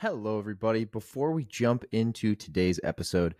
Hello, 0.00 0.38
everybody. 0.38 0.84
Before 0.84 1.32
we 1.32 1.46
jump 1.46 1.82
into 1.90 2.34
today's 2.34 2.78
episode, 2.84 3.34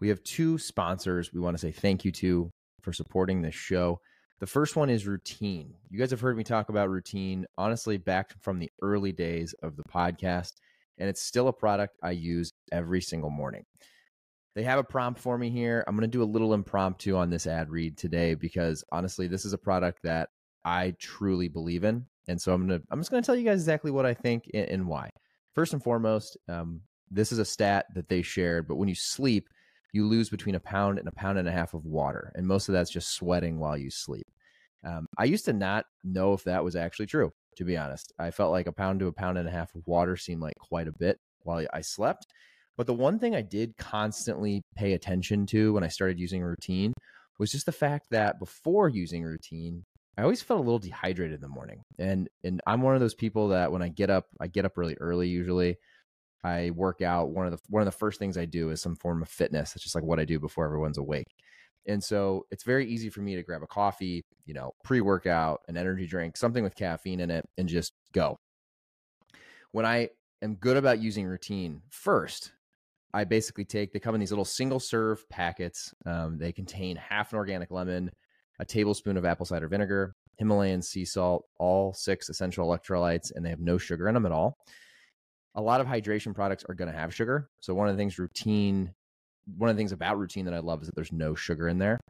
we 0.00 0.08
have 0.08 0.22
two 0.22 0.58
sponsors 0.58 1.32
we 1.32 1.40
want 1.40 1.56
to 1.56 1.58
say 1.58 1.72
thank 1.72 2.04
you 2.04 2.12
to 2.12 2.50
for 2.82 2.92
supporting 2.92 3.40
this 3.40 3.54
show. 3.54 4.02
The 4.38 4.46
first 4.46 4.76
one 4.76 4.90
is 4.90 5.06
Routine. 5.06 5.72
You 5.88 5.98
guys 5.98 6.10
have 6.10 6.20
heard 6.20 6.36
me 6.36 6.44
talk 6.44 6.68
about 6.68 6.90
Routine, 6.90 7.46
honestly, 7.56 7.96
back 7.96 8.34
from 8.42 8.58
the 8.58 8.70
early 8.82 9.12
days 9.12 9.54
of 9.62 9.76
the 9.76 9.82
podcast, 9.84 10.52
and 10.98 11.08
it's 11.08 11.22
still 11.22 11.48
a 11.48 11.54
product 11.54 11.96
I 12.02 12.10
use 12.10 12.52
every 12.70 13.00
single 13.00 13.30
morning. 13.30 13.64
They 14.54 14.64
have 14.64 14.78
a 14.78 14.84
prompt 14.84 15.20
for 15.20 15.38
me 15.38 15.48
here. 15.48 15.84
I'm 15.86 15.96
going 15.96 16.02
to 16.02 16.06
do 16.06 16.22
a 16.22 16.24
little 16.24 16.52
impromptu 16.52 17.16
on 17.16 17.30
this 17.30 17.46
ad 17.46 17.70
read 17.70 17.96
today 17.96 18.34
because 18.34 18.84
honestly, 18.92 19.26
this 19.26 19.46
is 19.46 19.54
a 19.54 19.58
product 19.58 20.00
that 20.02 20.28
I 20.66 20.96
truly 20.98 21.48
believe 21.48 21.82
in. 21.82 22.04
And 22.28 22.38
so 22.38 22.52
I'm 22.52 22.66
going 22.66 22.78
to 22.78 22.86
I'm 22.90 23.00
just 23.00 23.10
going 23.10 23.22
to 23.22 23.26
tell 23.26 23.36
you 23.36 23.44
guys 23.44 23.60
exactly 23.60 23.90
what 23.90 24.04
I 24.04 24.12
think 24.12 24.50
and, 24.52 24.68
and 24.68 24.86
why. 24.86 25.08
First 25.54 25.72
and 25.72 25.82
foremost, 25.82 26.36
um, 26.48 26.80
this 27.10 27.32
is 27.32 27.38
a 27.38 27.44
stat 27.44 27.86
that 27.94 28.08
they 28.08 28.22
shared, 28.22 28.66
but 28.66 28.76
when 28.76 28.88
you 28.88 28.94
sleep, 28.94 29.48
you 29.92 30.06
lose 30.06 30.28
between 30.28 30.56
a 30.56 30.60
pound 30.60 30.98
and 30.98 31.06
a 31.06 31.12
pound 31.12 31.38
and 31.38 31.48
a 31.48 31.52
half 31.52 31.74
of 31.74 31.84
water. 31.84 32.32
And 32.34 32.46
most 32.46 32.68
of 32.68 32.72
that's 32.72 32.90
just 32.90 33.14
sweating 33.14 33.58
while 33.60 33.78
you 33.78 33.90
sleep. 33.90 34.26
Um, 34.84 35.06
I 35.16 35.24
used 35.24 35.44
to 35.44 35.52
not 35.52 35.86
know 36.02 36.32
if 36.32 36.42
that 36.44 36.64
was 36.64 36.74
actually 36.74 37.06
true, 37.06 37.32
to 37.56 37.64
be 37.64 37.76
honest. 37.76 38.12
I 38.18 38.32
felt 38.32 38.50
like 38.50 38.66
a 38.66 38.72
pound 38.72 38.98
to 39.00 39.06
a 39.06 39.12
pound 39.12 39.38
and 39.38 39.48
a 39.48 39.52
half 39.52 39.74
of 39.74 39.86
water 39.86 40.16
seemed 40.16 40.42
like 40.42 40.56
quite 40.58 40.88
a 40.88 40.98
bit 40.98 41.18
while 41.42 41.64
I 41.72 41.80
slept. 41.80 42.26
But 42.76 42.88
the 42.88 42.94
one 42.94 43.20
thing 43.20 43.36
I 43.36 43.42
did 43.42 43.76
constantly 43.76 44.62
pay 44.76 44.94
attention 44.94 45.46
to 45.46 45.72
when 45.72 45.84
I 45.84 45.88
started 45.88 46.18
using 46.18 46.42
routine 46.42 46.92
was 47.38 47.52
just 47.52 47.66
the 47.66 47.72
fact 47.72 48.06
that 48.10 48.40
before 48.40 48.88
using 48.88 49.22
routine, 49.22 49.84
I 50.16 50.22
always 50.22 50.42
felt 50.42 50.60
a 50.60 50.62
little 50.62 50.78
dehydrated 50.78 51.34
in 51.34 51.40
the 51.40 51.48
morning. 51.48 51.82
And 51.98 52.28
and 52.42 52.60
I'm 52.66 52.82
one 52.82 52.94
of 52.94 53.00
those 53.00 53.14
people 53.14 53.48
that 53.48 53.72
when 53.72 53.82
I 53.82 53.88
get 53.88 54.10
up, 54.10 54.26
I 54.40 54.46
get 54.46 54.64
up 54.64 54.76
really 54.76 54.96
early 55.00 55.28
usually. 55.28 55.76
I 56.44 56.70
work 56.70 57.00
out. 57.00 57.30
One 57.30 57.46
of 57.46 57.52
the 57.52 57.58
one 57.68 57.80
of 57.82 57.86
the 57.86 57.92
first 57.92 58.18
things 58.18 58.36
I 58.36 58.44
do 58.44 58.70
is 58.70 58.82
some 58.82 58.96
form 58.96 59.22
of 59.22 59.28
fitness. 59.28 59.74
It's 59.74 59.82
just 59.82 59.94
like 59.94 60.04
what 60.04 60.20
I 60.20 60.24
do 60.24 60.38
before 60.38 60.66
everyone's 60.66 60.98
awake. 60.98 61.28
And 61.86 62.02
so 62.02 62.46
it's 62.50 62.64
very 62.64 62.86
easy 62.86 63.10
for 63.10 63.20
me 63.20 63.36
to 63.36 63.42
grab 63.42 63.62
a 63.62 63.66
coffee, 63.66 64.24
you 64.46 64.54
know, 64.54 64.72
pre-workout, 64.84 65.60
an 65.68 65.76
energy 65.76 66.06
drink, 66.06 66.36
something 66.36 66.64
with 66.64 66.74
caffeine 66.74 67.20
in 67.20 67.30
it 67.30 67.44
and 67.58 67.68
just 67.68 67.92
go. 68.12 68.38
When 69.72 69.84
I 69.84 70.10
am 70.40 70.54
good 70.54 70.76
about 70.76 71.02
using 71.02 71.26
routine 71.26 71.82
first, 71.90 72.52
I 73.12 73.24
basically 73.24 73.64
take 73.64 73.92
they 73.92 73.98
come 73.98 74.14
in 74.14 74.20
these 74.20 74.32
little 74.32 74.44
single 74.44 74.80
serve 74.80 75.28
packets. 75.28 75.94
Um, 76.06 76.38
they 76.38 76.52
contain 76.52 76.96
half 76.96 77.32
an 77.32 77.38
organic 77.38 77.70
lemon, 77.70 78.10
a 78.58 78.64
tablespoon 78.64 79.16
of 79.16 79.24
apple 79.24 79.46
cider 79.46 79.68
vinegar, 79.68 80.14
Himalayan 80.38 80.82
sea 80.82 81.04
salt, 81.04 81.44
all 81.58 81.92
six 81.92 82.28
essential 82.28 82.66
electrolytes, 82.66 83.32
and 83.34 83.44
they 83.44 83.50
have 83.50 83.60
no 83.60 83.78
sugar 83.78 84.08
in 84.08 84.14
them 84.14 84.26
at 84.26 84.32
all. 84.32 84.56
A 85.54 85.62
lot 85.62 85.80
of 85.80 85.86
hydration 85.86 86.34
products 86.34 86.64
are 86.68 86.74
going 86.74 86.90
to 86.90 86.98
have 86.98 87.14
sugar. 87.14 87.48
So, 87.60 87.74
one 87.74 87.88
of 87.88 87.94
the 87.94 88.00
things 88.00 88.18
routine, 88.18 88.92
one 89.56 89.70
of 89.70 89.76
the 89.76 89.80
things 89.80 89.92
about 89.92 90.18
routine 90.18 90.44
that 90.46 90.54
I 90.54 90.58
love 90.58 90.82
is 90.82 90.88
that 90.88 90.94
there's 90.96 91.12
no 91.12 91.34
sugar 91.34 91.68
in 91.68 91.78
there. 91.78 92.00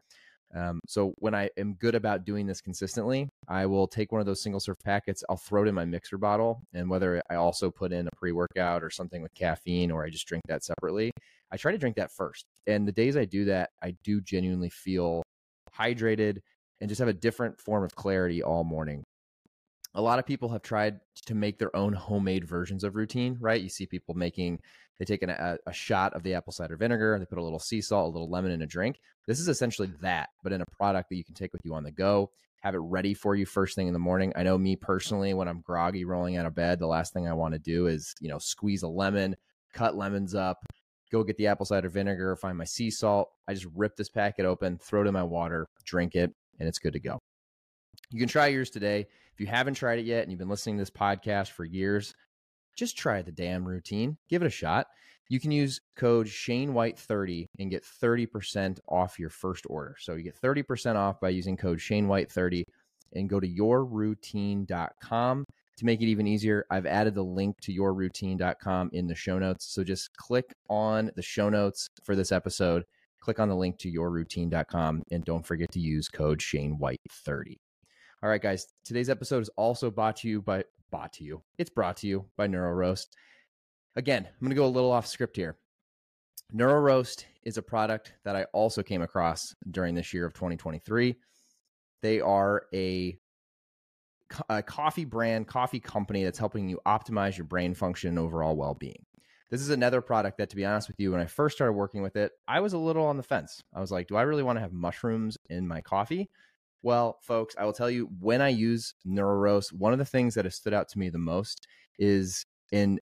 Um, 0.55 0.79
so, 0.87 1.13
when 1.19 1.35
I 1.35 1.49
am 1.57 1.75
good 1.75 1.93
about 1.93 2.25
doing 2.25 2.47
this 2.47 2.61
consistently, 2.61 3.29
I 3.47 3.67
will 3.67 3.87
take 3.87 4.11
one 4.11 4.21
of 4.21 4.25
those 4.25 4.41
single 4.41 4.59
serve 4.59 4.79
packets, 4.83 5.23
I'll 5.29 5.37
throw 5.37 5.63
it 5.63 5.67
in 5.67 5.75
my 5.75 5.85
mixer 5.85 6.17
bottle, 6.17 6.61
and 6.73 6.89
whether 6.89 7.21
I 7.29 7.35
also 7.35 7.69
put 7.69 7.91
in 7.91 8.07
a 8.07 8.15
pre 8.15 8.31
workout 8.31 8.83
or 8.83 8.89
something 8.89 9.21
with 9.21 9.33
caffeine 9.35 9.91
or 9.91 10.03
I 10.03 10.09
just 10.09 10.27
drink 10.27 10.43
that 10.47 10.63
separately, 10.63 11.11
I 11.51 11.57
try 11.57 11.71
to 11.71 11.77
drink 11.77 11.97
that 11.97 12.11
first. 12.11 12.45
And 12.65 12.87
the 12.87 12.91
days 12.91 13.15
I 13.15 13.25
do 13.25 13.45
that, 13.45 13.69
I 13.83 13.95
do 14.03 14.21
genuinely 14.21 14.71
feel 14.71 15.21
hydrated, 15.77 16.39
and 16.81 16.89
just 16.89 16.99
have 16.99 17.07
a 17.07 17.13
different 17.13 17.59
form 17.59 17.83
of 17.83 17.95
clarity 17.95 18.43
all 18.43 18.63
morning. 18.63 19.03
A 19.93 20.01
lot 20.01 20.19
of 20.19 20.25
people 20.25 20.49
have 20.49 20.61
tried 20.61 20.99
to 21.27 21.35
make 21.35 21.57
their 21.57 21.75
own 21.75 21.93
homemade 21.93 22.45
versions 22.45 22.83
of 22.83 22.95
routine, 22.95 23.37
right? 23.39 23.61
You 23.61 23.69
see 23.69 23.85
people 23.85 24.13
making, 24.13 24.59
they 24.99 25.05
take 25.05 25.23
an, 25.23 25.29
a, 25.29 25.57
a 25.65 25.73
shot 25.73 26.13
of 26.13 26.23
the 26.23 26.33
apple 26.33 26.51
cider 26.51 26.75
vinegar, 26.75 27.17
they 27.17 27.25
put 27.25 27.37
a 27.37 27.43
little 27.43 27.59
sea 27.59 27.79
salt, 27.81 28.09
a 28.09 28.11
little 28.11 28.29
lemon 28.29 28.51
in 28.51 28.61
a 28.61 28.67
drink. 28.67 28.99
This 29.25 29.39
is 29.39 29.47
essentially 29.47 29.89
that, 30.01 30.29
but 30.43 30.51
in 30.51 30.61
a 30.61 30.65
product 30.77 31.09
that 31.09 31.15
you 31.15 31.23
can 31.23 31.33
take 31.33 31.53
with 31.53 31.61
you 31.63 31.73
on 31.73 31.83
the 31.83 31.91
go, 31.91 32.29
have 32.61 32.75
it 32.75 32.79
ready 32.79 33.13
for 33.13 33.35
you 33.35 33.45
first 33.45 33.75
thing 33.75 33.87
in 33.87 33.93
the 33.93 33.99
morning. 33.99 34.33
I 34.35 34.43
know 34.43 34.57
me 34.57 34.75
personally, 34.75 35.33
when 35.33 35.47
I'm 35.47 35.61
groggy 35.61 36.03
rolling 36.03 36.35
out 36.35 36.45
of 36.45 36.55
bed, 36.55 36.79
the 36.79 36.87
last 36.87 37.13
thing 37.13 37.27
I 37.27 37.33
want 37.33 37.53
to 37.53 37.59
do 37.59 37.87
is, 37.87 38.13
you 38.19 38.27
know, 38.27 38.39
squeeze 38.39 38.83
a 38.83 38.87
lemon, 38.87 39.35
cut 39.73 39.95
lemons 39.95 40.35
up, 40.35 40.65
go 41.15 41.23
get 41.23 41.37
the 41.37 41.47
apple 41.47 41.65
cider 41.65 41.89
vinegar, 41.89 42.35
find 42.35 42.57
my 42.57 42.65
sea 42.65 42.89
salt. 42.89 43.31
I 43.47 43.53
just 43.53 43.67
rip 43.73 43.95
this 43.95 44.09
packet 44.09 44.45
open, 44.45 44.77
throw 44.77 45.01
it 45.01 45.07
in 45.07 45.13
my 45.13 45.23
water, 45.23 45.67
drink 45.85 46.15
it, 46.15 46.33
and 46.59 46.67
it's 46.67 46.79
good 46.79 46.93
to 46.93 46.99
go. 46.99 47.19
You 48.11 48.19
can 48.19 48.27
try 48.27 48.47
yours 48.47 48.69
today. 48.69 49.07
If 49.33 49.39
you 49.39 49.47
haven't 49.47 49.75
tried 49.75 49.99
it 49.99 50.05
yet 50.05 50.23
and 50.23 50.31
you've 50.31 50.39
been 50.39 50.49
listening 50.49 50.75
to 50.77 50.81
this 50.81 50.89
podcast 50.89 51.51
for 51.51 51.63
years, 51.63 52.13
just 52.75 52.97
try 52.97 53.21
the 53.21 53.31
damn 53.31 53.65
routine. 53.65 54.17
Give 54.29 54.41
it 54.41 54.47
a 54.47 54.51
shot. 54.51 54.87
You 55.29 55.39
can 55.39 55.51
use 55.51 55.79
code 55.95 56.27
Shane 56.27 56.73
White 56.73 56.99
30 56.99 57.49
and 57.57 57.71
get 57.71 57.83
30% 57.83 58.79
off 58.87 59.17
your 59.17 59.29
first 59.29 59.65
order. 59.69 59.95
So 59.99 60.15
you 60.15 60.23
get 60.23 60.39
30% 60.39 60.95
off 60.95 61.21
by 61.21 61.29
using 61.29 61.55
code 61.57 61.81
Shane 61.81 62.07
White 62.07 62.29
30 62.31 62.65
and 63.13 63.29
go 63.29 63.39
to 63.39 63.47
yourroutine.com 63.47 65.45
to 65.77 65.85
make 65.85 66.01
it 66.01 66.05
even 66.05 66.27
easier, 66.27 66.65
I've 66.69 66.85
added 66.85 67.15
the 67.15 67.23
link 67.23 67.59
to 67.61 67.73
yourroutine.com 67.73 68.89
in 68.93 69.07
the 69.07 69.15
show 69.15 69.37
notes. 69.37 69.65
So 69.65 69.83
just 69.83 70.15
click 70.15 70.53
on 70.69 71.11
the 71.15 71.21
show 71.21 71.49
notes 71.49 71.89
for 72.03 72.15
this 72.15 72.31
episode, 72.31 72.83
click 73.19 73.39
on 73.39 73.49
the 73.49 73.55
link 73.55 73.77
to 73.79 73.91
yourroutine.com, 73.91 75.03
and 75.11 75.25
don't 75.25 75.45
forget 75.45 75.71
to 75.73 75.79
use 75.79 76.07
code 76.07 76.41
Shane 76.41 76.77
White 76.77 77.01
30 77.11 77.59
All 78.23 78.29
right, 78.29 78.41
guys, 78.41 78.67
today's 78.85 79.09
episode 79.09 79.41
is 79.41 79.49
also 79.57 79.91
brought 79.91 80.17
to 80.17 80.29
you 80.29 80.41
by 80.41 80.63
brought 80.91 81.13
to 81.13 81.23
you. 81.23 81.41
It's 81.57 81.69
brought 81.69 81.97
to 81.97 82.07
you 82.07 82.25
by 82.37 82.47
NeuRoast. 82.47 83.07
Again, 83.97 84.25
I'm 84.25 84.39
going 84.39 84.49
to 84.49 84.55
go 84.55 84.65
a 84.65 84.67
little 84.67 84.91
off 84.91 85.07
script 85.07 85.35
here. 85.35 85.57
NeuRoast 86.53 87.25
is 87.43 87.57
a 87.57 87.61
product 87.61 88.13
that 88.23 88.35
I 88.35 88.43
also 88.53 88.83
came 88.83 89.01
across 89.01 89.53
during 89.71 89.95
this 89.95 90.13
year 90.13 90.25
of 90.25 90.33
2023. 90.33 91.15
They 92.01 92.21
are 92.21 92.67
a 92.73 93.17
a 94.49 94.63
coffee 94.63 95.05
brand, 95.05 95.47
coffee 95.47 95.79
company 95.79 96.23
that's 96.23 96.39
helping 96.39 96.69
you 96.69 96.79
optimize 96.85 97.37
your 97.37 97.45
brain 97.45 97.73
function 97.73 98.09
and 98.09 98.19
overall 98.19 98.55
well 98.55 98.73
being. 98.73 99.05
This 99.51 99.61
is 99.61 99.69
another 99.69 100.01
product 100.01 100.39
that, 100.39 100.49
to 100.49 100.55
be 100.55 100.65
honest 100.65 100.87
with 100.87 100.99
you, 100.99 101.11
when 101.11 101.21
I 101.21 101.25
first 101.25 101.55
started 101.55 101.73
working 101.73 102.01
with 102.01 102.15
it, 102.15 102.31
I 102.47 102.59
was 102.59 102.73
a 102.73 102.77
little 102.77 103.05
on 103.05 103.17
the 103.17 103.23
fence. 103.23 103.63
I 103.73 103.79
was 103.79 103.91
like, 103.91 104.07
do 104.07 104.15
I 104.15 104.23
really 104.23 104.43
want 104.43 104.57
to 104.57 104.61
have 104.61 104.73
mushrooms 104.73 105.37
in 105.49 105.67
my 105.67 105.81
coffee? 105.81 106.29
Well, 106.81 107.19
folks, 107.21 107.55
I 107.57 107.65
will 107.65 107.73
tell 107.73 107.89
you 107.89 108.09
when 108.19 108.41
I 108.41 108.49
use 108.49 108.93
NeuRoast, 109.07 109.71
one 109.71 109.93
of 109.93 109.99
the 109.99 110.05
things 110.05 110.35
that 110.35 110.45
has 110.45 110.55
stood 110.55 110.73
out 110.73 110.89
to 110.89 110.99
me 110.99 111.09
the 111.09 111.17
most 111.17 111.67
is 111.99 112.45
in, 112.71 112.99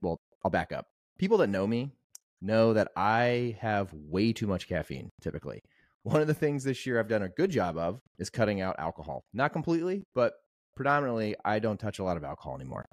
well, 0.00 0.20
I'll 0.44 0.50
back 0.50 0.72
up. 0.72 0.86
People 1.18 1.38
that 1.38 1.46
know 1.48 1.66
me 1.66 1.92
know 2.40 2.72
that 2.72 2.88
I 2.96 3.56
have 3.60 3.92
way 3.92 4.32
too 4.32 4.46
much 4.46 4.68
caffeine 4.68 5.10
typically. 5.20 5.62
One 6.02 6.20
of 6.20 6.26
the 6.26 6.34
things 6.34 6.64
this 6.64 6.84
year 6.84 6.98
I've 6.98 7.08
done 7.08 7.22
a 7.22 7.28
good 7.28 7.50
job 7.50 7.76
of 7.76 8.00
is 8.18 8.28
cutting 8.28 8.60
out 8.60 8.76
alcohol. 8.78 9.24
Not 9.32 9.52
completely, 9.52 10.04
but 10.14 10.34
predominantly 10.74 11.36
I 11.44 11.58
don't 11.58 11.78
touch 11.78 11.98
a 11.98 12.04
lot 12.04 12.16
of 12.16 12.24
alcohol 12.24 12.54
anymore. 12.54 12.86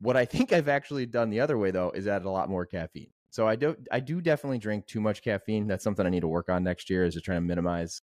What 0.00 0.16
I 0.16 0.24
think 0.24 0.52
I've 0.52 0.68
actually 0.68 1.06
done 1.06 1.30
the 1.30 1.40
other 1.40 1.58
way 1.58 1.70
though 1.70 1.90
is 1.90 2.06
add 2.06 2.24
a 2.24 2.30
lot 2.30 2.48
more 2.48 2.66
caffeine. 2.66 3.10
So 3.30 3.46
I 3.46 3.56
do 3.56 3.76
I 3.90 4.00
do 4.00 4.20
definitely 4.20 4.58
drink 4.58 4.86
too 4.86 5.00
much 5.00 5.22
caffeine. 5.22 5.66
That's 5.66 5.84
something 5.84 6.06
I 6.06 6.10
need 6.10 6.20
to 6.20 6.28
work 6.28 6.48
on 6.48 6.64
next 6.64 6.88
year 6.88 7.04
is 7.04 7.14
to 7.14 7.20
try 7.20 7.34
to 7.34 7.40
minimize 7.40 8.00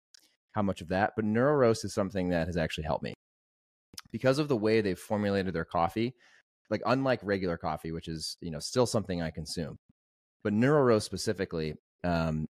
how 0.51 0.61
much 0.61 0.81
of 0.81 0.89
that. 0.89 1.13
But 1.15 1.25
neuro 1.25 1.67
NeuRoast 1.67 1.85
is 1.85 1.93
something 1.93 2.29
that 2.29 2.47
has 2.47 2.57
actually 2.57 2.85
helped 2.85 3.03
me. 3.03 3.13
Because 4.11 4.39
of 4.39 4.47
the 4.47 4.55
way 4.55 4.81
they've 4.81 4.97
formulated 4.97 5.53
their 5.53 5.65
coffee, 5.65 6.15
like 6.69 6.81
unlike 6.85 7.19
regular 7.23 7.57
coffee, 7.57 7.91
which 7.91 8.07
is, 8.07 8.37
you 8.41 8.51
know, 8.51 8.59
still 8.59 8.85
something 8.85 9.21
I 9.21 9.31
consume. 9.31 9.77
But 10.43 10.53
neuro 10.53 10.83
NeuRoast 10.83 11.03
specifically, 11.03 11.75
um, 12.03 12.47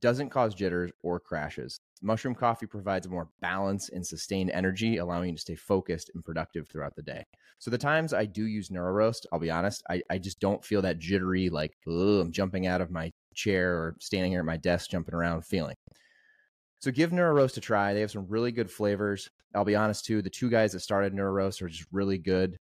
doesn't 0.00 0.30
cause 0.30 0.54
jitters 0.54 0.90
or 1.02 1.20
crashes. 1.20 1.78
Mushroom 2.02 2.34
coffee 2.34 2.66
provides 2.66 3.08
more 3.08 3.28
balance 3.40 3.88
and 3.88 4.06
sustained 4.06 4.50
energy, 4.50 4.98
allowing 4.98 5.30
you 5.30 5.34
to 5.36 5.40
stay 5.40 5.54
focused 5.54 6.10
and 6.14 6.24
productive 6.24 6.68
throughout 6.68 6.94
the 6.96 7.02
day. 7.02 7.24
So 7.58 7.70
the 7.70 7.78
times 7.78 8.12
I 8.12 8.26
do 8.26 8.44
use 8.44 8.68
NeuRoast, 8.68 9.26
I'll 9.32 9.38
be 9.38 9.50
honest, 9.50 9.82
I, 9.88 10.02
I 10.10 10.18
just 10.18 10.40
don't 10.40 10.64
feel 10.64 10.82
that 10.82 10.98
jittery, 10.98 11.48
like 11.48 11.72
I'm 11.86 12.32
jumping 12.32 12.66
out 12.66 12.80
of 12.80 12.90
my 12.90 13.10
chair 13.34 13.74
or 13.74 13.96
standing 14.00 14.32
here 14.32 14.40
at 14.40 14.46
my 14.46 14.56
desk 14.56 14.90
jumping 14.90 15.14
around 15.14 15.46
feeling. 15.46 15.76
So 16.80 16.90
give 16.90 17.10
NeuRoast 17.10 17.56
a 17.56 17.60
try. 17.60 17.94
They 17.94 18.00
have 18.00 18.10
some 18.10 18.26
really 18.28 18.52
good 18.52 18.70
flavors. 18.70 19.28
I'll 19.54 19.64
be 19.64 19.76
honest 19.76 20.04
too, 20.04 20.20
the 20.20 20.30
two 20.30 20.50
guys 20.50 20.72
that 20.72 20.80
started 20.80 21.14
NeuRoast 21.14 21.62
are 21.62 21.68
just 21.68 21.86
really 21.92 22.18
good, 22.18 22.56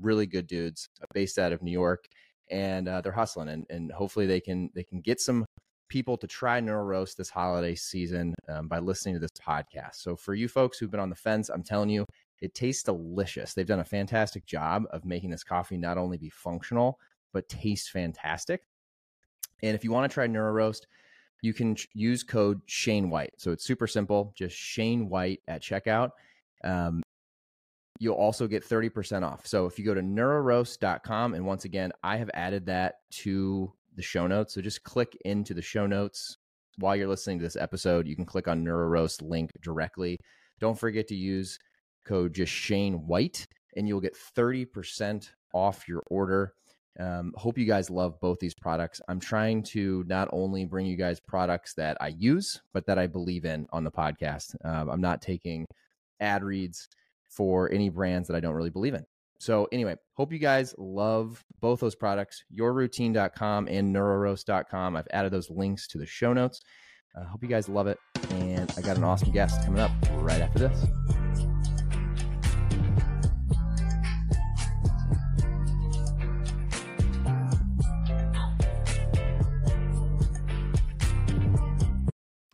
really 0.00 0.26
good 0.26 0.46
dudes, 0.46 0.88
based 1.12 1.38
out 1.38 1.52
of 1.52 1.62
New 1.62 1.72
York, 1.72 2.06
and 2.50 2.88
uh, 2.88 3.00
they're 3.00 3.12
hustling. 3.12 3.48
And, 3.48 3.66
and 3.68 3.92
hopefully 3.92 4.26
they 4.26 4.40
can 4.40 4.70
they 4.74 4.84
can 4.84 5.00
get 5.00 5.20
some 5.20 5.44
people 5.88 6.16
to 6.16 6.26
try 6.26 6.60
NeuRoast 6.60 7.16
this 7.16 7.30
holiday 7.30 7.74
season 7.74 8.34
um, 8.48 8.68
by 8.68 8.78
listening 8.78 9.14
to 9.14 9.20
this 9.20 9.30
podcast. 9.40 9.96
So 9.96 10.16
for 10.16 10.34
you 10.34 10.48
folks 10.48 10.78
who've 10.78 10.90
been 10.90 11.00
on 11.00 11.10
the 11.10 11.16
fence, 11.16 11.48
I'm 11.48 11.62
telling 11.62 11.90
you, 11.90 12.04
it 12.40 12.54
tastes 12.54 12.82
delicious. 12.82 13.54
They've 13.54 13.66
done 13.66 13.80
a 13.80 13.84
fantastic 13.84 14.46
job 14.46 14.84
of 14.90 15.04
making 15.04 15.30
this 15.30 15.44
coffee 15.44 15.76
not 15.76 15.98
only 15.98 16.18
be 16.18 16.30
functional, 16.30 16.98
but 17.32 17.48
taste 17.48 17.90
fantastic. 17.90 18.62
And 19.62 19.74
if 19.74 19.82
you 19.82 19.90
want 19.90 20.10
to 20.10 20.14
try 20.14 20.26
NeuroRoast, 20.26 20.82
you 21.42 21.52
can 21.52 21.76
use 21.94 22.22
code 22.22 22.60
Shane 22.66 23.10
White. 23.10 23.32
So 23.38 23.52
it's 23.52 23.64
super 23.64 23.86
simple, 23.86 24.32
just 24.36 24.56
Shane 24.56 25.08
White 25.08 25.40
at 25.48 25.62
checkout. 25.62 26.10
Um, 26.64 27.02
you'll 27.98 28.14
also 28.14 28.46
get 28.46 28.68
30% 28.68 29.24
off. 29.24 29.46
So 29.46 29.66
if 29.66 29.78
you 29.78 29.84
go 29.84 29.94
to 29.94 30.00
neuroast.com, 30.00 31.34
and 31.34 31.46
once 31.46 31.64
again, 31.64 31.92
I 32.02 32.16
have 32.16 32.30
added 32.34 32.66
that 32.66 32.96
to 33.10 33.72
the 33.98 34.02
show 34.02 34.26
notes. 34.26 34.54
So 34.54 34.62
just 34.62 34.82
click 34.84 35.14
into 35.26 35.52
the 35.52 35.60
show 35.60 35.86
notes 35.86 36.38
while 36.78 36.96
you're 36.96 37.08
listening 37.08 37.38
to 37.40 37.44
this 37.44 37.56
episode. 37.56 38.06
You 38.06 38.16
can 38.16 38.24
click 38.24 38.48
on 38.48 38.64
NeuRoast 38.64 39.20
link 39.20 39.50
directly. 39.60 40.16
Don't 40.60 40.78
forget 40.78 41.06
to 41.08 41.14
use 41.14 41.58
code 42.06 42.32
just 42.32 42.52
Shane 42.52 43.06
White, 43.06 43.46
and 43.76 43.86
you'll 43.86 44.00
get 44.00 44.16
30% 44.36 45.28
off 45.52 45.86
your 45.86 46.02
order. 46.10 46.54
Um, 46.98 47.32
hope 47.36 47.58
you 47.58 47.64
guys 47.64 47.90
love 47.90 48.18
both 48.20 48.38
these 48.40 48.54
products. 48.54 49.00
I'm 49.08 49.20
trying 49.20 49.62
to 49.64 50.04
not 50.08 50.28
only 50.32 50.64
bring 50.64 50.86
you 50.86 50.96
guys 50.96 51.20
products 51.20 51.74
that 51.74 51.96
I 52.00 52.08
use, 52.08 52.60
but 52.72 52.86
that 52.86 52.98
I 52.98 53.06
believe 53.06 53.44
in 53.44 53.66
on 53.72 53.84
the 53.84 53.90
podcast. 53.90 54.56
Um, 54.64 54.88
I'm 54.88 55.00
not 55.00 55.20
taking 55.20 55.64
ad 56.20 56.42
reads 56.42 56.88
for 57.28 57.70
any 57.70 57.88
brands 57.88 58.26
that 58.28 58.36
I 58.36 58.40
don't 58.40 58.54
really 58.54 58.70
believe 58.70 58.94
in. 58.94 59.04
So, 59.40 59.68
anyway, 59.70 59.94
hope 60.14 60.32
you 60.32 60.40
guys 60.40 60.74
love 60.78 61.44
both 61.60 61.78
those 61.78 61.94
products, 61.94 62.42
yourroutine.com 62.52 63.68
and 63.68 63.94
neuroast.com. 63.94 64.96
I've 64.96 65.06
added 65.12 65.32
those 65.32 65.48
links 65.48 65.86
to 65.88 65.98
the 65.98 66.06
show 66.06 66.32
notes. 66.32 66.60
I 67.16 67.20
uh, 67.20 67.24
hope 67.24 67.44
you 67.44 67.48
guys 67.48 67.68
love 67.68 67.86
it. 67.86 67.98
And 68.30 68.68
I 68.76 68.80
got 68.80 68.96
an 68.96 69.04
awesome 69.04 69.30
guest 69.30 69.64
coming 69.64 69.78
up 69.78 69.92
right 70.14 70.40
after 70.40 70.58
this. 70.58 70.84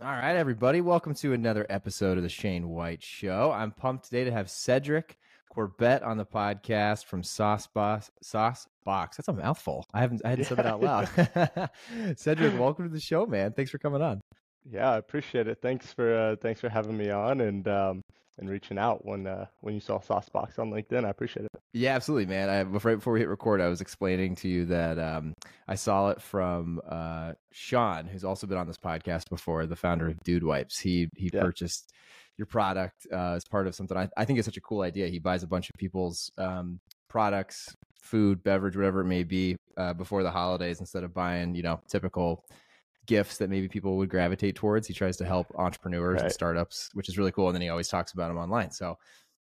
All 0.03 0.13
right, 0.13 0.37
everybody. 0.37 0.83
Welcome 0.83 1.15
to 1.15 1.33
another 1.33 1.65
episode 1.71 2.19
of 2.19 2.23
the 2.23 2.29
Shane 2.29 2.69
White 2.69 3.03
Show. 3.03 3.51
I'm 3.53 3.71
pumped 3.71 4.05
today 4.05 4.25
to 4.25 4.31
have 4.31 4.51
Cedric 4.51 5.17
Corbett 5.55 6.03
on 6.03 6.17
the 6.17 6.27
podcast 6.27 7.05
from 7.05 7.23
Sauce 7.23 7.69
Box. 7.69 8.11
Sauce 8.23 8.67
Box. 8.85 9.17
That's 9.17 9.29
a 9.29 9.33
mouthful. 9.33 9.87
I 9.95 10.01
haven't. 10.01 10.23
I 10.25 10.31
hadn't 10.31 10.47
said 10.47 10.59
that 10.59 10.67
out 10.67 10.83
loud. 10.83 11.09
Cedric, 12.19 12.59
welcome 12.59 12.87
to 12.87 12.93
the 12.93 13.01
show, 13.01 13.25
man. 13.25 13.53
Thanks 13.53 13.71
for 13.71 13.79
coming 13.79 14.03
on. 14.03 14.21
Yeah, 14.69 14.91
I 14.91 14.97
appreciate 14.97 15.47
it. 15.47 15.59
Thanks 15.63 15.93
for 15.93 16.15
uh, 16.17 16.37
thanks 16.37 16.61
for 16.61 16.69
having 16.69 16.97
me 16.97 17.11
on 17.11 17.41
and 17.41 17.69
um, 17.69 18.03
and 18.39 18.51
reaching 18.51 18.79
out 18.79 19.05
when 19.05 19.29
uh, 19.29 19.47
when 19.61 19.75
you 19.75 19.81
saw 19.81 20.01
Saucebox 20.01 20.59
on 20.59 20.71
LinkedIn. 20.71 21.05
I 21.05 21.11
appreciate 21.11 21.45
it. 21.45 21.61
Yeah, 21.73 21.95
absolutely, 21.95 22.27
man. 22.27 22.51
I, 22.51 22.63
right 22.63 22.97
before 22.97 23.13
we 23.13 23.21
hit 23.21 23.29
record, 23.29 23.61
I 23.61 23.69
was 23.69 23.81
explaining 23.81 24.35
to 24.37 24.49
you 24.49 24.65
that 24.67 24.99
um, 24.99 25.35
I 25.69 25.77
saw 25.77 26.11
it 26.11 26.21
from 26.21 26.81
uh, 26.89 27.35
Sean, 27.53 28.07
who's 28.07 28.25
also 28.25 28.47
been 28.49 28.59
on 28.59 28.67
this 28.67 28.79
podcast 28.79 29.29
before, 29.31 29.67
the 29.67 29.77
founder 29.77 30.09
of 30.09 30.19
Dude 30.25 30.43
Wipes. 30.43 30.81
He 30.81 31.09
he 31.17 31.31
yeah. 31.33 31.43
purchased 31.43 31.93
your 32.37 32.47
product 32.47 33.07
uh, 33.13 33.33
as 33.33 33.45
part 33.45 33.67
of 33.67 33.75
something 33.75 33.97
I, 33.97 34.09
I 34.17 34.25
think 34.25 34.39
is 34.39 34.45
such 34.45 34.57
a 34.57 34.61
cool 34.61 34.83
idea. 34.83 35.09
He 35.09 35.19
buys 35.19 35.43
a 35.43 35.47
bunch 35.47 35.69
of 35.69 35.79
people's 35.79 36.31
um, 36.39 36.81
products, 37.09 37.75
food, 38.03 38.43
beverage, 38.43 38.77
whatever 38.77 39.01
it 39.01 39.07
may 39.07 39.23
be, 39.23 39.57
uh, 39.77 39.95
before 39.95 40.23
the 40.23 40.31
holidays 40.31 40.81
instead 40.81 41.05
of 41.05 41.15
buying 41.15 41.55
you 41.55 41.63
know 41.63 41.81
typical 41.89 42.45
gifts 43.07 43.39
that 43.39 43.51
maybe 43.51 43.69
people 43.69 43.97
would 43.97 44.09
gravitate 44.09 44.57
towards. 44.57 44.87
He 44.87 44.95
tries 44.95 45.17
to 45.19 45.25
help 45.25 45.47
entrepreneurs 45.57 46.17
right. 46.17 46.25
and 46.25 46.33
startups, 46.33 46.91
which 46.95 47.09
is 47.09 47.19
really 47.19 47.33
cool. 47.33 47.49
And 47.49 47.55
then 47.55 47.63
he 47.63 47.69
always 47.69 47.89
talks 47.89 48.13
about 48.13 48.29
them 48.29 48.39
online. 48.39 48.71
So 48.71 48.97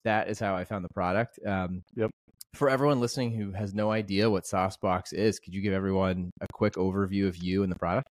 that 0.04 0.28
is 0.28 0.38
how 0.38 0.56
I 0.56 0.64
found 0.64 0.84
the 0.84 0.92
product. 0.94 1.38
Um, 1.46 1.82
yep. 1.94 2.10
For 2.54 2.68
everyone 2.68 3.00
listening 3.00 3.32
who 3.32 3.52
has 3.52 3.72
no 3.72 3.90
idea 3.90 4.28
what 4.28 4.44
Saucebox 4.44 5.14
is, 5.14 5.38
could 5.38 5.54
you 5.54 5.62
give 5.62 5.72
everyone 5.72 6.30
a 6.40 6.46
quick 6.52 6.74
overview 6.74 7.26
of 7.26 7.36
you 7.36 7.62
and 7.62 7.72
the 7.72 7.78
product? 7.78 8.08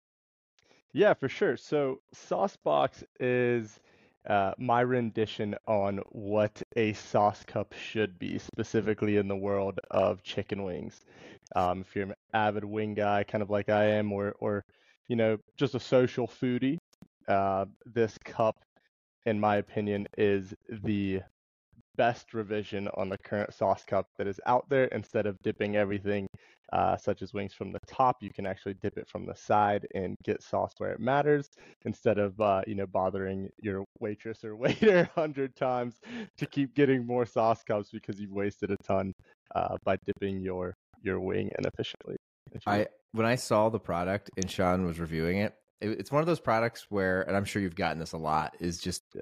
Yeah, 0.93 1.13
for 1.13 1.29
sure. 1.29 1.57
So 1.57 1.99
Saucebox 2.15 3.03
is 3.19 3.79
uh, 4.27 4.53
my 4.57 4.81
rendition 4.81 5.55
on 5.67 5.99
what 6.09 6.61
a 6.75 6.93
sauce 6.93 7.43
cup 7.45 7.73
should 7.73 8.19
be, 8.19 8.37
specifically 8.39 9.17
in 9.17 9.27
the 9.27 9.35
world 9.35 9.79
of 9.89 10.23
chicken 10.23 10.63
wings. 10.63 11.01
Um, 11.55 11.81
if 11.81 11.95
you're 11.95 12.05
an 12.05 12.13
avid 12.33 12.63
wing 12.65 12.93
guy, 12.93 13.23
kind 13.23 13.41
of 13.41 13.49
like 13.49 13.69
I 13.69 13.85
am, 13.85 14.11
or 14.11 14.35
or 14.39 14.63
you 15.07 15.15
know, 15.15 15.37
just 15.57 15.75
a 15.75 15.79
social 15.79 16.27
foodie, 16.27 16.77
uh, 17.27 17.65
this 17.85 18.17
cup, 18.23 18.57
in 19.25 19.39
my 19.39 19.57
opinion, 19.57 20.07
is 20.17 20.53
the 20.83 21.21
best 22.01 22.33
revision 22.33 22.87
on 22.95 23.09
the 23.09 23.17
current 23.19 23.53
sauce 23.53 23.83
cup 23.83 24.07
that 24.17 24.25
is 24.25 24.39
out 24.47 24.67
there. 24.69 24.85
Instead 24.85 25.27
of 25.27 25.37
dipping 25.43 25.75
everything, 25.75 26.25
uh, 26.73 26.97
such 26.97 27.21
as 27.21 27.31
wings 27.31 27.53
from 27.53 27.71
the 27.71 27.79
top, 27.85 28.17
you 28.21 28.31
can 28.33 28.47
actually 28.47 28.73
dip 28.81 28.97
it 28.97 29.07
from 29.07 29.27
the 29.27 29.35
side 29.35 29.85
and 29.93 30.15
get 30.23 30.41
sauce 30.41 30.73
where 30.79 30.93
it 30.93 30.99
matters. 30.99 31.47
Instead 31.85 32.17
of 32.17 32.41
uh, 32.41 32.63
you 32.65 32.73
know 32.73 32.87
bothering 32.87 33.49
your 33.61 33.85
waitress 33.99 34.43
or 34.43 34.55
waiter 34.65 35.01
a 35.15 35.19
hundred 35.19 35.55
times 35.55 35.99
to 36.39 36.47
keep 36.47 36.73
getting 36.73 37.05
more 37.05 37.23
sauce 37.23 37.61
cups 37.61 37.89
because 37.93 38.19
you've 38.19 38.31
wasted 38.31 38.71
a 38.71 38.77
ton 38.77 39.13
uh, 39.53 39.77
by 39.85 39.95
dipping 40.07 40.41
your 40.41 40.73
your 41.03 41.19
wing 41.19 41.51
inefficiently. 41.59 42.15
I 42.65 42.87
when 43.11 43.27
I 43.27 43.35
saw 43.35 43.69
the 43.69 43.79
product 43.79 44.31
and 44.37 44.49
Sean 44.49 44.85
was 44.85 44.99
reviewing 44.99 45.37
it, 45.37 45.53
it, 45.81 45.99
it's 45.99 46.11
one 46.11 46.21
of 46.21 46.27
those 46.27 46.39
products 46.39 46.87
where, 46.89 47.21
and 47.21 47.37
I'm 47.37 47.45
sure 47.45 47.61
you've 47.61 47.75
gotten 47.75 47.99
this 47.99 48.13
a 48.13 48.17
lot, 48.17 48.55
is 48.59 48.79
just 48.79 49.03
yeah. 49.13 49.21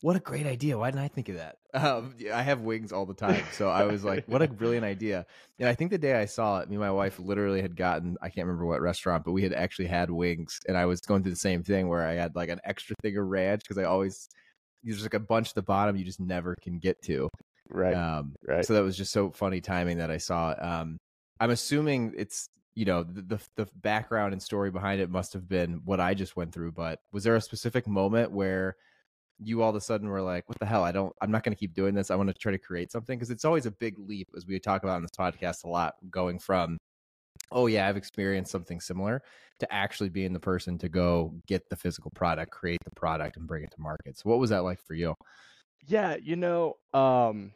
What 0.00 0.16
a 0.16 0.20
great 0.20 0.46
idea. 0.46 0.78
Why 0.78 0.90
didn't 0.90 1.04
I 1.04 1.08
think 1.08 1.28
of 1.28 1.36
that? 1.36 1.56
Um, 1.74 2.14
I 2.32 2.42
have 2.42 2.60
wings 2.60 2.92
all 2.92 3.04
the 3.04 3.14
time, 3.14 3.44
so 3.52 3.68
I 3.68 3.84
was 3.84 4.04
like, 4.04 4.26
what 4.28 4.42
a 4.42 4.48
brilliant 4.48 4.84
idea. 4.84 5.26
And 5.58 5.68
I 5.68 5.74
think 5.74 5.90
the 5.90 5.98
day 5.98 6.14
I 6.14 6.24
saw 6.24 6.60
it, 6.60 6.68
me 6.68 6.76
and 6.76 6.80
my 6.80 6.90
wife 6.90 7.18
literally 7.18 7.60
had 7.60 7.76
gotten, 7.76 8.16
I 8.22 8.28
can't 8.28 8.46
remember 8.46 8.66
what 8.66 8.80
restaurant, 8.80 9.24
but 9.24 9.32
we 9.32 9.42
had 9.42 9.52
actually 9.52 9.86
had 9.86 10.10
wings, 10.10 10.60
and 10.68 10.76
I 10.76 10.86
was 10.86 11.00
going 11.00 11.22
through 11.22 11.32
the 11.32 11.36
same 11.36 11.62
thing 11.62 11.88
where 11.88 12.06
I 12.06 12.14
had 12.14 12.36
like 12.36 12.48
an 12.48 12.60
extra 12.64 12.94
thing 13.02 13.16
of 13.16 13.26
ranch 13.26 13.62
because 13.62 13.78
I 13.78 13.84
always 13.84 14.28
there's 14.84 15.02
like 15.02 15.14
a 15.14 15.20
bunch 15.20 15.48
at 15.48 15.54
the 15.54 15.62
bottom 15.62 15.96
you 15.96 16.04
just 16.04 16.20
never 16.20 16.54
can 16.62 16.78
get 16.78 17.02
to. 17.02 17.28
Right. 17.68 17.94
Um, 17.94 18.34
right. 18.46 18.64
So 18.64 18.74
that 18.74 18.82
was 18.82 18.96
just 18.96 19.12
so 19.12 19.30
funny 19.30 19.60
timing 19.60 19.98
that 19.98 20.10
I 20.10 20.18
saw 20.18 20.52
it. 20.52 20.62
Um, 20.62 20.98
I'm 21.40 21.50
assuming 21.50 22.14
it's 22.16 22.48
you 22.74 22.84
know 22.84 23.02
the, 23.02 23.22
the, 23.22 23.40
the 23.56 23.68
background 23.74 24.32
and 24.32 24.40
story 24.40 24.70
behind 24.70 25.00
it 25.00 25.10
must 25.10 25.32
have 25.32 25.48
been 25.48 25.80
what 25.84 26.00
I 26.00 26.14
just 26.14 26.36
went 26.36 26.52
through. 26.52 26.72
But 26.72 27.00
was 27.12 27.24
there 27.24 27.34
a 27.34 27.40
specific 27.40 27.88
moment 27.88 28.30
where 28.30 28.76
you 29.42 29.62
all 29.62 29.70
of 29.70 29.76
a 29.76 29.80
sudden 29.80 30.08
were 30.08 30.22
like, 30.22 30.48
"What 30.48 30.58
the 30.58 30.66
hell? 30.66 30.84
I 30.84 30.92
don't. 30.92 31.14
I'm 31.20 31.30
not 31.30 31.44
going 31.44 31.54
to 31.54 31.58
keep 31.58 31.74
doing 31.74 31.94
this. 31.94 32.10
I 32.10 32.16
want 32.16 32.28
to 32.28 32.34
try 32.34 32.52
to 32.52 32.58
create 32.58 32.92
something." 32.92 33.18
Because 33.18 33.30
it's 33.30 33.44
always 33.44 33.66
a 33.66 33.70
big 33.70 33.98
leap, 33.98 34.28
as 34.36 34.46
we 34.46 34.58
talk 34.58 34.82
about 34.82 34.96
in 34.96 35.02
this 35.02 35.10
podcast 35.18 35.64
a 35.64 35.68
lot, 35.68 35.94
going 36.10 36.38
from 36.38 36.78
oh 37.52 37.66
yeah 37.66 37.88
i've 37.88 37.96
experienced 37.96 38.50
something 38.50 38.80
similar 38.80 39.22
to 39.58 39.72
actually 39.72 40.08
being 40.08 40.32
the 40.32 40.40
person 40.40 40.76
to 40.78 40.88
go 40.88 41.34
get 41.46 41.68
the 41.70 41.76
physical 41.76 42.10
product 42.10 42.50
create 42.50 42.80
the 42.84 42.94
product 42.94 43.36
and 43.36 43.46
bring 43.46 43.64
it 43.64 43.70
to 43.70 43.80
market 43.80 44.18
so 44.18 44.28
what 44.28 44.38
was 44.38 44.50
that 44.50 44.64
like 44.64 44.80
for 44.80 44.94
you 44.94 45.14
yeah 45.86 46.16
you 46.22 46.36
know 46.36 46.76
um 46.92 47.50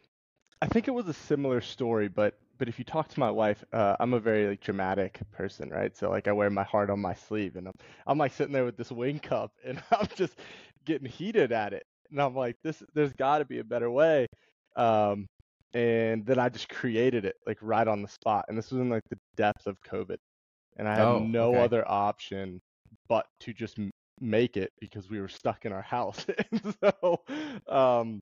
i 0.61 0.67
think 0.67 0.87
it 0.87 0.91
was 0.91 1.07
a 1.07 1.13
similar 1.13 1.61
story 1.61 2.07
but 2.07 2.39
but 2.57 2.69
if 2.69 2.79
you 2.79 2.85
talk 2.85 3.09
to 3.09 3.19
my 3.19 3.31
wife, 3.31 3.63
uh, 3.73 3.95
I'm 3.99 4.13
a 4.13 4.19
very 4.19 4.47
like 4.47 4.61
dramatic 4.61 5.19
person, 5.31 5.69
right? 5.69 5.95
So 5.97 6.09
like 6.09 6.27
I 6.27 6.31
wear 6.31 6.49
my 6.49 6.63
heart 6.63 6.89
on 6.89 6.99
my 6.99 7.13
sleeve, 7.13 7.55
and 7.55 7.67
I'm 7.67 7.73
I'm 8.07 8.17
like 8.17 8.31
sitting 8.31 8.53
there 8.53 8.63
with 8.63 8.77
this 8.77 8.91
wing 8.91 9.19
cup, 9.19 9.51
and 9.65 9.81
I'm 9.91 10.07
just 10.15 10.35
getting 10.85 11.07
heated 11.07 11.51
at 11.51 11.73
it, 11.73 11.83
and 12.11 12.21
I'm 12.21 12.35
like, 12.35 12.57
this, 12.63 12.81
there's 12.93 13.13
got 13.13 13.39
to 13.39 13.45
be 13.45 13.59
a 13.59 13.63
better 13.63 13.89
way. 13.89 14.27
Um, 14.75 15.27
and 15.73 16.25
then 16.25 16.37
I 16.37 16.49
just 16.49 16.69
created 16.69 17.25
it 17.25 17.35
like 17.47 17.57
right 17.61 17.87
on 17.87 18.01
the 18.01 18.07
spot, 18.07 18.45
and 18.47 18.57
this 18.57 18.71
was 18.71 18.81
in 18.81 18.89
like 18.89 19.03
the 19.09 19.17
depth 19.35 19.67
of 19.67 19.77
COVID, 19.81 20.17
and 20.77 20.87
I 20.87 20.95
had 20.95 21.05
oh, 21.05 21.19
no 21.19 21.51
okay. 21.51 21.59
other 21.59 21.87
option 21.89 22.59
but 23.07 23.25
to 23.41 23.53
just 23.53 23.77
make 24.19 24.57
it 24.57 24.71
because 24.79 25.09
we 25.09 25.19
were 25.19 25.27
stuck 25.27 25.65
in 25.65 25.71
our 25.71 25.81
house. 25.81 26.25
and 26.51 26.75
so 26.81 27.19
um, 27.67 28.19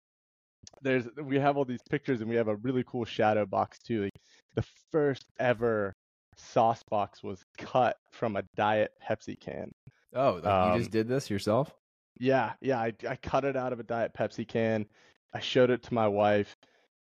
there's 0.81 1.07
we 1.21 1.39
have 1.39 1.57
all 1.57 1.65
these 1.65 1.81
pictures 1.89 2.21
and 2.21 2.29
we 2.29 2.35
have 2.35 2.47
a 2.47 2.55
really 2.57 2.83
cool 2.85 3.05
shadow 3.05 3.45
box 3.45 3.79
too. 3.79 4.03
Like 4.03 4.19
the 4.55 4.65
first 4.91 5.25
ever 5.39 5.93
sauce 6.37 6.83
box 6.89 7.23
was 7.23 7.43
cut 7.57 7.97
from 8.11 8.35
a 8.35 8.43
diet 8.55 8.91
Pepsi 9.07 9.39
can. 9.39 9.71
Oh, 10.13 10.41
um, 10.43 10.71
you 10.73 10.79
just 10.79 10.87
um, 10.87 10.91
did 10.91 11.07
this 11.07 11.29
yourself? 11.29 11.73
Yeah, 12.19 12.53
yeah. 12.61 12.79
I 12.79 12.93
I 13.07 13.15
cut 13.15 13.45
it 13.45 13.55
out 13.55 13.73
of 13.73 13.79
a 13.79 13.83
diet 13.83 14.13
Pepsi 14.17 14.47
can. 14.47 14.85
I 15.33 15.39
showed 15.39 15.69
it 15.69 15.83
to 15.83 15.93
my 15.93 16.07
wife. 16.07 16.55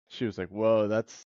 She 0.09 0.25
was 0.25 0.37
like, 0.37 0.49
"Whoa, 0.49 0.87
that's." 0.87 1.25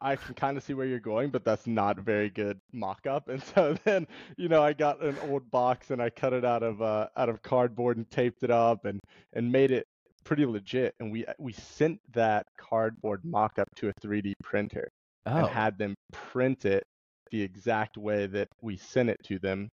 I 0.00 0.14
can 0.14 0.34
kind 0.34 0.56
of 0.56 0.62
see 0.62 0.74
where 0.74 0.86
you're 0.86 1.00
going, 1.00 1.30
but 1.30 1.44
that's 1.44 1.66
not 1.66 1.98
very 1.98 2.30
good 2.30 2.60
mock-up. 2.72 3.28
And 3.28 3.42
so 3.42 3.76
then, 3.84 4.06
you 4.36 4.48
know, 4.48 4.62
I 4.62 4.72
got 4.72 5.02
an 5.02 5.16
old 5.28 5.50
box 5.50 5.90
and 5.90 6.00
I 6.00 6.10
cut 6.10 6.32
it 6.32 6.44
out 6.44 6.62
of 6.62 6.80
uh, 6.80 7.08
out 7.16 7.28
of 7.28 7.42
cardboard 7.42 7.96
and 7.96 8.08
taped 8.10 8.42
it 8.42 8.50
up 8.50 8.84
and 8.84 9.00
and 9.32 9.50
made 9.50 9.70
it 9.72 9.86
pretty 10.24 10.46
legit. 10.46 10.94
And 11.00 11.10
we 11.12 11.24
we 11.38 11.52
sent 11.52 12.00
that 12.12 12.46
cardboard 12.56 13.24
mock-up 13.24 13.68
to 13.76 13.88
a 13.88 13.92
3D 13.94 14.32
printer 14.42 14.88
oh. 15.26 15.36
and 15.36 15.48
had 15.48 15.78
them 15.78 15.94
print 16.12 16.64
it 16.64 16.84
the 17.30 17.42
exact 17.42 17.96
way 17.96 18.26
that 18.26 18.48
we 18.62 18.76
sent 18.76 19.10
it 19.10 19.18
to 19.24 19.38
them. 19.38 19.68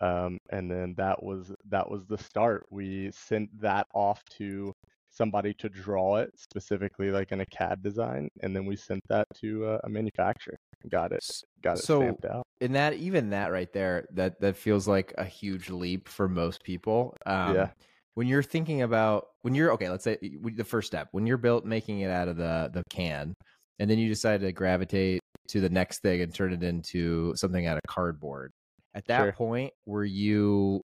Um, 0.00 0.38
and 0.50 0.70
then 0.70 0.94
that 0.96 1.22
was 1.22 1.52
that 1.68 1.90
was 1.90 2.06
the 2.06 2.18
start. 2.18 2.66
We 2.70 3.10
sent 3.12 3.48
that 3.60 3.86
off 3.94 4.22
to 4.38 4.72
somebody 5.10 5.54
to 5.54 5.68
draw 5.68 6.16
it 6.16 6.30
specifically 6.36 7.10
like 7.10 7.32
in 7.32 7.40
a 7.40 7.46
CAD 7.46 7.82
design, 7.82 8.28
and 8.42 8.54
then 8.54 8.64
we 8.66 8.76
sent 8.76 9.02
that 9.08 9.26
to 9.40 9.66
uh, 9.66 9.78
a 9.84 9.88
manufacturer. 9.88 10.56
Got 10.88 11.12
it, 11.12 11.24
got 11.62 11.78
it 11.78 11.84
so 11.84 12.00
stamped 12.00 12.24
out. 12.24 12.44
In 12.60 12.72
that, 12.72 12.94
even 12.94 13.30
that 13.30 13.50
right 13.50 13.72
there, 13.72 14.06
that 14.12 14.40
that 14.40 14.56
feels 14.56 14.86
like 14.86 15.12
a 15.18 15.24
huge 15.24 15.70
leap 15.70 16.08
for 16.08 16.28
most 16.28 16.62
people. 16.62 17.16
Um, 17.26 17.54
yeah 17.54 17.68
when 18.18 18.26
you're 18.26 18.42
thinking 18.42 18.82
about 18.82 19.28
when 19.42 19.54
you're 19.54 19.70
okay, 19.70 19.88
let's 19.88 20.02
say 20.02 20.18
the 20.20 20.64
first 20.64 20.88
step 20.88 21.06
when 21.12 21.24
you're 21.24 21.36
built 21.36 21.64
making 21.64 22.00
it 22.00 22.10
out 22.10 22.26
of 22.26 22.36
the 22.36 22.68
the 22.74 22.82
can, 22.90 23.32
and 23.78 23.88
then 23.88 23.96
you 23.96 24.08
decide 24.08 24.40
to 24.40 24.50
gravitate 24.50 25.20
to 25.50 25.60
the 25.60 25.68
next 25.68 26.02
thing 26.02 26.20
and 26.20 26.34
turn 26.34 26.52
it 26.52 26.64
into 26.64 27.32
something 27.36 27.68
out 27.68 27.76
of 27.76 27.82
cardboard. 27.86 28.50
At 28.94 29.06
that 29.08 29.16
Sure. 29.16 29.32
point, 29.32 29.72
were 29.86 30.04
you 30.04 30.82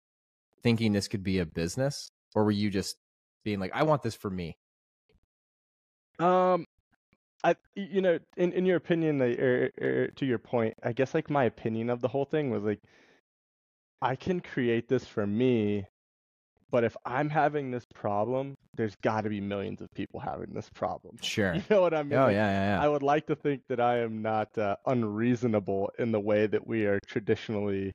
thinking 0.62 0.92
this 0.92 1.08
could 1.08 1.22
be 1.24 1.38
a 1.40 1.46
business, 1.46 2.08
or 2.34 2.44
were 2.44 2.50
you 2.50 2.70
just 2.70 2.96
being 3.44 3.60
like, 3.60 3.72
"I 3.74 3.84
want 3.84 4.02
this 4.02 4.14
for 4.14 4.30
me"? 4.30 4.56
Um, 6.18 6.64
I, 7.44 7.56
you 7.76 8.00
know, 8.02 8.18
in 8.36 8.52
in 8.52 8.66
your 8.66 8.76
opinion, 8.76 9.18
like, 9.18 9.38
er, 9.38 9.70
er, 9.82 10.08
to 10.16 10.26
your 10.26 10.38
point, 10.38 10.74
I 10.82 10.92
guess 10.92 11.14
like 11.14 11.30
my 11.30 11.44
opinion 11.44 11.90
of 11.90 12.00
the 12.00 12.08
whole 12.08 12.24
thing 12.26 12.50
was 12.50 12.62
like, 12.64 12.80
I 14.00 14.14
can 14.16 14.40
create 14.40 14.88
this 14.88 15.04
for 15.06 15.26
me, 15.26 15.86
but 16.74 16.82
if 16.82 16.96
I'm 17.06 17.30
having 17.30 17.70
this 17.70 17.86
problem, 17.94 18.56
there's 18.76 18.96
got 18.96 19.20
to 19.20 19.28
be 19.30 19.40
millions 19.40 19.80
of 19.80 19.86
people 19.94 20.18
having 20.18 20.52
this 20.52 20.68
problem. 20.74 21.16
Sure. 21.22 21.54
You 21.54 21.62
know 21.70 21.80
what 21.82 21.94
I 21.94 22.02
mean? 22.02 22.18
Oh 22.18 22.24
Like, 22.24 22.34
yeah, 22.34 22.50
yeah, 22.50 22.76
yeah. 22.78 22.82
I 22.82 22.88
would 22.88 23.04
like 23.04 23.28
to 23.28 23.36
think 23.36 23.62
that 23.68 23.78
I 23.78 23.98
am 24.00 24.22
not 24.22 24.58
uh, 24.58 24.74
unreasonable 24.84 25.92
in 26.00 26.10
the 26.10 26.18
way 26.18 26.48
that 26.48 26.66
we 26.66 26.86
are 26.86 26.98
traditionally 27.06 27.92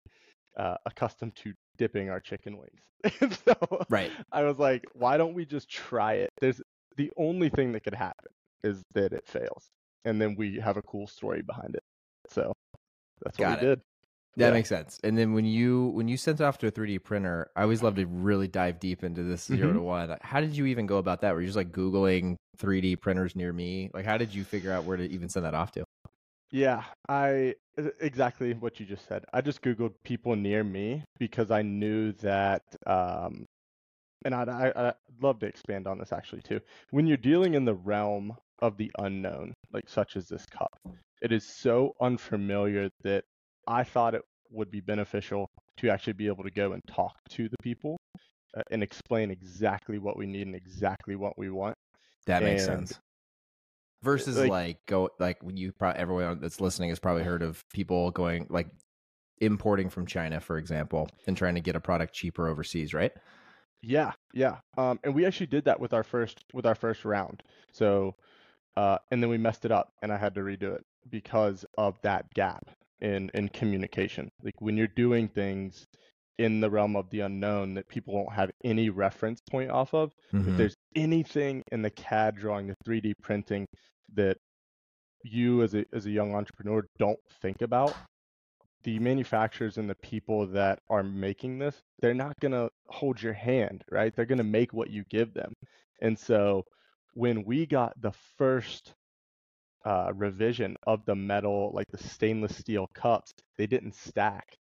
uh, 0.58 0.76
accustomed 0.86 1.36
to 1.44 1.52
dipping 1.78 2.10
our 2.10 2.22
chicken 2.22 2.58
wings. 2.58 3.34
So 3.46 3.84
Right. 3.90 4.14
I 4.32 4.44
was 4.44 4.60
like, 4.60 4.86
why 4.94 5.18
don't 5.18 5.34
we 5.34 5.46
just 5.46 5.70
try 5.70 6.14
it? 6.14 6.30
There's 6.40 6.62
the 6.96 7.12
only 7.18 7.50
thing 7.50 7.74
that 7.74 7.84
could 7.84 7.96
happen 7.96 8.32
is 8.64 8.82
that 8.94 9.12
it 9.12 9.28
fails, 9.28 9.68
and 10.06 10.22
then 10.22 10.36
we 10.38 10.58
have 10.58 10.78
a 10.78 10.82
cool 10.84 11.06
story 11.08 11.42
behind 11.42 11.76
it. 11.76 11.84
So 12.30 12.54
that's 13.24 13.38
what 13.40 13.46
Got 13.46 13.60
we 13.60 13.66
it. 13.66 13.70
did. 13.72 13.82
That 14.38 14.52
Yeah. 14.52 14.54
makes 14.54 14.70
sense. 14.70 15.00
And 15.04 15.18
then 15.18 15.34
when 15.34 15.44
you 15.46 15.88
when 15.88 16.08
you 16.08 16.16
sent 16.16 16.40
it 16.40 16.44
off 16.44 16.58
to 16.60 16.68
a 16.68 16.72
3D 16.72 16.98
printer, 17.04 17.52
I 17.58 17.64
always 17.64 17.84
love 17.84 17.96
to 17.96 18.06
really 18.06 18.48
dive 18.48 18.80
deep 18.80 19.04
into 19.04 19.24
this 19.24 19.44
0 19.46 19.74
Mhm. 19.74 19.74
to 19.74 19.82
one. 19.82 20.18
How 20.22 20.40
did 20.40 20.56
you 20.56 20.66
even 20.68 20.86
go 20.86 20.98
about 20.98 21.22
that? 21.22 21.34
Were 21.34 21.42
you 21.42 21.48
just 21.48 21.58
like 21.58 21.72
Googling 21.72 22.36
3D 22.58 22.96
printers 22.96 23.36
near 23.36 23.52
me? 23.52 23.90
Like 23.94 24.06
how 24.06 24.18
did 24.18 24.34
you 24.34 24.46
figure 24.46 24.72
out 24.72 24.86
where 24.86 24.96
to 24.98 25.04
even 25.10 25.28
send 25.30 25.46
that 25.46 25.54
off 25.56 25.72
to? 25.74 25.84
Yeah, 26.52 26.84
I 27.08 27.56
exactly 28.00 28.54
what 28.54 28.80
you 28.80 28.86
just 28.86 29.06
said. 29.08 29.24
I 29.34 29.42
just 29.42 29.62
Googled 29.62 29.94
people 30.04 30.36
near 30.36 30.64
me 30.64 31.04
because 31.20 31.52
I 31.52 31.62
knew 31.62 32.12
that, 32.14 32.64
um, 32.88 33.46
and 34.26 34.36
I'd, 34.36 34.50
I, 34.50 34.74
I'd 34.76 34.96
love 35.22 35.40
to 35.40 35.48
expand 35.48 35.88
on 35.88 36.00
this 36.00 36.14
actually 36.14 36.42
too. 36.44 36.62
When 36.92 37.08
you're 37.08 37.18
dealing 37.18 37.56
in 37.56 37.66
the 37.66 37.76
realm 37.76 38.36
of 38.62 38.78
the 38.78 38.92
unknown, 39.00 39.54
like 39.74 39.90
such 39.90 40.18
as 40.18 40.28
this 40.30 40.46
cup, 40.48 40.78
it 41.22 41.32
is 41.34 41.46
so 41.46 41.96
unfamiliar 42.02 42.90
that 43.04 43.26
I 43.70 43.84
thought 43.84 44.16
it 44.16 44.24
would 44.50 44.72
be 44.72 44.82
beneficial 44.82 45.48
to 45.78 45.90
actually 45.90 46.14
be 46.14 46.28
able 46.28 46.44
to 46.44 46.52
go 46.52 46.74
and 46.74 46.82
talk 46.88 47.16
to 47.30 47.48
the 47.48 47.56
people 47.62 47.98
uh, 48.58 48.64
and 48.72 48.82
explain 48.82 49.30
exactly 49.32 50.00
what 50.00 50.18
we 50.18 50.26
need 50.26 50.48
and 50.48 50.56
exactly 50.56 51.16
what 51.16 51.38
we 51.38 51.50
want. 51.52 51.76
That 52.26 52.44
makes 52.44 52.68
And, 52.68 52.88
sense. 52.88 53.00
Versus 54.02 54.38
like- 54.38 54.50
like, 54.50 54.78
go 54.88 55.10
like 55.20 55.44
when 55.44 55.56
you 55.56 55.72
probably 55.72 56.02
everyone 56.02 56.40
that's 56.40 56.60
listening 56.60 56.90
has 56.90 57.00
probably 57.00 57.24
heard 57.24 57.44
of 57.44 57.64
people 57.70 58.12
going 58.12 58.48
like 58.50 58.68
importing 59.40 59.90
from 59.90 60.06
China, 60.06 60.40
for 60.40 60.58
example, 60.58 61.10
and 61.28 61.38
trying 61.38 61.56
to 61.56 61.62
get 61.62 61.76
a 61.76 61.80
product 61.80 62.14
cheaper 62.14 62.48
overseas, 62.48 62.94
right? 62.94 63.12
Yeah, 63.82 64.14
yeah. 64.34 64.58
Um, 64.78 65.00
and 65.04 65.14
we 65.14 65.26
actually 65.26 65.48
did 65.48 65.66
that 65.66 65.80
with 65.80 65.94
our 65.94 66.04
first 66.04 66.44
with 66.54 66.66
our 66.66 66.76
first 66.76 67.06
round. 67.06 67.44
So, 67.72 68.16
uh, 68.76 68.98
and 69.12 69.22
then 69.22 69.30
we 69.30 69.38
messed 69.38 69.64
it 69.64 69.72
up, 69.72 69.94
and 70.02 70.12
I 70.12 70.18
had 70.18 70.34
to 70.36 70.42
redo 70.42 70.76
it 70.76 70.86
because 71.10 71.66
of 71.78 72.00
that 72.02 72.34
gap 72.34 72.64
in 73.02 73.30
in 73.34 73.50
communication. 73.50 74.30
Like 74.44 74.60
when 74.60 74.78
you're 74.78 74.88
doing 74.88 75.28
things 75.30 75.86
in 76.38 76.62
the 76.62 76.70
realm 76.70 76.96
of 76.96 77.10
the 77.10 77.22
unknown 77.22 77.74
that 77.76 77.88
people 77.90 78.14
won't 78.14 78.34
have 78.34 78.52
any 78.64 78.90
reference 78.90 79.40
point 79.50 79.70
off 79.72 79.94
of, 79.94 80.14
if 80.46 80.48
Mhm. 80.48 80.58
there's 80.58 80.76
anything 80.96 81.64
in 81.72 81.82
the 81.82 81.90
CAD 81.92 82.36
drawing, 82.38 82.68
the 82.68 82.76
3D 82.86 83.14
printing 83.22 83.66
that 84.14 84.38
you 85.24 85.64
as 85.64 85.76
a 85.76 85.86
as 85.94 86.06
a 86.06 86.12
young 86.12 86.34
entrepreneur 86.36 86.86
don't 86.98 87.20
think 87.42 87.62
about, 87.62 87.94
the 88.84 89.00
manufacturers 89.00 89.78
and 89.78 89.90
the 89.90 89.96
people 89.96 90.48
that 90.48 90.80
are 90.90 91.04
making 91.04 91.60
this, 91.60 91.82
they're 92.00 92.14
not 92.14 92.34
going 92.40 92.52
to 92.54 92.70
hold 92.88 93.22
your 93.22 93.34
hand, 93.34 93.84
right? 93.92 94.16
They're 94.16 94.26
going 94.26 94.38
to 94.40 94.44
make 94.44 94.74
what 94.74 94.90
you 94.90 95.04
give 95.10 95.34
them. 95.34 95.54
And 96.02 96.18
so 96.18 96.64
when 97.14 97.44
we 97.44 97.66
got 97.66 97.94
the 98.02 98.14
first 98.38 98.94
uh, 99.86 100.12
revision 100.16 100.76
of 100.86 101.06
the 101.06 101.16
metal, 101.16 101.72
like 101.74 101.88
the 101.92 101.98
stainless 101.98 102.58
steel 102.58 102.88
cups, 102.94 103.32
they 103.58 103.68
didn't 103.68 103.96
stack. 103.96 104.58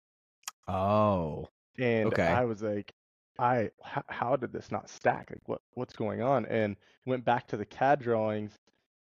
Oh. 0.68 1.48
And 1.78 2.12
Okay. 2.12 2.26
I 2.26 2.44
was 2.44 2.62
like, 2.62 2.92
I 3.38 3.70
how, 3.82 4.02
how 4.08 4.36
did 4.36 4.52
this 4.52 4.70
not 4.70 4.88
stack? 4.90 5.30
Like 5.30 5.48
what 5.48 5.60
what's 5.74 5.94
going 5.94 6.22
on? 6.22 6.46
And 6.46 6.76
went 7.06 7.24
back 7.24 7.46
to 7.48 7.56
the 7.56 7.64
CAD 7.66 8.00
drawings 8.00 8.54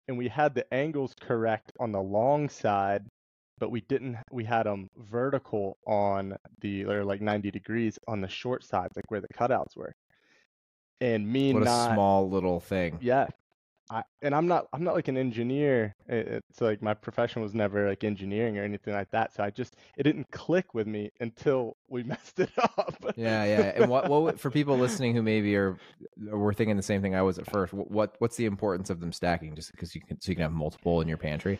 and 0.08 0.18
we 0.18 0.28
had 0.28 0.54
the 0.56 0.72
angles 0.74 1.14
correct 1.20 1.72
on 1.80 1.92
the 1.92 2.02
long 2.02 2.50
side, 2.50 3.06
but 3.60 3.72
we 3.72 3.82
didn't 3.82 4.18
we 4.32 4.44
had 4.46 4.66
them 4.66 4.90
vertical 4.98 5.78
on 5.88 6.36
the 6.62 6.86
or 6.86 7.04
like 7.06 7.22
90 7.22 7.52
degrees 7.52 8.00
on 8.08 8.22
the 8.22 8.28
short 8.30 8.64
side, 8.64 8.90
like 8.96 9.10
where 9.12 9.22
the 9.22 9.30
cutouts 9.30 9.76
were. 9.76 9.94
And 11.02 11.28
me 11.32 11.54
What 11.54 11.64
a 11.64 11.68
small 11.68 12.30
little 12.30 12.60
thing. 12.60 12.98
yeah. 13.02 13.28
I, 13.90 14.04
and 14.22 14.34
I'm 14.34 14.48
not 14.48 14.68
I'm 14.74 14.84
not 14.84 14.96
like 14.96 15.08
an 15.08 15.18
engineer. 15.18 15.96
It's 16.08 16.60
like 16.60 16.82
my 16.82 16.94
profession 16.96 17.42
was 17.42 17.54
never 17.54 17.88
like 17.88 18.04
engineering 18.04 18.58
or 18.58 18.64
anything 18.64 18.94
like 18.94 19.12
that. 19.12 19.34
So 19.34 19.44
I 19.44 19.52
just 19.52 19.76
it 19.98 20.04
didn't 20.04 20.32
click 20.32 20.74
with 20.74 20.88
me 20.88 21.12
until 21.20 21.78
we 21.88 22.04
messed 22.14 22.40
it 22.40 22.50
up. 22.58 23.14
Yeah, 23.16 23.44
yeah. 23.46 23.74
And 23.76 23.90
what, 23.90 24.10
what 24.10 24.40
for 24.40 24.50
people 24.50 24.78
listening 24.78 25.16
who 25.16 25.22
maybe 25.22 25.56
are 25.56 25.78
were 26.18 26.54
thinking 26.54 26.78
the 26.78 26.84
same 26.84 27.02
thing 27.02 27.16
I 27.16 27.22
was 27.22 27.38
at 27.38 27.50
first? 27.50 27.74
wh- 27.74 27.90
What 27.92 28.16
what's 28.20 28.38
the 28.38 28.46
importance 28.46 28.90
of 28.90 29.00
them 29.00 29.12
stacking? 29.12 29.56
Just 29.56 29.72
because 29.72 29.94
you 29.94 30.02
can 30.02 30.20
so 30.20 30.32
you 30.32 30.36
can 30.36 30.44
have 30.44 30.54
multiple 30.54 31.02
in 31.02 31.08
your 31.08 31.18
pantry. 31.18 31.60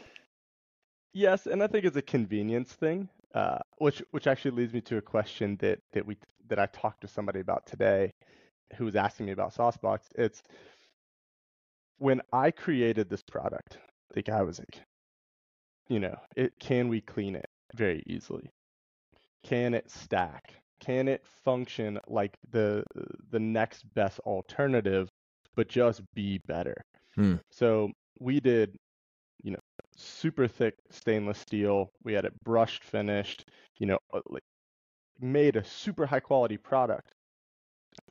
Yes, 1.14 1.48
and 1.48 1.64
I 1.64 1.68
think 1.68 1.86
it's 1.86 1.96
a 1.96 2.02
convenience 2.02 2.74
thing, 2.74 3.10
uh, 3.34 3.60
which 3.78 4.04
which 4.12 4.28
actually 4.28 4.52
leads 4.52 4.74
me 4.74 4.82
to 4.82 4.98
a 4.98 5.02
question 5.02 5.58
that 5.58 5.80
that 5.94 6.06
we 6.06 6.18
that 6.48 6.60
I 6.60 6.66
talked 6.68 7.02
to 7.02 7.08
somebody 7.08 7.40
about 7.40 7.66
today, 7.66 8.12
who 8.76 8.86
was 8.86 8.96
asking 8.96 9.28
me 9.28 9.32
about 9.32 9.54
Saucebox. 9.54 10.08
It's 10.16 10.44
when 11.98 12.22
I 12.34 12.52
created 12.52 13.10
this 13.10 13.24
product, 13.24 13.78
like 14.16 14.30
I 14.30 14.42
was 14.44 14.60
like, 14.60 14.82
you 15.88 16.00
know, 16.00 16.16
it 16.36 16.54
can 16.60 16.88
we 16.88 17.02
clean 17.02 17.36
it 17.36 17.48
very 17.76 18.04
easily? 18.08 18.50
Can 19.44 19.74
it 19.74 19.90
stack? 19.90 20.54
Can 20.80 21.08
it 21.08 21.26
function 21.44 22.00
like 22.08 22.36
the 22.52 22.84
the 23.32 23.40
next 23.40 23.84
best 23.94 24.20
alternative, 24.22 25.10
but 25.56 25.70
just 25.70 26.02
be 26.14 26.40
better? 26.48 26.76
Hmm. 27.16 27.36
So 27.52 27.92
we 28.20 28.40
did, 28.40 28.76
you 29.44 29.52
know, 29.52 29.60
super 29.96 30.48
thick 30.48 30.76
stainless 30.92 31.40
steel. 31.40 31.92
We 32.04 32.14
had 32.14 32.26
it 32.26 32.34
brushed, 32.44 32.84
finished. 32.84 33.50
You 33.80 33.88
know, 33.88 34.00
uh, 34.14 34.22
like 34.30 34.44
made 35.20 35.56
a 35.56 35.64
super 35.64 36.06
high 36.06 36.20
quality 36.20 36.58
product. 36.58 37.14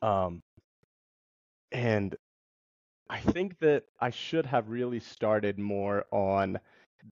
Um, 0.01 0.41
and 1.71 2.15
I 3.09 3.19
think 3.19 3.59
that 3.59 3.83
I 3.99 4.09
should 4.09 4.45
have 4.45 4.69
really 4.69 4.99
started 4.99 5.57
more 5.59 6.05
on 6.11 6.59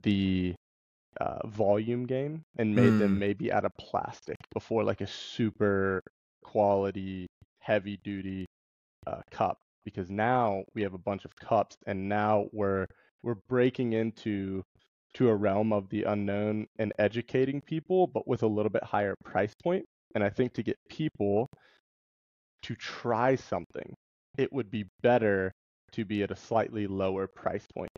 the 0.02 0.54
uh, 1.20 1.46
volume 1.46 2.06
game 2.06 2.42
and 2.58 2.74
made 2.74 2.96
Mm. 2.96 2.98
them 2.98 3.18
maybe 3.18 3.52
out 3.52 3.64
of 3.64 3.72
plastic 3.78 4.36
before 4.52 4.84
like 4.84 5.00
a 5.00 5.06
super 5.06 6.02
quality, 6.42 7.26
heavy 7.60 7.98
duty 8.02 8.46
uh, 9.06 9.20
cup. 9.30 9.58
Because 9.84 10.10
now 10.10 10.64
we 10.74 10.82
have 10.82 10.94
a 10.94 10.98
bunch 10.98 11.24
of 11.24 11.34
cups, 11.36 11.76
and 11.86 12.08
now 12.08 12.46
we're 12.52 12.86
we're 13.22 13.36
breaking 13.48 13.92
into 13.92 14.62
to 15.14 15.28
a 15.28 15.34
realm 15.34 15.72
of 15.72 15.88
the 15.90 16.04
unknown 16.04 16.66
and 16.78 16.92
educating 16.98 17.60
people, 17.60 18.06
but 18.06 18.26
with 18.26 18.42
a 18.42 18.46
little 18.46 18.70
bit 18.70 18.84
higher 18.84 19.14
price 19.24 19.54
point. 19.62 19.84
And 20.14 20.22
I 20.24 20.30
think 20.30 20.52
to 20.54 20.62
get 20.62 20.76
people 20.88 21.48
to 22.62 22.74
try 22.74 23.34
something, 23.34 23.94
it 24.36 24.52
would 24.52 24.70
be 24.70 24.86
better 25.02 25.52
to 25.94 26.04
be 26.04 26.22
at 26.22 26.30
a 26.30 26.36
slightly 26.36 26.86
lower 26.86 27.26
price 27.26 27.64
point 27.74 27.90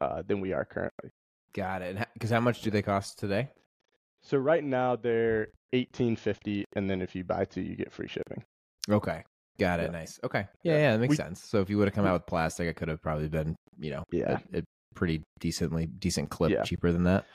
uh, 0.00 0.22
than 0.26 0.40
we 0.40 0.52
are 0.52 0.64
currently. 0.64 1.10
Got 1.54 1.82
it. 1.82 1.96
Because 2.14 2.30
how 2.30 2.40
much 2.40 2.62
do 2.62 2.70
they 2.70 2.82
cost 2.82 3.18
today? 3.18 3.50
So 4.22 4.38
right 4.38 4.62
now 4.64 4.96
they're 4.96 5.48
eighteen 5.72 6.16
fifty, 6.16 6.64
and 6.76 6.88
then 6.88 7.02
if 7.02 7.14
you 7.14 7.24
buy 7.24 7.44
two, 7.44 7.60
you 7.62 7.74
get 7.76 7.92
free 7.92 8.08
shipping. 8.08 8.42
Okay. 8.88 9.22
Got 9.58 9.80
it. 9.80 9.84
Yeah. 9.92 9.98
Nice. 9.98 10.18
Okay. 10.24 10.46
Yeah, 10.62 10.74
Yeah. 10.78 10.92
that 10.92 10.98
makes 11.00 11.10
We- 11.10 11.16
sense. 11.16 11.42
So 11.44 11.60
if 11.60 11.68
you 11.68 11.78
would 11.78 11.88
have 11.88 11.94
come 11.94 12.06
out 12.06 12.14
with 12.14 12.26
plastic, 12.26 12.68
it 12.68 12.74
could 12.76 12.88
have 12.88 13.02
probably 13.02 13.28
been, 13.28 13.54
you 13.78 13.90
know, 13.90 14.04
Yeah. 14.10 14.38
a, 14.54 14.58
a 14.58 14.62
pretty 14.94 15.22
decently 15.40 15.86
decent 15.86 16.30
clip 16.30 16.50
Yeah. 16.52 16.62
cheaper 16.62 16.90
than 16.92 17.04
that. 17.04 17.26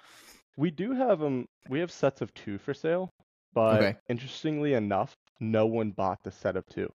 We 0.58 0.72
do 0.72 0.94
have 0.94 1.22
um 1.22 1.46
we 1.70 1.80
have 1.80 1.92
sets 1.92 2.22
of 2.22 2.34
two 2.34 2.58
for 2.58 2.74
sale, 2.74 3.10
but 3.54 3.78
Okay. 3.84 3.98
interestingly 4.10 4.74
enough, 4.74 5.14
no 5.40 5.68
one 5.68 5.92
bought 5.92 6.18
the 6.24 6.32
set 6.32 6.56
of 6.56 6.66
two. 6.68 6.90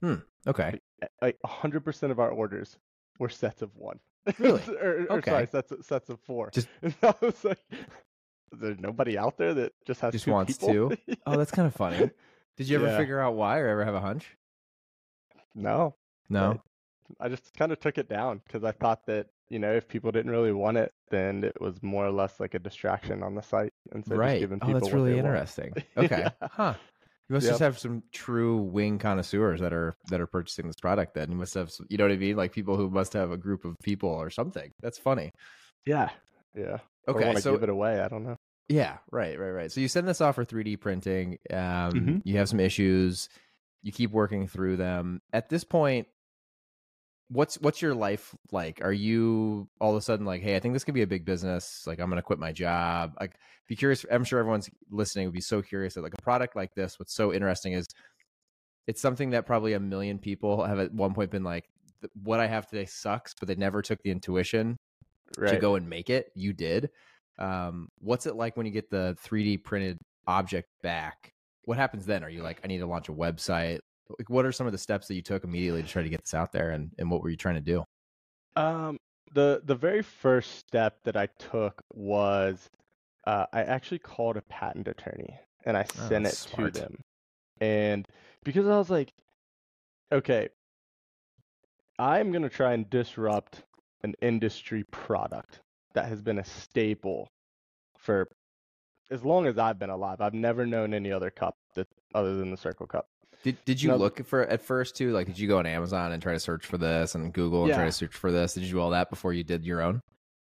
Hmm. 0.00 0.14
Okay. 0.46 0.78
Like- 1.02 1.10
Like 1.22 1.38
hundred 1.44 1.84
percent 1.84 2.10
of 2.12 2.18
our 2.18 2.30
orders 2.30 2.78
were 3.18 3.28
sets 3.28 3.62
of 3.62 3.74
one. 3.76 3.98
Really? 4.38 4.60
or, 4.80 5.06
or 5.08 5.12
Okay. 5.18 5.30
sorry, 5.30 5.46
sets 5.46 5.72
of, 5.72 5.84
sets 5.84 6.10
of 6.10 6.20
four. 6.20 6.50
Just- 6.50 6.68
and 6.82 6.94
I 7.02 7.14
was 7.20 7.44
like, 7.44 7.58
there's 8.52 8.78
nobody 8.80 9.18
out 9.18 9.36
there 9.38 9.54
that 9.54 9.72
just 9.86 10.00
has 10.00 10.12
Just 10.12 10.24
two 10.24 10.32
wants 10.32 10.56
people? 10.58 10.90
two? 10.90 10.96
Oh, 11.26 11.36
that's 11.36 11.50
kind 11.50 11.66
of 11.66 11.74
funny. 11.74 12.10
Did 12.56 12.68
you 12.68 12.76
ever 12.76 12.86
Yeah. 12.86 12.96
figure 12.98 13.20
out 13.20 13.34
why 13.34 13.58
or 13.58 13.68
ever 13.68 13.84
have 13.84 13.94
a 13.94 14.00
hunch? 14.00 14.36
No, 15.54 15.94
No. 16.28 16.60
I 17.20 17.28
just 17.28 17.54
kind 17.56 17.70
of 17.70 17.78
took 17.78 17.98
it 17.98 18.08
down 18.08 18.40
because 18.46 18.64
I 18.64 18.72
thought 18.72 19.06
that 19.06 19.28
you 19.48 19.60
know 19.60 19.72
if 19.72 19.86
people 19.86 20.10
didn't 20.10 20.30
really 20.32 20.50
want 20.52 20.76
it, 20.76 20.92
then 21.10 21.44
it 21.44 21.60
was 21.60 21.80
more 21.80 22.04
or 22.04 22.10
less 22.10 22.40
like 22.40 22.54
a 22.54 22.58
distraction 22.58 23.22
on 23.22 23.36
the 23.36 23.42
site 23.42 23.72
instead 23.94 24.14
of 24.14 24.18
just 24.18 24.28
right. 24.28 24.40
giving 24.40 24.58
Oh, 24.60 24.66
people 24.66 24.80
that's 24.80 24.92
really 24.92 25.12
they 25.12 25.22
want. 25.22 25.26
interesting. 25.28 25.72
Okay. 25.96 26.18
Yeah. 26.42 26.48
Huh. 26.50 26.74
You 27.28 27.34
must 27.34 27.44
Yep. 27.44 27.50
just 27.52 27.60
have 27.60 27.78
some 27.78 28.02
true 28.12 28.58
wing 28.58 28.98
connoisseurs 28.98 29.60
that 29.60 29.72
are 29.72 29.96
that 30.10 30.20
are 30.20 30.26
purchasing 30.28 30.66
this 30.68 30.76
product. 30.80 31.14
Then 31.14 31.30
you 31.30 31.36
must 31.36 31.54
have, 31.54 31.70
some, 31.72 31.86
you 31.90 31.96
know 31.98 32.04
what 32.04 32.12
I 32.12 32.16
mean, 32.16 32.36
like 32.36 32.52
people 32.52 32.76
who 32.76 32.88
must 32.88 33.12
have 33.14 33.30
a 33.32 33.36
group 33.36 33.64
of 33.64 33.74
people 33.82 34.08
or 34.10 34.30
something. 34.30 34.70
That's 34.80 34.98
funny. 34.98 35.32
Yeah, 35.84 36.10
yeah. 36.54 36.78
Okay, 37.08 37.24
want 37.24 37.36
to 37.36 37.42
so 37.42 37.52
give 37.52 37.64
it 37.64 37.68
away. 37.68 38.00
I 38.00 38.08
don't 38.08 38.24
know. 38.24 38.36
Yeah, 38.68 38.98
right, 39.12 39.38
right, 39.38 39.50
right. 39.50 39.72
So 39.72 39.80
you 39.80 39.88
send 39.88 40.08
this 40.08 40.20
off 40.20 40.34
for 40.36 40.44
3D 40.44 40.76
printing. 40.80 41.38
Um, 41.50 41.56
Mhm. 41.92 42.22
You 42.24 42.36
have 42.38 42.48
some 42.48 42.60
issues. 42.60 43.28
You 43.82 43.92
keep 43.92 44.10
working 44.10 44.46
through 44.48 44.76
them. 44.76 45.20
At 45.32 45.48
this 45.48 45.62
point, 45.64 46.08
what's 47.28 47.60
what's 47.60 47.82
your 47.82 47.94
life 47.94 48.34
like? 48.52 48.80
Are 48.82 48.92
you 48.92 49.68
all 49.80 49.90
of 49.92 49.96
a 49.96 50.00
sudden 50.00 50.26
like, 50.26 50.42
hey, 50.42 50.56
I 50.56 50.60
think 50.60 50.74
this 50.74 50.84
could 50.84 50.94
be 50.94 51.02
a 51.02 51.06
big 51.06 51.24
business. 51.24 51.84
Like, 51.86 51.98
I'm 51.98 52.08
going 52.08 52.18
to 52.18 52.22
quit 52.22 52.38
my 52.38 52.52
job. 52.52 53.14
Like, 53.20 53.34
be 53.68 53.76
curious. 53.76 54.04
I'm 54.10 54.24
sure 54.24 54.38
everyone's 54.38 54.70
listening 54.90 55.26
would 55.26 55.34
be 55.34 55.40
so 55.40 55.62
curious 55.62 55.94
that 55.94 56.02
like 56.02 56.14
a 56.16 56.22
product 56.22 56.56
like 56.56 56.74
this. 56.74 56.98
What's 56.98 57.14
so 57.14 57.32
interesting 57.32 57.72
is 57.72 57.86
it's 58.86 59.00
something 59.00 59.30
that 59.30 59.46
probably 59.46 59.72
a 59.72 59.80
million 59.80 60.18
people 60.18 60.64
have 60.64 60.78
at 60.78 60.92
one 60.92 61.14
point 61.14 61.30
been 61.30 61.44
like, 61.44 61.64
what 62.22 62.40
I 62.40 62.46
have 62.46 62.66
today 62.68 62.84
sucks, 62.86 63.34
but 63.34 63.48
they 63.48 63.56
never 63.56 63.82
took 63.82 64.02
the 64.02 64.10
intuition 64.10 64.76
Right. 65.36 65.50
to 65.50 65.56
go 65.56 65.74
and 65.74 65.90
make 65.90 66.08
it. 66.08 66.30
You 66.36 66.52
did. 66.52 66.90
Um, 67.38 67.88
what's 67.98 68.26
it 68.26 68.36
like 68.36 68.56
when 68.56 68.64
you 68.64 68.72
get 68.72 68.90
the 68.90 69.16
3D 69.24 69.64
printed 69.64 69.98
object 70.26 70.68
back? 70.82 71.32
What 71.64 71.76
happens 71.76 72.06
then? 72.06 72.22
Are 72.22 72.30
you 72.30 72.42
like, 72.42 72.60
I 72.62 72.68
need 72.68 72.78
to 72.78 72.86
launch 72.86 73.08
a 73.08 73.12
website? 73.12 73.80
Like, 74.18 74.30
what 74.30 74.44
are 74.46 74.52
some 74.52 74.66
of 74.66 74.72
the 74.72 74.78
steps 74.78 75.08
that 75.08 75.14
you 75.14 75.22
took 75.22 75.44
immediately 75.44 75.82
to 75.82 75.88
try 75.88 76.02
to 76.02 76.08
get 76.08 76.22
this 76.22 76.34
out 76.34 76.52
there, 76.52 76.70
and, 76.70 76.92
and 76.98 77.10
what 77.10 77.22
were 77.22 77.30
you 77.30 77.36
trying 77.36 77.56
to 77.56 77.60
do? 77.60 77.84
Um, 78.54 78.98
the 79.32 79.60
the 79.64 79.74
very 79.74 80.02
first 80.02 80.56
step 80.58 80.98
that 81.04 81.16
I 81.16 81.26
took 81.38 81.82
was 81.92 82.70
uh, 83.26 83.46
I 83.52 83.62
actually 83.62 83.98
called 83.98 84.36
a 84.36 84.42
patent 84.42 84.88
attorney 84.88 85.34
and 85.64 85.76
I 85.76 85.82
Oh, 85.82 86.08
sent 86.08 86.26
it 86.26 86.34
smart. 86.34 86.74
to 86.74 86.80
them. 86.80 87.00
And 87.60 88.06
because 88.44 88.66
I 88.66 88.78
was 88.78 88.88
like, 88.88 89.12
okay, 90.12 90.48
I'm 91.98 92.30
gonna 92.32 92.48
try 92.48 92.72
and 92.74 92.88
disrupt 92.88 93.62
an 94.04 94.14
industry 94.22 94.84
product 94.84 95.60
that 95.94 96.06
has 96.06 96.22
been 96.22 96.38
a 96.38 96.44
staple 96.44 97.28
for 97.98 98.28
as 99.10 99.24
long 99.24 99.46
as 99.46 99.58
I've 99.58 99.78
been 99.78 99.90
alive. 99.90 100.20
I've 100.20 100.34
never 100.34 100.66
known 100.66 100.94
any 100.94 101.12
other 101.12 101.30
cup 101.30 101.56
that 101.74 101.88
other 102.14 102.36
than 102.36 102.50
the 102.50 102.56
Circle 102.56 102.86
Cup. 102.86 103.08
Did 103.46 103.64
Did 103.64 103.80
you 103.80 103.90
No. 103.90 103.96
look 103.96 104.26
for 104.26 104.42
at 104.42 104.60
first 104.60 104.96
too? 104.96 105.12
Like, 105.12 105.28
did 105.28 105.38
you 105.38 105.46
go 105.46 105.58
on 105.58 105.66
Amazon 105.66 106.10
and 106.10 106.20
try 106.20 106.32
to 106.32 106.40
search 106.40 106.66
for 106.66 106.78
this, 106.78 107.14
and 107.14 107.32
Google 107.32 107.62
and 107.64 107.72
try 107.72 107.84
to 107.84 107.92
search 107.92 108.12
for 108.12 108.32
this? 108.32 108.54
Did 108.54 108.64
you 108.64 108.72
do 108.72 108.80
all 108.80 108.90
that 108.90 109.08
before 109.08 109.32
you 109.32 109.44
did 109.44 109.64
your 109.64 109.80
own? 109.82 110.00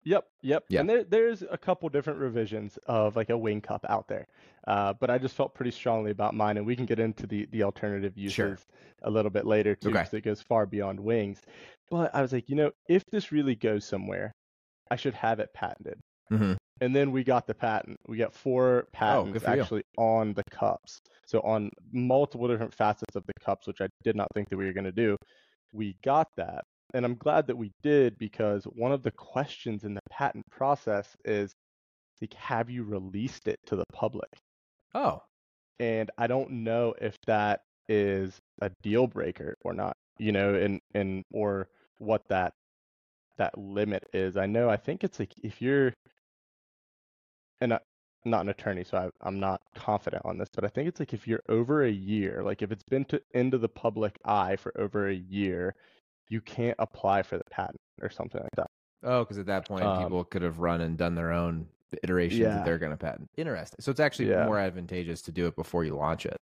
Yep, 0.03 0.25
yep. 0.41 0.65
Yeah. 0.67 0.81
And 0.81 0.89
there, 0.89 1.03
there's 1.05 1.41
a 1.49 1.57
couple 1.57 1.87
different 1.87 2.19
revisions 2.19 2.77
of 2.87 3.15
like 3.15 3.29
a 3.29 3.37
wing 3.37 3.61
cup 3.61 3.85
out 3.87 4.09
there, 4.09 4.27
uh, 4.67 4.91
but 4.99 5.09
I 5.09 5.17
just 5.19 5.35
felt 5.35 5.53
pretty 5.55 5.71
strongly 5.71 6.11
about 6.11 6.33
mine, 6.33 6.57
and 6.57 6.65
we 6.65 6.75
can 6.75 6.85
get 6.85 6.99
into 6.99 7.25
the 7.27 7.45
the 7.51 7.63
alternative 7.63 8.17
uses 8.17 8.33
Sure. 8.35 8.57
a 9.03 9.09
little 9.09 9.31
bit 9.31 9.45
later 9.45 9.73
too, 9.73 9.87
Okay. 9.89 9.99
because 9.99 10.13
it 10.15 10.21
goes 10.25 10.41
far 10.41 10.65
beyond 10.65 10.99
wings. 10.99 11.41
But 11.89 12.13
I 12.13 12.21
was 12.21 12.33
like, 12.33 12.49
you 12.49 12.57
know, 12.57 12.71
if 12.89 13.05
this 13.11 13.31
really 13.31 13.55
goes 13.55 13.85
somewhere, 13.85 14.33
I 14.89 14.97
should 14.97 15.13
have 15.13 15.39
it 15.39 15.53
patented. 15.53 15.97
Mm-hmm. 16.29 16.53
And 16.81 16.95
then 16.95 17.11
we 17.11 17.23
got 17.23 17.45
the 17.45 17.53
patent. 17.53 17.99
We 18.07 18.17
got 18.17 18.33
four 18.33 18.85
oh, 18.85 18.89
patents 18.91 19.43
for 19.43 19.55
you. 19.55 19.61
actually 19.61 19.83
on 19.97 20.33
the 20.33 20.43
cups. 20.49 20.99
So 21.27 21.39
on 21.41 21.69
multiple 21.91 22.47
different 22.47 22.73
facets 22.73 23.15
of 23.15 23.23
the 23.27 23.33
cups, 23.45 23.67
which 23.67 23.81
I 23.81 23.87
did 24.03 24.15
not 24.15 24.27
think 24.33 24.49
that 24.49 24.57
we 24.57 24.65
were 24.65 24.73
going 24.73 24.85
to 24.85 24.91
do. 24.91 25.15
We 25.71 25.95
got 26.03 26.27
that. 26.37 26.65
And 26.93 27.05
I'm 27.05 27.15
glad 27.15 27.47
that 27.47 27.55
we 27.55 27.71
did 27.83 28.17
because 28.17 28.63
one 28.65 28.91
of 28.91 29.03
the 29.03 29.11
questions 29.11 29.83
in 29.83 29.93
the 29.93 30.01
patent 30.09 30.45
process 30.49 31.15
is 31.23 31.53
like, 32.19 32.33
have 32.33 32.69
you 32.69 32.83
released 32.83 33.47
it 33.47 33.59
to 33.67 33.75
the 33.75 33.85
public? 33.93 34.29
Oh, 34.93 35.21
And 35.79 36.11
I 36.17 36.27
don't 36.27 36.51
know 36.63 36.93
if 36.99 37.15
that 37.27 37.61
is 37.87 38.37
a 38.61 38.71
deal 38.83 39.07
breaker 39.07 39.55
or 39.63 39.73
not, 39.73 39.95
you 40.17 40.31
know, 40.31 40.53
and 40.53 40.79
and 40.93 41.23
or 41.31 41.67
what 41.97 42.21
that 42.29 42.53
that 43.37 43.57
limit 43.57 44.03
is. 44.13 44.37
I 44.37 44.45
know 44.45 44.69
I 44.69 44.77
think 44.77 45.03
it's 45.03 45.19
like 45.19 45.33
if 45.43 45.61
you're 45.61 45.93
and 47.61 47.73
I, 47.73 47.79
I'm 48.25 48.31
not 48.31 48.41
an 48.41 48.49
attorney, 48.49 48.83
so 48.83 48.97
I, 48.97 49.09
I'm 49.27 49.39
not 49.39 49.61
confident 49.75 50.23
on 50.25 50.37
this, 50.37 50.49
but 50.53 50.63
I 50.63 50.67
think 50.67 50.87
it's 50.87 50.99
like 50.99 51.13
if 51.13 51.27
you're 51.27 51.41
over 51.49 51.83
a 51.85 51.89
year, 51.91 52.43
like 52.43 52.61
if 52.61 52.71
it's 52.71 52.83
been 52.83 53.05
to 53.05 53.21
into 53.33 53.57
the 53.57 53.69
public 53.69 54.17
eye 54.25 54.55
for 54.57 54.71
over 54.79 55.07
a 55.07 55.13
year, 55.15 55.73
you 56.29 56.41
can't 56.41 56.75
apply 56.79 57.23
for 57.23 57.37
the 57.37 57.43
patent 57.49 57.79
or 58.01 58.09
something 58.09 58.41
like 58.41 58.55
that. 58.57 58.67
oh, 59.03 59.23
because 59.23 59.37
at 59.37 59.45
that 59.47 59.67
point, 59.67 59.83
Um, 59.83 60.03
people 60.03 60.23
could 60.23 60.41
have 60.43 60.59
run 60.59 60.81
and 60.81 60.97
done 60.97 61.15
their 61.15 61.31
own 61.31 61.67
iterations 62.03 62.39
Yeah. 62.41 62.55
that 62.55 62.65
they're 62.65 62.77
going 62.77 62.91
to 62.91 62.97
patent. 62.97 63.29
Interesting. 63.37 63.77
So 63.79 63.89
it's 63.91 63.99
actually 63.99 64.29
Yeah. 64.29 64.45
more 64.45 64.59
advantageous 64.59 65.21
to 65.23 65.31
do 65.31 65.47
it 65.47 65.55
before 65.55 65.83
you 65.83 65.95
launch 65.95 66.25
it. 66.25 66.37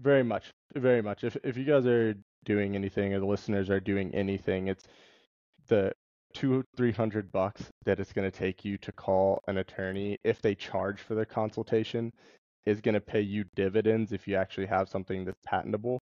Very 0.00 0.22
much, 0.22 0.50
very 0.76 1.02
much. 1.02 1.24
If 1.24 1.36
if 1.42 1.56
you 1.56 1.64
guys 1.64 1.84
are 1.86 2.14
doing 2.44 2.76
anything 2.76 3.12
or 3.14 3.18
the 3.18 3.26
listeners 3.26 3.68
are 3.68 3.80
doing 3.80 4.14
anything, 4.14 4.68
it's 4.68 4.86
the 5.66 5.92
two 6.34 6.62
three 6.76 6.92
hundred 6.92 7.32
bucks 7.32 7.64
that 7.84 8.00
it's 8.00 8.12
going 8.12 8.30
to 8.30 8.36
take 8.36 8.64
you 8.64 8.76
to 8.78 8.92
call 8.92 9.40
an 9.48 9.58
attorney 9.58 10.18
if 10.24 10.40
they 10.42 10.54
charge 10.54 11.00
for 11.00 11.14
their 11.14 11.24
consultation 11.24 12.12
is 12.66 12.80
going 12.80 12.94
to 12.94 13.00
pay 13.00 13.20
you 13.20 13.44
dividends 13.56 14.12
if 14.12 14.28
you 14.28 14.36
actually 14.36 14.66
have 14.66 14.88
something 14.88 15.24
that's 15.24 15.40
patentable. 15.46 16.00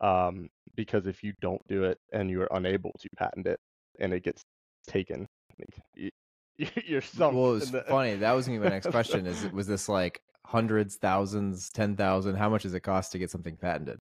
Um, 0.00 0.48
because 0.74 1.06
if 1.06 1.22
you 1.22 1.32
don't 1.40 1.60
do 1.68 1.84
it 1.84 1.98
and 2.12 2.30
you 2.30 2.42
are 2.42 2.48
unable 2.52 2.92
to 3.00 3.08
patent 3.18 3.46
it 3.46 3.58
and 3.98 4.12
it 4.12 4.22
gets 4.22 4.42
taken, 4.86 5.26
like, 5.58 6.12
you're 6.86 7.00
sunk. 7.02 7.34
Well, 7.34 7.56
it's 7.56 7.70
the- 7.70 7.82
funny. 7.82 8.16
That 8.16 8.32
was 8.32 8.46
gonna 8.46 8.58
be 8.58 8.64
my 8.64 8.70
next 8.70 8.86
question. 8.90 9.26
Is 9.26 9.50
was 9.52 9.66
this 9.66 9.88
like 9.88 10.20
hundreds, 10.46 10.96
thousands, 10.96 11.70
ten 11.70 11.96
thousand? 11.96 12.36
How 12.36 12.48
much 12.48 12.62
does 12.62 12.74
it 12.74 12.80
cost 12.80 13.12
to 13.12 13.18
get 13.18 13.30
something 13.30 13.56
patented? 13.56 13.98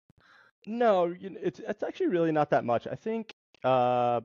No, 0.68 1.08
you 1.08 1.32
know, 1.32 1.40
it's 1.42 1.60
it's 1.60 1.84
actually 1.84 2.08
really 2.08 2.32
not 2.32 2.50
that 2.52 2.66
much. 2.66 2.88
I 2.88 2.96
think 2.96 3.34
uh 3.64 4.22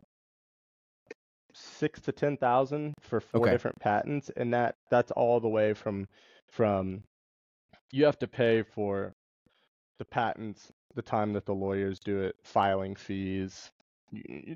six 1.61 2.01
to 2.03 2.13
ten 2.13 2.37
thousand 2.37 2.95
for 3.01 3.21
four 3.21 3.43
Okay. 3.43 3.51
different 3.51 3.79
patents, 3.81 4.31
and 4.37 4.53
that 4.55 4.77
that's 4.91 5.11
all 5.13 5.41
the 5.41 5.49
way 5.49 5.75
from 5.75 6.09
from 6.49 7.03
you 7.93 8.05
have 8.05 8.19
to 8.21 8.27
pay 8.29 8.63
for 8.63 9.13
the 9.99 10.05
patents, 10.05 10.73
the 10.95 11.03
time 11.03 11.33
that 11.35 11.45
the 11.47 11.55
lawyers 11.55 11.99
do 12.01 12.21
it, 12.21 12.37
filing 12.43 12.95
fees. 12.95 13.71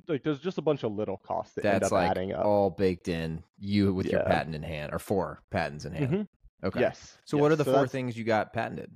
Like 0.08 0.24
there's 0.24 0.40
just 0.40 0.58
a 0.58 0.62
bunch 0.62 0.82
of 0.82 0.92
little 0.92 1.18
costs 1.18 1.54
that 1.54 1.64
end 1.64 1.84
up 1.84 1.92
like 1.92 2.10
adding 2.10 2.32
up. 2.32 2.44
all 2.44 2.70
baked 2.70 3.08
in. 3.08 3.42
You 3.58 3.94
with 3.94 4.06
your 4.06 4.22
patent 4.24 4.54
in 4.54 4.62
hand, 4.62 4.92
or 4.92 4.98
four 4.98 5.40
patents 5.50 5.84
in 5.84 5.92
hand. 5.92 6.10
Mhm. 6.12 6.28
Okay. 6.64 6.80
Yes. 6.80 7.18
So 7.24 7.36
what 7.38 7.52
are 7.52 7.56
the 7.56 7.64
So 7.64 7.70
four 7.72 7.80
that's- 7.82 7.92
things 7.92 8.16
you 8.16 8.24
got 8.24 8.52
patented? 8.52 8.90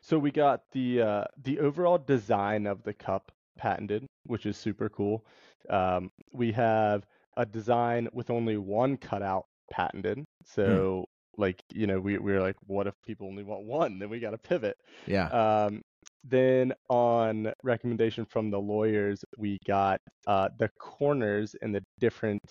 So 0.00 0.18
we 0.18 0.30
got 0.30 0.62
the 0.72 1.00
uh, 1.02 1.24
the 1.42 1.60
overall 1.60 1.98
design 1.98 2.66
of 2.66 2.82
the 2.82 2.92
cup 2.92 3.30
patented, 3.56 4.06
which 4.24 4.46
is 4.46 4.56
super 4.56 4.88
cool. 4.88 5.24
Um, 5.70 6.10
we 6.32 6.50
have 6.52 7.06
a 7.36 7.46
design 7.46 8.08
with 8.12 8.30
only 8.30 8.56
one 8.56 8.96
cutout 8.96 9.44
patented. 9.70 10.24
So 10.44 11.06
like 11.36 11.60
you 11.72 11.86
know 11.86 12.00
we 12.00 12.18
we 12.18 12.32
were 12.32 12.40
like, 12.40 12.56
what 12.66 12.86
if 12.86 12.94
people 13.04 13.26
only 13.26 13.42
want 13.42 13.64
one? 13.64 13.98
Then 13.98 14.10
we 14.10 14.20
got 14.20 14.30
to 14.30 14.38
pivot. 14.38 14.76
Yeah. 15.06 15.28
Um, 15.28 15.82
then 16.22 16.72
on 16.88 17.52
recommendation 17.62 18.24
from 18.24 18.50
the 18.50 18.58
lawyers, 18.58 19.24
we 19.38 19.58
got 19.66 20.00
uh, 20.26 20.48
the 20.58 20.70
corners 20.78 21.54
and 21.60 21.74
the 21.74 21.82
different 21.98 22.42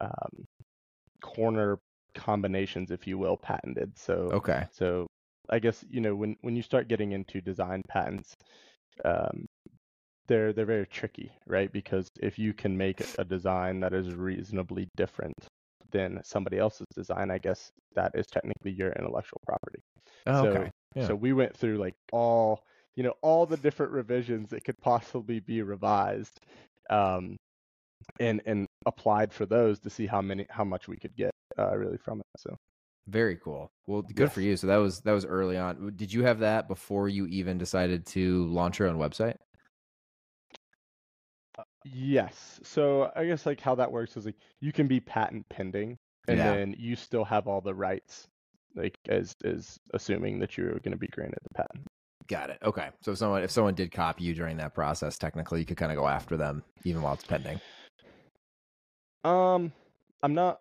um, 0.00 0.44
corner 1.22 1.78
combinations, 2.14 2.90
if 2.90 3.06
you 3.06 3.18
will, 3.18 3.36
patented. 3.36 3.92
So 3.96 4.30
okay. 4.32 4.66
so 4.72 5.06
I 5.50 5.58
guess 5.58 5.84
you 5.88 6.00
know 6.00 6.14
when 6.14 6.36
when 6.42 6.56
you 6.56 6.62
start 6.62 6.88
getting 6.88 7.12
into 7.12 7.40
design 7.40 7.82
patents, 7.88 8.34
um, 9.04 9.46
they're 10.28 10.52
they're 10.52 10.66
very 10.66 10.86
tricky, 10.86 11.32
right? 11.46 11.72
Because 11.72 12.08
if 12.20 12.38
you 12.38 12.52
can 12.52 12.76
make 12.76 13.02
a 13.18 13.24
design 13.24 13.80
that 13.80 13.92
is 13.92 14.14
reasonably 14.14 14.88
different 14.96 15.34
than 15.90 16.20
somebody 16.22 16.58
else's 16.58 16.86
design, 16.94 17.30
I 17.30 17.38
guess 17.38 17.72
that 17.94 18.12
is 18.14 18.26
technically 18.26 18.72
your 18.72 18.92
intellectual 18.92 19.40
property. 19.46 19.80
Oh, 20.26 20.44
so, 20.44 20.48
okay. 20.50 20.70
Yeah. 20.94 21.06
So 21.08 21.14
we 21.14 21.32
went 21.32 21.56
through 21.56 21.78
like 21.78 21.94
all 22.12 22.64
you 22.94 23.02
know 23.02 23.14
all 23.22 23.46
the 23.46 23.56
different 23.56 23.92
revisions 23.92 24.50
that 24.50 24.64
could 24.64 24.78
possibly 24.78 25.40
be 25.40 25.62
revised, 25.62 26.38
um, 26.90 27.36
and 28.20 28.40
and 28.46 28.66
applied 28.86 29.32
for 29.32 29.46
those 29.46 29.80
to 29.80 29.90
see 29.90 30.06
how 30.06 30.20
many 30.20 30.46
how 30.50 30.64
much 30.64 30.88
we 30.88 30.96
could 30.96 31.16
get 31.16 31.30
uh, 31.58 31.76
really 31.76 31.98
from 31.98 32.20
it. 32.20 32.26
So. 32.36 32.56
Very 33.08 33.36
cool. 33.36 33.70
Well, 33.86 34.02
good 34.02 34.30
for 34.30 34.42
you. 34.42 34.54
So 34.58 34.66
that 34.66 34.76
was 34.76 35.00
that 35.00 35.12
was 35.12 35.24
early 35.24 35.56
on. 35.56 35.94
Did 35.96 36.12
you 36.12 36.24
have 36.24 36.40
that 36.40 36.68
before 36.68 37.08
you 37.08 37.26
even 37.28 37.56
decided 37.56 38.04
to 38.08 38.44
launch 38.48 38.78
your 38.78 38.88
own 38.88 38.98
website? 38.98 39.36
Yes. 41.84 42.60
So 42.62 43.10
I 43.14 43.26
guess 43.26 43.46
like 43.46 43.60
how 43.60 43.74
that 43.76 43.90
works 43.90 44.16
is 44.16 44.26
like 44.26 44.36
you 44.60 44.72
can 44.72 44.86
be 44.86 45.00
patent 45.00 45.48
pending 45.48 45.98
and 46.26 46.38
Yeah. 46.38 46.54
then 46.54 46.74
you 46.78 46.96
still 46.96 47.24
have 47.24 47.46
all 47.46 47.60
the 47.60 47.74
rights 47.74 48.28
like 48.74 48.98
as 49.08 49.34
as 49.44 49.78
assuming 49.94 50.38
that 50.40 50.56
you're 50.56 50.78
going 50.80 50.92
to 50.92 50.96
be 50.98 51.08
granted 51.08 51.38
the 51.42 51.54
patent. 51.54 51.86
Got 52.26 52.50
it. 52.50 52.58
Okay. 52.62 52.88
So 53.00 53.12
if 53.12 53.18
someone 53.18 53.42
if 53.42 53.50
someone 53.50 53.74
did 53.74 53.90
copy 53.90 54.24
you 54.24 54.34
during 54.34 54.56
that 54.58 54.74
process, 54.74 55.16
technically 55.16 55.60
you 55.60 55.66
could 55.66 55.78
kind 55.78 55.90
of 55.92 55.96
go 55.96 56.06
after 56.06 56.36
them 56.36 56.62
even 56.84 57.00
while 57.02 57.14
it's 57.14 57.24
pending. 57.24 57.60
Um, 59.24 59.72
I'm 60.22 60.34
not. 60.34 60.60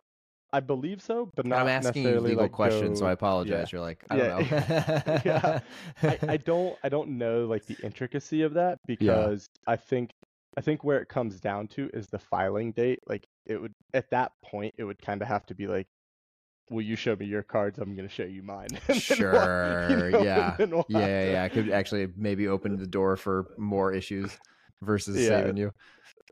I 0.54 0.62
believe 0.62 1.02
so, 1.02 1.30
but 1.36 1.46
not 1.46 1.60
I'm 1.60 1.68
asking 1.68 2.04
you 2.04 2.20
legal 2.22 2.44
like 2.44 2.54
questions, 2.54 3.00
so 3.00 3.06
I 3.06 3.12
apologize. 3.12 3.70
You're 3.72 3.82
like, 3.82 4.06
I 4.10 4.16
don't 4.18 4.52
know. 4.52 5.22
Yeah. 5.26 5.60
I, 6.02 6.20
I 6.30 6.38
don't 6.46 6.78
I 6.84 6.90
don't 6.90 7.18
know 7.18 7.46
like 7.46 7.66
the 7.66 7.76
intricacy 7.84 8.44
of 8.44 8.54
that 8.54 8.80
because 8.88 9.50
I 9.68 9.76
think 9.76 10.12
I 10.58 10.62
think 10.62 10.84
where 10.84 11.00
it 11.00 11.08
comes 11.08 11.40
down 11.40 11.68
to 11.70 11.90
is 11.94 12.08
the 12.08 12.18
filing 12.20 12.72
date. 12.72 13.00
Like 13.08 13.28
it 13.46 13.62
would 13.62 13.76
at 13.94 14.10
that 14.10 14.32
point 14.44 14.74
it 14.78 14.84
would 14.84 15.00
kind 15.02 15.22
of 15.22 15.28
have 15.28 15.46
to 15.46 15.56
be 15.56 15.68
like, 15.68 15.88
will 16.72 16.82
you 16.82 16.96
show 16.96 17.16
me 17.16 17.26
your 17.28 17.44
cards? 17.44 17.78
I'm 17.80 17.96
going 17.96 18.08
to 18.08 18.14
show 18.14 18.24
you 18.26 18.42
mine. 18.44 18.68
Then 18.72 18.82
we'll- 18.90 19.00
Sure. 19.00 19.88
you 19.90 19.96
know, 20.12 20.24
yeah. 20.24 20.56
we'll 20.60 20.86
yeah, 20.90 21.00
yeah, 21.00 21.26
to- 21.26 21.32
yeah. 21.32 21.44
I 21.44 21.50
could 21.50 21.70
actually 21.70 22.08
maybe 22.18 22.48
open 22.48 22.76
the 22.78 22.88
door 22.88 23.16
for 23.16 23.54
more 23.58 23.94
issues 23.94 24.38
versus 24.82 25.16
Yeah. 25.18 25.30
saving 25.42 25.58
you. 25.58 25.72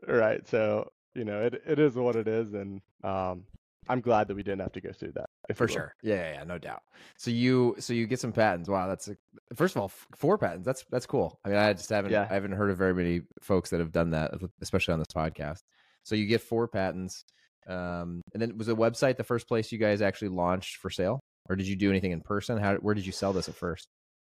Right. 0.06 0.46
So 0.48 0.90
you 1.14 1.24
know 1.24 1.40
it 1.42 1.62
it 1.66 1.78
is 1.78 1.94
what 1.94 2.16
it 2.16 2.28
is, 2.28 2.52
and 2.52 2.80
um, 3.04 3.44
I'm 3.88 4.00
glad 4.00 4.28
that 4.28 4.34
we 4.34 4.42
didn't 4.42 4.60
have 4.60 4.72
to 4.72 4.80
go 4.80 4.92
through 4.92 5.12
that. 5.12 5.30
For 5.54 5.68
sure. 5.68 5.92
Yeah, 6.02 6.14
yeah, 6.16 6.32
yeah, 6.38 6.44
no 6.44 6.58
doubt. 6.58 6.82
So 7.18 7.30
you 7.30 7.76
so 7.78 7.92
you 7.92 8.06
get 8.06 8.18
some 8.20 8.32
patents. 8.32 8.68
Wow, 8.68 8.88
that's 8.88 9.08
a, 9.08 9.16
first 9.54 9.76
of 9.76 9.80
all 9.82 9.86
f- 9.88 10.06
four 10.16 10.38
patents. 10.38 10.66
That's 10.66 10.84
that's 10.90 11.06
cool. 11.06 11.38
I 11.44 11.48
mean, 11.50 11.58
I 11.58 11.72
just 11.72 11.88
haven't 11.90 12.10
Yeah. 12.12 12.26
I 12.28 12.34
haven't 12.34 12.52
heard 12.52 12.70
of 12.70 12.78
very 12.78 12.94
many 12.94 13.20
folks 13.42 13.70
that 13.70 13.80
have 13.80 13.92
done 13.92 14.10
that, 14.10 14.32
especially 14.60 14.92
on 14.92 14.98
this 14.98 15.06
podcast. 15.14 15.60
So 16.04 16.14
you 16.16 16.26
get 16.26 16.40
four 16.40 16.66
patents. 16.68 17.24
Um, 17.68 18.20
and 18.32 18.40
then 18.40 18.56
was 18.58 18.68
the 18.68 18.76
website 18.76 19.16
the 19.16 19.24
first 19.24 19.48
place 19.48 19.72
you 19.72 19.78
guys 19.78 20.00
actually 20.00 20.28
launched 20.28 20.76
for 20.76 20.88
sale, 20.90 21.20
or 21.48 21.56
did 21.56 21.66
you 21.66 21.74
do 21.76 21.90
anything 21.90 22.12
in 22.12 22.20
person? 22.20 22.58
How 22.58 22.76
where 22.76 22.94
did 22.94 23.06
you 23.06 23.12
sell 23.12 23.32
this 23.32 23.48
at 23.48 23.54
first? 23.56 23.86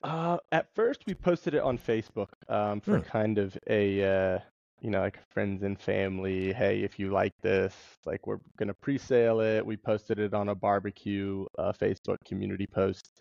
Uh, 0.03 0.37
at 0.51 0.67
first, 0.75 1.03
we 1.07 1.15
posted 1.15 1.55
it 1.55 1.63
on 1.63 1.79
Facebook 1.79 2.29
um, 2.49 2.81
for 2.81 2.99
Hmm. 2.99 3.05
kind 3.05 3.39
of 3.39 3.57
a, 3.69 4.03
uh, 4.05 4.39
you 4.83 4.91
know, 4.91 5.01
like 5.01 5.19
friends 5.33 5.63
and 5.63 5.81
family. 5.81 6.53
Hey, 6.53 6.81
if 6.81 6.99
you 6.99 7.13
like 7.13 7.33
this, 7.41 7.75
like 8.05 8.27
we're 8.27 8.41
gonna 8.59 8.75
pre-sale 8.75 9.41
it. 9.41 9.65
We 9.65 9.77
posted 9.77 10.19
it 10.19 10.35
on 10.35 10.49
a 10.49 10.55
barbecue 10.57 11.47
uh, 11.57 11.73
Facebook 11.73 12.17
community 12.27 12.67
post, 12.67 13.13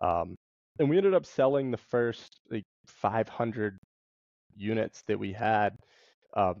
um, 0.00 0.36
and 0.78 0.88
we 0.88 0.96
ended 0.96 1.12
up 1.12 1.26
selling 1.26 1.72
the 1.72 1.76
first 1.76 2.38
like 2.50 2.64
500 2.86 3.76
units 4.56 5.02
that 5.08 5.18
we 5.18 5.32
had. 5.32 5.76
Um, 6.34 6.60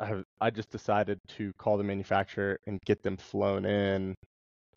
I 0.00 0.22
I 0.40 0.50
just 0.50 0.70
decided 0.70 1.20
to 1.36 1.52
call 1.56 1.78
the 1.78 1.84
manufacturer 1.84 2.58
and 2.66 2.80
get 2.84 3.04
them 3.04 3.16
flown 3.16 3.64
in, 3.66 4.16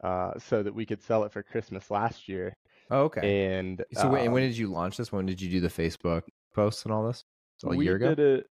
uh, 0.04 0.34
so 0.38 0.62
that 0.62 0.74
we 0.74 0.86
could 0.86 1.02
sell 1.02 1.24
it 1.24 1.34
for 1.34 1.42
Christmas 1.42 1.90
last 1.90 2.30
year. 2.30 2.54
Oh, 2.92 3.06
okay. 3.06 3.58
And 3.58 3.84
so 3.94 4.08
when, 4.10 4.22
and 4.22 4.34
when 4.34 4.44
um, 4.44 4.50
did 4.50 4.58
you 4.58 4.68
launch 4.68 4.98
this? 4.98 5.12
When 5.12 5.26
did 5.26 5.42
you 5.42 5.50
do 5.50 5.62
the 5.62 5.68
Facebook 5.68 6.22
posts 6.54 6.84
and 6.84 6.94
all 6.94 7.08
this? 7.08 7.24
So 7.58 7.72
a 7.72 7.76
we 7.76 7.86
year 7.86 7.96
ago. 7.96 8.14
did 8.14 8.20
it, 8.20 8.46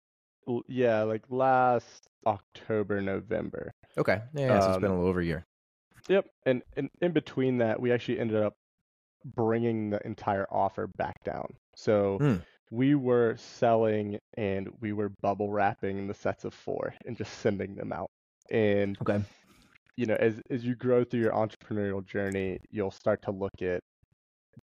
yeah, 0.67 1.03
like 1.03 1.23
last 1.29 2.07
October, 2.25 3.01
November. 3.01 3.71
Okay. 3.97 4.21
Yeah, 4.33 4.47
yeah, 4.47 4.59
so 4.59 4.69
it's 4.69 4.77
been 4.77 4.89
a 4.91 4.93
um, 4.93 4.97
little 4.97 5.07
over 5.09 5.21
a 5.21 5.25
year. 5.25 5.43
Yep. 6.09 6.25
And, 6.45 6.63
and 6.75 6.89
in 7.01 7.11
between 7.13 7.57
that, 7.59 7.79
we 7.79 7.91
actually 7.91 8.19
ended 8.19 8.41
up 8.41 8.53
bringing 9.35 9.89
the 9.89 10.05
entire 10.05 10.45
offer 10.51 10.87
back 10.97 11.23
down. 11.23 11.47
So 11.75 12.17
Hmm. 12.19 12.37
we 12.71 12.95
were 12.95 13.35
selling 13.37 14.17
and 14.37 14.69
we 14.81 14.93
were 14.93 15.09
bubble 15.21 15.51
wrapping 15.51 16.07
the 16.07 16.13
sets 16.13 16.43
of 16.45 16.53
four 16.53 16.93
and 17.05 17.15
just 17.15 17.39
sending 17.39 17.75
them 17.75 17.91
out. 17.93 18.09
And 18.51 18.97
Okay. 19.01 19.21
you 19.95 20.05
know, 20.05 20.15
as 20.19 20.41
as 20.49 20.65
you 20.65 20.75
grow 20.75 21.03
through 21.03 21.21
your 21.21 21.31
entrepreneurial 21.33 22.05
journey, 22.05 22.57
you'll 22.71 22.91
start 22.91 23.21
to 23.23 23.31
look 23.31 23.61
at 23.61 23.79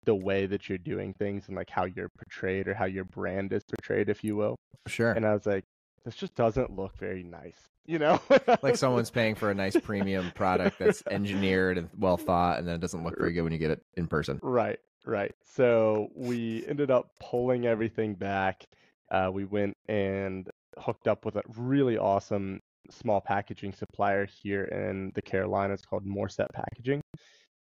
the 0.05 0.15
way 0.15 0.47
that 0.47 0.69
you're 0.69 0.79
doing 0.79 1.13
things 1.19 1.49
and 1.49 1.57
like 1.57 1.71
how 1.71 1.85
you're 1.85 2.09
portrayed 2.19 2.69
or 2.69 2.75
how 2.75 2.85
your 2.85 3.05
brand 3.05 3.53
is 3.53 3.63
portrayed, 3.65 4.09
if 4.09 4.25
you 4.25 4.37
will. 4.37 4.57
Sure. 4.87 5.13
And 5.13 5.25
I 5.27 5.33
was 5.35 5.47
like, 5.47 5.65
this 6.05 6.15
just 6.15 6.35
doesn't 6.35 6.77
look 6.77 6.97
very 6.99 7.23
nice, 7.23 7.69
you 7.87 7.99
know? 7.99 8.21
like 8.63 8.77
someone's 8.77 9.11
paying 9.11 9.35
for 9.35 9.51
a 9.51 9.55
nice 9.55 9.77
premium 9.77 10.31
product 10.35 10.79
that's 10.79 11.03
engineered 11.11 11.79
and 11.79 11.89
well 11.99 12.17
thought, 12.17 12.59
and 12.59 12.67
then 12.67 12.75
it 12.75 12.81
doesn't 12.81 13.05
look 13.05 13.19
very 13.19 13.33
good 13.33 13.43
when 13.43 13.53
you 13.53 13.59
get 13.59 13.71
it 13.71 13.83
in 13.97 14.07
person. 14.07 14.41
Right, 14.43 14.79
right. 15.05 15.35
So 15.45 16.09
we 16.15 16.65
ended 16.67 16.91
up 16.91 17.11
pulling 17.21 17.67
everything 17.67 18.15
back. 18.15 18.65
Uh, 19.11 19.31
we 19.33 19.45
went 19.45 19.75
and 19.89 20.49
hooked 20.79 21.09
up 21.09 21.25
with 21.25 21.37
a 21.37 21.43
really 21.57 21.99
awesome 21.99 22.61
small 22.91 23.21
packaging 23.21 23.73
supplier 23.73 24.27
here 24.27 24.65
in 24.65 25.13
the 25.15 25.23
Carolinas 25.23 25.83
called 25.83 26.07
Morset 26.07 26.49
Packaging, 26.55 27.03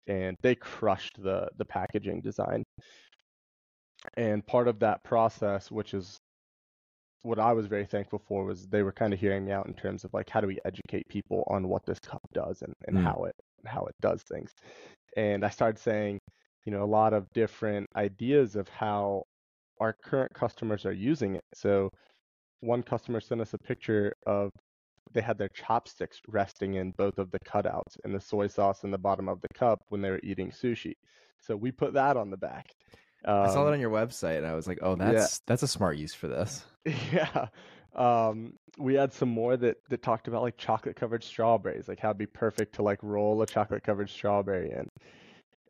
and 0.08 0.38
they 0.42 0.56
crushed 0.56 1.22
the 1.22 1.50
the 1.58 1.66
packaging 1.66 2.22
design. 2.22 2.64
And 4.18 4.46
part 4.48 4.68
of 4.68 4.80
that 4.80 5.04
process, 5.04 5.70
which 5.70 5.94
is 5.94 6.18
what 7.24 7.40
I 7.40 7.54
was 7.54 7.68
very 7.68 7.86
thankful 7.86 8.20
for, 8.28 8.46
was 8.46 8.68
they 8.68 8.84
were 8.84 8.92
kind 8.92 9.14
of 9.14 9.20
hearing 9.20 9.46
me 9.46 9.52
out 9.52 9.68
in 9.68 9.74
terms 9.74 10.04
of 10.04 10.14
like 10.14 10.30
how 10.30 10.42
do 10.42 10.48
we 10.48 10.60
educate 10.66 11.08
people 11.10 11.44
on 11.48 11.68
what 11.68 11.86
this 11.86 12.00
cup 12.00 12.22
does 12.34 12.62
and, 12.62 12.74
and 12.88 12.98
Mm. 12.98 13.04
how 13.04 13.26
it 13.26 13.36
how 13.66 13.86
it 13.86 13.96
does 14.02 14.24
things. 14.24 14.52
And 15.16 15.46
I 15.46 15.50
started 15.50 15.80
saying, 15.80 16.20
you 16.66 16.72
know, 16.72 16.84
a 16.84 16.86
lot 16.86 17.14
of 17.14 17.28
different 17.34 17.88
ideas 17.96 18.56
of 18.56 18.68
how 18.70 19.24
our 19.80 19.94
current 20.04 20.34
customers 20.34 20.86
are 20.86 20.92
using 20.94 21.36
it. 21.36 21.44
So 21.54 21.90
one 22.62 22.84
customer 22.84 23.20
sent 23.20 23.42
us 23.42 23.54
a 23.54 23.58
picture 23.60 24.14
of 24.26 24.52
they 25.14 25.22
had 25.22 25.38
their 25.38 25.50
chopsticks 25.50 26.20
resting 26.28 26.76
in 26.76 26.92
both 26.98 27.18
of 27.20 27.32
the 27.32 27.40
cutouts 27.40 27.98
and 28.04 28.14
the 28.16 28.20
soy 28.22 28.48
sauce 28.48 28.84
in 28.84 28.92
the 28.92 28.98
bottom 28.98 29.28
of 29.30 29.42
the 29.42 29.48
cup 29.54 29.80
when 29.90 30.02
they 30.02 30.10
were 30.10 30.20
eating 30.24 30.52
sushi. 30.52 30.94
So 31.40 31.56
we 31.56 31.72
put 31.72 31.94
that 31.94 32.18
on 32.18 32.30
the 32.32 32.38
back. 32.38 32.68
I 33.24 33.48
saw 33.48 33.64
that 33.64 33.70
Um, 33.70 33.74
on 33.74 33.80
your 33.80 33.92
website, 33.92 34.38
and 34.38 34.48
I 34.48 34.56
was 34.56 34.68
like, 34.68 34.80
"Oh, 34.82 34.96
yeah. 34.98 35.12
that's 35.14 35.40
that's 35.48 35.64
a 35.64 35.68
smart 35.68 35.98
use 35.98 36.14
for 36.14 36.28
this." 36.28 36.66
Yeah. 37.14 37.48
Um, 37.94 38.54
we 38.78 38.96
had 38.96 39.12
some 39.14 39.30
more 39.30 39.58
that 39.58 39.78
that 39.90 40.02
talked 40.02 40.28
about 40.28 40.42
like 40.42 40.58
chocolate 40.58 40.96
covered 40.96 41.24
strawberries, 41.24 41.88
like 41.88 42.00
how 42.00 42.10
it'd 42.10 42.18
be 42.18 42.26
perfect 42.26 42.74
to 42.76 42.82
like 42.84 43.00
roll 43.04 43.42
a 43.42 43.46
chocolate 43.46 43.84
covered 43.84 44.10
strawberry 44.10 44.72
in. 44.72 44.90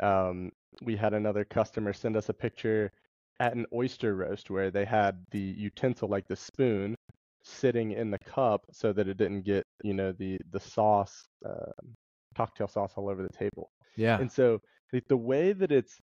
Um, 0.07 0.51
we 0.83 0.95
had 0.95 1.13
another 1.13 1.43
customer 1.45 1.93
send 1.93 2.15
us 2.15 2.29
a 2.29 2.33
picture 2.33 2.91
at 3.39 3.55
an 3.55 3.65
oyster 3.73 4.15
roast 4.15 4.49
where 4.49 4.71
they 4.71 4.85
had 4.85 5.25
the 5.31 5.39
utensil, 5.39 6.07
like 6.07 6.27
the 6.27 6.35
spoon, 6.35 6.95
sitting 7.43 7.91
in 7.91 8.11
the 8.11 8.19
cup 8.19 8.61
so 8.71 8.93
that 8.93 9.07
it 9.07 9.17
didn't 9.17 9.41
get, 9.43 9.65
you 9.83 9.93
know, 9.93 10.11
the 10.11 10.37
the 10.51 10.59
sauce, 10.59 11.27
um, 11.45 11.95
cocktail 12.37 12.67
sauce 12.67 12.93
all 12.95 13.09
over 13.09 13.23
the 13.23 13.29
table. 13.37 13.71
Yeah. 13.97 14.19
And 14.19 14.31
so 14.31 14.61
like 14.93 15.07
the 15.07 15.17
way 15.17 15.53
that 15.53 15.71
it's 15.71 15.97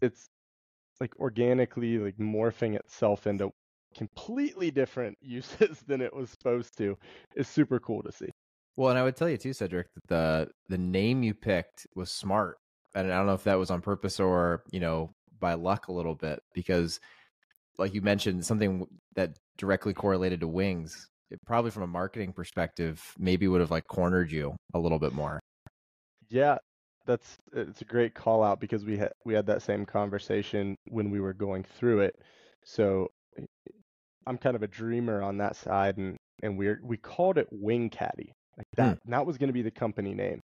it's 0.00 0.28
like 1.00 1.18
organically 1.18 1.98
like 1.98 2.16
morphing 2.16 2.74
itself 2.74 3.26
into 3.26 3.50
completely 3.96 4.70
different 4.70 5.16
uses 5.22 5.80
than 5.86 6.00
it 6.00 6.14
was 6.14 6.30
supposed 6.30 6.76
to 6.78 6.96
is 7.34 7.48
super 7.48 7.78
cool 7.78 8.02
to 8.02 8.12
see. 8.12 8.28
Well, 8.76 8.90
and 8.90 8.98
I 8.98 9.02
would 9.02 9.16
tell 9.16 9.28
you 9.28 9.38
too, 9.38 9.54
Cedric, 9.54 9.86
that 9.94 10.06
the 10.08 10.48
the 10.68 10.78
name 10.78 11.22
you 11.22 11.32
picked 11.34 11.86
was 11.94 12.10
smart, 12.10 12.58
and 12.94 13.10
I 13.10 13.16
don't 13.16 13.26
know 13.26 13.34
if 13.34 13.44
that 13.44 13.58
was 13.58 13.70
on 13.70 13.80
purpose 13.80 14.20
or 14.20 14.62
you 14.70 14.80
know 14.80 15.10
by 15.40 15.54
luck 15.54 15.88
a 15.88 15.92
little 15.92 16.14
bit 16.14 16.40
because, 16.54 17.00
like 17.78 17.94
you 17.94 18.02
mentioned, 18.02 18.44
something 18.44 18.86
that 19.14 19.38
directly 19.56 19.94
correlated 19.94 20.40
to 20.40 20.48
wings. 20.48 21.08
It 21.30 21.40
probably 21.44 21.72
from 21.72 21.82
a 21.82 21.88
marketing 21.88 22.32
perspective, 22.32 23.02
maybe 23.18 23.48
would 23.48 23.60
have 23.60 23.72
like 23.72 23.86
cornered 23.88 24.30
you 24.30 24.54
a 24.74 24.78
little 24.78 24.98
bit 24.98 25.12
more. 25.12 25.40
Yeah, 26.28 26.58
that's 27.06 27.38
it's 27.52 27.82
a 27.82 27.84
great 27.84 28.14
call 28.14 28.42
out 28.42 28.60
because 28.60 28.84
we 28.84 28.98
had 28.98 29.12
we 29.24 29.34
had 29.34 29.46
that 29.46 29.62
same 29.62 29.86
conversation 29.86 30.76
when 30.88 31.10
we 31.10 31.20
were 31.20 31.32
going 31.32 31.64
through 31.64 32.00
it. 32.00 32.16
So 32.64 33.08
I'm 34.26 34.38
kind 34.38 34.56
of 34.56 34.62
a 34.62 34.68
dreamer 34.68 35.22
on 35.22 35.38
that 35.38 35.56
side 35.56 35.96
and 35.98 36.16
and 36.42 36.58
we 36.58 36.74
we 36.82 36.96
called 36.96 37.38
it 37.38 37.48
Wing 37.50 37.90
Caddy. 37.90 38.32
Like 38.58 38.66
that 38.76 38.98
that 39.06 39.26
was 39.26 39.38
going 39.38 39.48
to 39.48 39.54
be 39.54 39.62
the 39.62 39.70
company 39.70 40.14
name. 40.14 40.40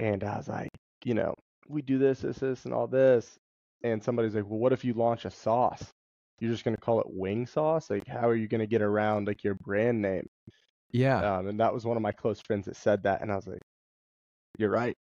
And 0.00 0.24
I 0.24 0.36
was 0.38 0.48
like, 0.48 0.70
you 1.04 1.14
know, 1.14 1.34
we 1.68 1.82
do 1.82 1.98
this 1.98 2.20
this 2.20 2.38
this 2.38 2.64
and 2.64 2.74
all 2.74 2.86
this. 2.86 3.38
And 3.84 4.02
somebody's 4.02 4.34
like, 4.34 4.48
"Well, 4.48 4.58
what 4.60 4.72
if 4.72 4.84
you 4.84 4.94
launch 4.94 5.24
a 5.24 5.30
sauce? 5.30 5.90
You're 6.40 6.52
just 6.52 6.64
going 6.64 6.76
to 6.76 6.80
call 6.80 7.00
it 7.00 7.06
Wing 7.08 7.46
Sauce? 7.46 7.90
Like 7.90 8.06
how 8.06 8.28
are 8.28 8.36
you 8.36 8.48
going 8.48 8.60
to 8.60 8.66
get 8.66 8.82
around 8.82 9.26
like 9.26 9.44
your 9.44 9.54
brand 9.54 10.02
name?" 10.02 10.26
Yeah. 10.92 11.38
Um, 11.38 11.48
and 11.48 11.60
that 11.60 11.74
was 11.74 11.84
one 11.84 11.96
of 11.96 12.02
my 12.02 12.12
close 12.12 12.40
friends 12.40 12.66
that 12.66 12.76
said 12.76 13.02
that, 13.04 13.22
and 13.22 13.32
I 13.32 13.36
was 13.36 13.46
like, 13.46 13.62
"You're 14.58 14.70
right. 14.70 14.96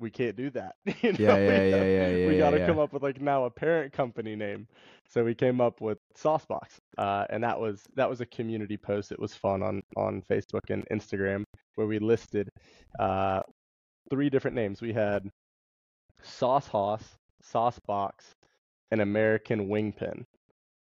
We 0.00 0.10
can't 0.10 0.36
do 0.36 0.50
that. 0.50 0.76
you 1.02 1.12
know, 1.12 1.18
Yeah, 1.18 1.36
we 1.46 1.62
yeah, 1.64 1.64
yeah, 1.64 1.84
yeah, 1.84 2.08
yeah, 2.10 2.26
we 2.26 2.36
yeah, 2.36 2.36
got 2.36 2.50
to 2.50 2.60
yeah. 2.60 2.60
come 2.60 2.78
up 2.78 2.92
with 2.92 3.02
like 3.02 3.20
now 3.20 3.44
a 3.44 3.50
parent 3.50 3.92
company 3.92 4.34
name." 4.36 4.66
So 5.08 5.24
we 5.24 5.34
came 5.34 5.60
up 5.60 5.80
with 5.80 5.98
Saucebox, 6.16 6.78
uh, 6.98 7.26
and 7.30 7.42
that 7.44 7.58
was 7.60 7.84
that 7.94 8.08
was 8.08 8.20
a 8.20 8.26
community 8.26 8.76
post. 8.76 9.12
It 9.12 9.18
was 9.20 9.34
fun 9.34 9.62
on 9.62 9.82
on 9.96 10.22
Facebook 10.22 10.70
and 10.70 10.86
Instagram 10.90 11.44
where 11.74 11.86
we 11.86 11.98
listed 11.98 12.48
uh, 12.98 13.42
three 14.10 14.30
different 14.30 14.56
names. 14.56 14.80
We 14.82 14.92
had 14.92 15.30
Sauce 16.22 16.66
Hoss, 16.68 17.18
Saucebox, 17.42 18.32
and 18.90 19.00
American 19.00 19.68
Wingpin. 19.68 20.24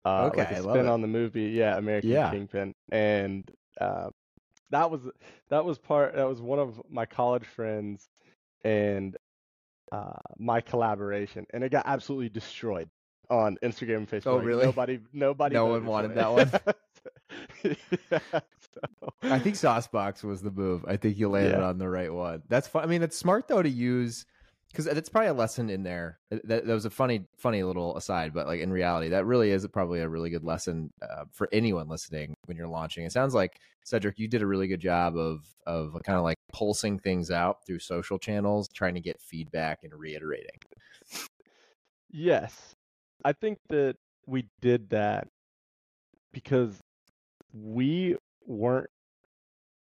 Uh, 0.05 0.31
like 0.36 0.49
Okay, 0.49 0.51
a 0.51 0.55
I 0.55 0.60
love 0.60 0.79
spin 0.79 0.88
on 0.88 1.01
the 1.01 1.07
movie, 1.07 1.49
yeah, 1.49 1.77
American 1.77 2.19
Yeah. 2.19 2.29
Kingpin, 2.29 2.73
and 2.91 3.49
uh, 3.79 4.10
that 4.69 4.89
was 4.89 5.01
that 5.49 5.65
was 5.65 5.77
part 5.77 6.15
that 6.15 6.27
was 6.27 6.41
one 6.41 6.60
of 6.60 6.81
my 6.89 7.05
college 7.05 7.45
friends 7.45 8.10
and 8.63 9.15
uh, 9.91 10.13
my 10.38 10.62
collaboration, 10.62 11.46
and 11.54 11.63
it 11.63 11.72
got 11.72 11.86
absolutely 11.86 12.30
destroyed. 12.30 12.89
on 13.30 13.58
Instagram 13.63 13.98
and 13.98 14.10
Facebook. 14.10 14.28
Oh, 14.28 14.38
really? 14.38 14.63
Nobody, 14.65 15.00
nobody. 15.13 15.54
No 15.56 15.65
one 15.67 15.86
wanted 15.86 16.12
it. 16.12 16.15
that 16.15 16.32
one? 16.32 16.52
yeah, 18.12 18.20
so- 18.32 19.10
I 19.24 19.39
think 19.39 19.56
Saucebox 19.56 20.24
was 20.24 20.41
the 20.41 20.52
move. 20.52 20.86
I 20.88 20.98
think 20.98 21.17
you 21.17 21.30
landed 21.30 21.58
Yeah. 21.60 21.65
on 21.67 21.78
the 21.78 21.89
right 21.89 22.13
one. 22.13 22.43
That's 22.48 22.67
fun. 22.67 22.84
I 22.84 22.88
mean, 22.88 23.02
it's 23.04 23.17
smart 23.17 23.48
though 23.48 23.62
to 23.62 23.70
use 23.70 24.26
because 24.72 24.86
that's 24.86 25.10
probably 25.10 25.30
a 25.30 25.34
lesson 25.34 25.70
in 25.70 25.84
there. 25.84 26.20
That, 26.30 26.65
that 26.65 26.74
was 26.74 26.86
a 26.86 26.89
funny, 26.89 27.26
funny 27.38 27.63
little 27.63 27.98
aside, 27.98 28.34
but 28.34 28.48
like 28.48 28.60
in 28.62 28.72
reality, 28.72 29.10
that 29.10 29.26
really 29.26 29.52
is 29.52 29.65
probably 29.67 30.00
a 30.02 30.08
really 30.10 30.30
good 30.30 30.43
lesson 30.43 30.91
uh, 31.02 31.24
for 31.32 31.50
anyone 31.52 31.88
listening 31.89 32.36
when 32.46 32.56
you're 32.58 32.67
launching. 32.67 33.04
It 33.06 33.12
sounds 33.12 33.34
like 33.34 33.60
Cedric, 33.84 34.20
you 34.20 34.28
did 34.28 34.41
a 34.41 34.48
really 34.48 34.67
good 34.67 34.80
job 34.82 35.17
of 35.17 35.41
of 35.65 35.98
kind 36.06 36.17
of 36.17 36.24
like 36.24 36.37
pulsing 36.53 36.99
things 36.99 37.31
out 37.31 37.65
through 37.65 37.79
social 37.79 38.19
channels, 38.19 38.67
trying 38.69 38.95
to 38.95 39.01
get 39.01 39.21
feedback 39.21 39.83
and 39.83 39.93
reiterating. 39.93 40.60
Yes. 42.10 42.73
I 43.23 43.33
think 43.33 43.60
that 43.69 43.97
we 44.25 44.49
did 44.62 44.89
that 44.89 45.27
because 46.31 46.79
we 47.53 48.17
weren't 48.45 48.89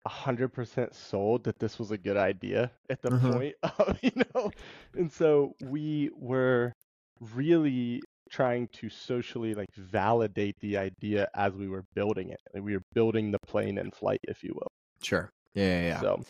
100% 0.05 0.95
sold 0.95 1.45
that 1.45 1.59
this 1.59 1.79
was 1.79 1.91
a 1.93 1.99
good 1.99 2.17
idea 2.17 2.73
at 2.91 3.03
the 3.03 3.11
Mhm. 3.11 3.27
point 3.27 3.57
of, 3.63 3.99
you 4.05 4.13
know, 4.35 4.53
and 4.95 5.13
so 5.13 5.55
we 5.61 6.11
were 6.15 6.73
really 7.21 8.05
trying 8.31 8.69
to 8.69 8.89
socially 8.91 9.55
like 9.55 9.75
validate 9.77 10.57
the 10.61 10.77
idea 10.79 11.29
as 11.35 11.55
we 11.55 11.69
were 11.69 11.85
building 11.95 12.31
it. 12.31 12.41
Like, 12.55 12.65
we 12.65 12.75
were 12.77 12.85
building 12.95 13.31
the 13.33 13.41
plane 13.41 13.79
in 13.79 13.91
flight, 13.93 14.21
if 14.29 14.43
you 14.45 14.53
will. 14.55 14.69
Sure. 15.03 15.33
Yeah, 15.55 15.65
yeah, 15.65 15.87
yeah. 15.87 16.03
So, 16.03 16.23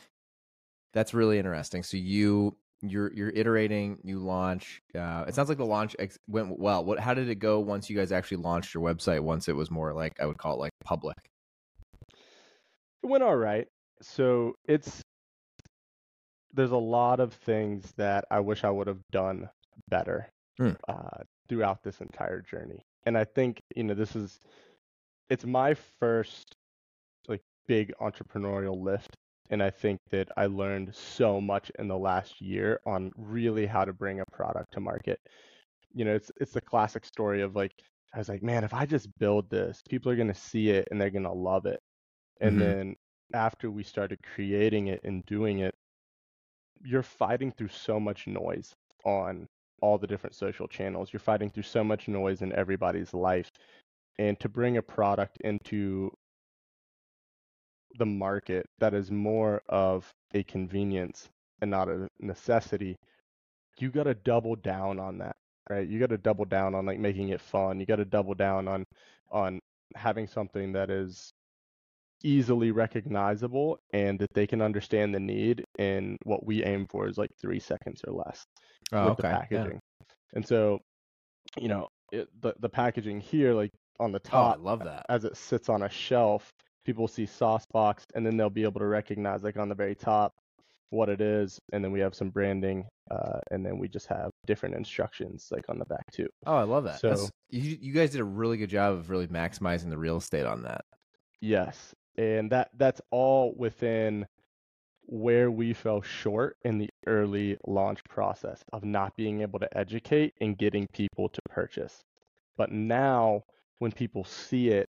That's 0.97 1.13
really 1.13 1.39
interesting. 1.39 1.83
So 1.83 1.99
you 1.99 2.57
you're 2.81 3.13
you're 3.13 3.29
iterating, 3.29 3.99
you 4.03 4.19
launch. 4.19 4.81
Uh, 4.95 5.27
it 5.29 5.35
sounds 5.35 5.51
like 5.51 5.59
the 5.59 5.67
launch 5.67 5.95
ex- 5.99 6.19
went 6.27 6.59
well. 6.59 6.87
What? 6.87 6.99
How 6.99 7.13
did 7.13 7.29
it 7.29 7.35
go 7.35 7.61
once 7.61 7.91
you 7.91 7.97
guys 7.99 8.13
actually 8.13 8.39
launched 8.39 8.73
your 8.73 8.83
website? 8.83 9.21
Once 9.21 9.47
it 9.47 9.55
was 9.55 9.71
more 9.71 9.93
like 9.93 10.15
I 10.19 10.25
would 10.25 10.39
call 10.39 10.55
it 10.55 10.59
like 10.59 10.73
public. 10.83 11.17
It 13.03 13.07
went 13.09 13.23
all 13.23 13.37
right. 13.37 13.69
So 14.01 14.55
it's 14.65 15.03
there's 16.55 16.71
a 16.71 16.77
lot 16.79 17.21
of 17.21 17.35
things 17.35 17.93
that 17.99 18.25
I 18.31 18.41
wish 18.41 18.65
I 18.65 18.71
would 18.71 18.87
have 18.87 19.03
done 19.13 19.51
better 19.91 20.31
Hmm. 20.57 20.71
uh, 20.89 21.19
throughout 21.51 21.83
this 21.83 22.01
entire 22.01 22.41
journey. 22.41 22.81
And 23.05 23.19
I 23.19 23.25
think 23.25 23.61
you 23.75 23.85
know 23.85 23.93
this 23.93 24.17
is 24.17 24.41
it's 25.29 25.45
my 25.45 25.75
first 26.01 26.55
like 27.29 27.43
big 27.67 27.93
entrepreneurial 28.01 28.83
lift, 28.83 29.15
and 29.51 29.63
I 29.63 29.71
think 29.71 30.01
that 30.11 30.29
I 30.37 30.47
learned 30.47 30.95
so 30.95 31.41
much 31.41 31.71
in 31.79 31.89
the 31.89 31.99
last 31.99 32.41
year 32.41 32.81
on 32.87 33.13
really 33.17 33.67
how 33.67 33.85
to 33.85 33.93
bring 33.93 34.21
a 34.21 34.25
product 34.33 34.73
to 34.73 34.81
market. 34.81 35.21
You 35.93 36.05
know, 36.05 36.15
it's 36.15 36.31
it's 36.41 36.53
the 36.53 36.61
classic 36.61 37.05
story 37.05 37.43
of 37.43 37.55
like 37.57 37.73
I 38.15 38.19
was 38.19 38.29
like, 38.29 38.43
man, 38.43 38.65
if 38.65 38.75
I 38.75 38.87
just 38.87 39.09
build 39.19 39.51
this, 39.51 39.83
people 39.89 40.11
are 40.13 40.17
gonna 40.17 40.35
see 40.35 40.71
it 40.71 40.89
and 40.91 41.01
they're 41.01 41.11
gonna 41.11 41.33
love 41.33 41.67
it. 41.67 41.81
And 42.41 42.61
Mhm. 42.61 42.61
then 42.61 42.97
after 43.35 43.71
we 43.71 43.83
started 43.83 44.19
creating 44.23 44.89
it 44.89 45.01
and 45.05 45.25
doing 45.27 45.61
it, 45.61 45.75
you're 46.83 47.03
fighting 47.03 47.53
through 47.53 47.69
so 47.69 47.99
much 48.01 48.27
noise 48.27 48.75
on 49.05 49.47
all 49.81 49.99
the 49.99 50.07
different 50.07 50.35
social 50.35 50.67
channels. 50.69 51.13
You're 51.13 51.21
fighting 51.21 51.51
through 51.51 51.65
so 51.65 51.85
much 51.85 52.09
noise 52.09 52.43
in 52.43 52.53
everybody's 52.53 53.15
life. 53.15 53.51
And 54.19 54.39
to 54.41 54.49
bring 54.49 54.77
a 54.77 54.83
product 54.83 55.39
into 55.43 56.11
the 57.99 58.07
market 58.07 58.67
that 58.79 58.95
is 58.95 59.11
more 59.11 59.63
of 59.69 60.13
a 60.35 60.43
convenience 60.45 61.29
and 61.61 61.71
not 61.71 61.89
a 61.89 62.09
necessity, 62.21 62.97
you 63.79 63.91
got 63.91 64.05
to 64.05 64.15
double 64.15 64.57
down 64.57 64.99
on 64.99 65.19
that, 65.19 65.37
right? 65.71 65.87
You 65.87 65.99
got 65.99 66.11
to 66.11 66.19
double 66.19 66.45
down 66.45 66.75
on 66.75 66.87
like 66.87 66.99
making 66.99 67.29
it 67.31 67.41
fun. 67.41 67.81
You 67.81 67.87
got 67.87 67.97
to 67.97 68.05
double 68.05 68.35
down 68.35 68.69
on 68.69 68.85
on 69.31 69.61
having 69.95 70.27
something 70.27 70.73
that 70.73 70.91
is 70.91 71.33
easily 72.23 72.71
recognizable 72.71 73.79
and 73.93 74.19
that 74.19 74.33
they 74.35 74.47
can 74.47 74.61
understand 74.63 75.15
the 75.15 75.21
need 75.21 75.65
and 75.79 76.19
what 76.25 76.45
we 76.47 76.63
aim 76.65 76.87
for 76.87 77.07
is 77.07 77.19
like 77.19 77.31
3 77.41 77.59
seconds 77.61 78.03
or 78.07 78.13
less 78.13 78.47
Oh, 78.93 79.09
with 79.09 79.17
the 79.17 79.23
okay. 79.23 79.41
Yeah. 79.51 79.71
packaging. 79.71 79.81
And 80.35 80.47
so, 80.47 80.81
you 81.59 81.69
know, 81.69 81.89
it, 82.13 82.29
the 82.41 82.55
the 82.61 82.69
packaging 82.69 83.21
here 83.21 83.55
like 83.55 83.73
on 84.01 84.13
the 84.13 84.19
Oh, 84.33 84.45
I 84.45 84.55
top 84.55 84.57
love 84.57 84.83
that. 84.85 85.07
as 85.09 85.25
it 85.25 85.37
sits 85.37 85.69
on 85.69 85.83
a 85.83 85.89
shelf, 85.89 86.53
people 86.87 87.09
see 87.09 87.27
sauce 87.27 87.67
box 87.73 88.05
and 88.15 88.25
then 88.25 88.37
they'll 88.37 88.49
be 88.49 88.63
able 88.63 88.81
to 88.81 88.87
recognize 88.87 89.43
like 89.43 89.57
on 89.59 89.69
the 89.69 89.75
very 89.75 89.95
top 89.95 90.33
what 90.91 91.09
it 91.09 91.21
is 91.21 91.59
and 91.73 91.85
then 91.85 91.91
we 91.91 91.99
have 92.01 92.15
some 92.15 92.31
branding 92.31 92.87
uh, 93.11 93.41
and 93.51 93.67
then 93.67 93.77
we 93.79 93.89
just 93.89 94.07
have 94.07 94.31
different 94.47 94.75
instructions 94.75 95.49
like 95.51 95.65
on 95.69 95.79
the 95.79 95.85
back 95.85 96.05
too. 96.13 96.29
Oh, 96.47 96.55
I 96.57 96.63
love 96.63 96.85
that. 96.85 97.03
That's- 97.03 97.23
So- 97.23 97.29
you 97.51 97.77
you 97.81 97.93
guys 97.93 98.11
did 98.11 98.21
a 98.21 98.25
really 98.25 98.57
good 98.57 98.71
job 98.71 98.95
of 98.95 99.11
really 99.11 99.27
maximizing 99.29 99.91
the 99.91 99.99
real 99.99 100.17
estate 100.17 100.47
on 100.47 100.63
that. 100.63 100.85
Yes. 101.41 101.95
And 102.17 102.51
that 102.51 102.71
that's 102.77 103.01
all 103.11 103.55
within 103.57 104.27
where 105.09 105.51
we 105.51 105.73
fell 105.73 106.03
short 106.03 106.57
in 106.65 106.79
the 106.79 106.91
early 107.07 107.57
launch 107.67 108.03
process 108.09 108.65
of 108.73 108.85
not 108.85 109.15
being 109.17 109.43
able 109.43 109.59
to 109.61 109.79
educate 109.79 110.35
and 110.41 110.59
getting 110.59 110.87
people 110.93 111.29
to 111.29 111.41
purchase. 111.49 112.03
But 112.57 112.73
now 112.73 113.43
when 113.79 113.93
people 113.93 114.25
see 114.25 114.71
it, 114.71 114.89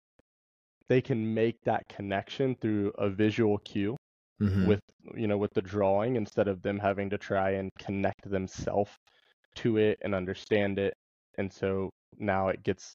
they 0.88 1.00
can 1.02 1.34
make 1.34 1.56
that 1.64 1.88
connection 1.88 2.56
through 2.56 2.92
a 2.98 3.10
visual 3.10 3.58
cue 3.58 3.96
Mhm. 4.40 4.68
with 4.68 4.80
you 5.14 5.26
know 5.28 5.38
with 5.38 5.52
the 5.54 5.62
drawing 5.62 6.16
instead 6.16 6.48
of 6.48 6.62
them 6.62 6.78
having 6.78 7.10
to 7.10 7.18
try 7.18 7.50
and 7.52 7.70
connect 7.78 8.28
themselves 8.30 8.92
to 9.56 9.78
it 9.78 9.98
and 10.02 10.14
understand 10.14 10.78
it. 10.78 10.94
And 11.38 11.52
so 11.52 11.90
now 12.18 12.48
it 12.48 12.62
gets 12.64 12.94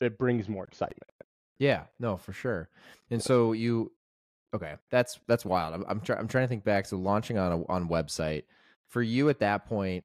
it 0.00 0.18
brings 0.18 0.48
more 0.48 0.64
excitement. 0.64 1.10
Yeah, 1.58 1.86
no, 1.98 2.16
for 2.16 2.32
sure. 2.32 2.70
And 3.10 3.22
so 3.22 3.52
you, 3.52 3.92
okay, 4.54 4.76
that's 4.90 5.20
that's 5.28 5.44
wild. 5.46 5.74
I'm 5.74 5.84
I'm, 5.88 6.00
try, 6.00 6.16
I'm 6.16 6.28
trying 6.28 6.44
to 6.44 6.48
think 6.48 6.64
back. 6.64 6.86
So 6.86 6.98
launching 6.98 7.38
on 7.38 7.52
a 7.52 7.66
on 7.68 7.88
website 7.88 8.44
for 8.88 9.02
you 9.02 9.28
at 9.28 9.40
that 9.40 9.66
point, 9.66 10.04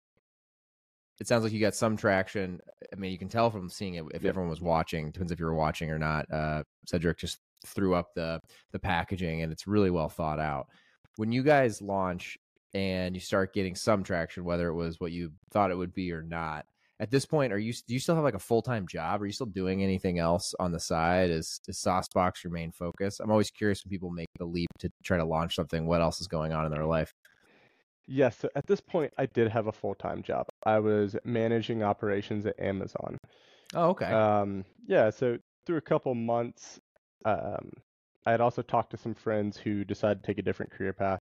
it 1.23 1.27
sounds 1.29 1.45
like 1.45 1.53
you 1.53 1.61
got 1.61 1.73
some 1.73 1.95
traction. 1.95 2.59
I 2.91 2.97
mean, 2.97 3.13
you 3.13 3.17
can 3.17 3.29
tell 3.29 3.49
from 3.49 3.69
seeing 3.69 3.93
it 3.95 4.03
if 4.13 4.23
Yep. 4.23 4.29
everyone 4.31 4.49
was 4.49 4.59
watching. 4.59 5.09
Depends 5.09 5.31
if 5.31 5.39
you 5.39 5.45
were 5.45 5.55
watching 5.55 5.89
or 5.89 5.97
not. 5.97 6.29
Uh, 6.29 6.63
Cedric 6.85 7.17
just 7.17 7.39
threw 7.65 7.95
up 7.95 8.13
the 8.13 8.41
the 8.73 8.79
packaging, 8.79 9.41
and 9.41 9.49
it's 9.49 9.65
really 9.65 9.89
well 9.89 10.09
thought 10.09 10.37
out. 10.39 10.67
When 11.15 11.31
you 11.31 11.41
guys 11.41 11.81
launch 11.81 12.37
and 12.73 13.15
you 13.15 13.21
start 13.21 13.53
getting 13.53 13.73
some 13.73 14.03
traction, 14.03 14.43
whether 14.43 14.67
it 14.67 14.73
was 14.75 14.99
what 14.99 15.13
you 15.13 15.31
thought 15.51 15.71
it 15.71 15.77
would 15.77 15.93
be 15.93 16.11
or 16.11 16.23
not, 16.23 16.65
at 16.99 17.09
this 17.09 17.25
point, 17.25 17.53
are 17.53 17.57
you 17.57 17.71
do 17.71 17.93
you 17.93 17.99
still 18.01 18.15
have 18.15 18.23
like 18.25 18.33
a 18.33 18.39
full 18.39 18.61
time 18.61 18.85
job? 18.85 19.21
Are 19.21 19.25
you 19.25 19.31
still 19.31 19.45
doing 19.45 19.81
anything 19.81 20.19
else 20.19 20.53
on 20.59 20.73
the 20.73 20.79
side? 20.79 21.29
Is 21.29 21.61
is 21.69 21.77
Saucebox 21.77 22.43
your 22.43 22.51
main 22.51 22.73
focus? 22.73 23.21
I'm 23.21 23.31
always 23.31 23.49
curious 23.49 23.85
when 23.85 23.91
people 23.91 24.09
make 24.09 24.27
the 24.39 24.45
leap 24.45 24.69
to 24.79 24.91
try 25.03 25.15
to 25.17 25.23
launch 25.25 25.55
something. 25.55 25.85
What 25.85 26.01
else 26.01 26.19
is 26.19 26.27
going 26.27 26.51
on 26.51 26.65
in 26.65 26.71
their 26.73 26.85
life? 26.85 27.13
Yes, 28.07 28.37
so 28.37 28.49
at 28.55 28.65
this 28.67 28.81
point, 28.81 29.13
I 29.17 29.25
did 29.27 29.49
have 29.49 29.67
a 29.67 29.71
full-time 29.71 30.23
job. 30.23 30.47
I 30.65 30.79
was 30.79 31.15
managing 31.23 31.83
operations 31.83 32.45
at 32.45 32.59
Amazon. 32.59 33.17
Oh, 33.73 33.89
okay. 33.89 34.11
Um, 34.11 34.65
yeah, 34.85 35.09
so 35.09 35.37
through 35.65 35.77
a 35.77 35.81
couple 35.81 36.13
months, 36.13 36.79
um, 37.25 37.71
I 38.25 38.31
had 38.31 38.41
also 38.41 38.61
talked 38.61 38.91
to 38.91 38.97
some 38.97 39.13
friends 39.13 39.57
who 39.57 39.83
decided 39.83 40.23
to 40.23 40.27
take 40.27 40.37
a 40.37 40.41
different 40.41 40.71
career 40.71 40.93
path 40.93 41.19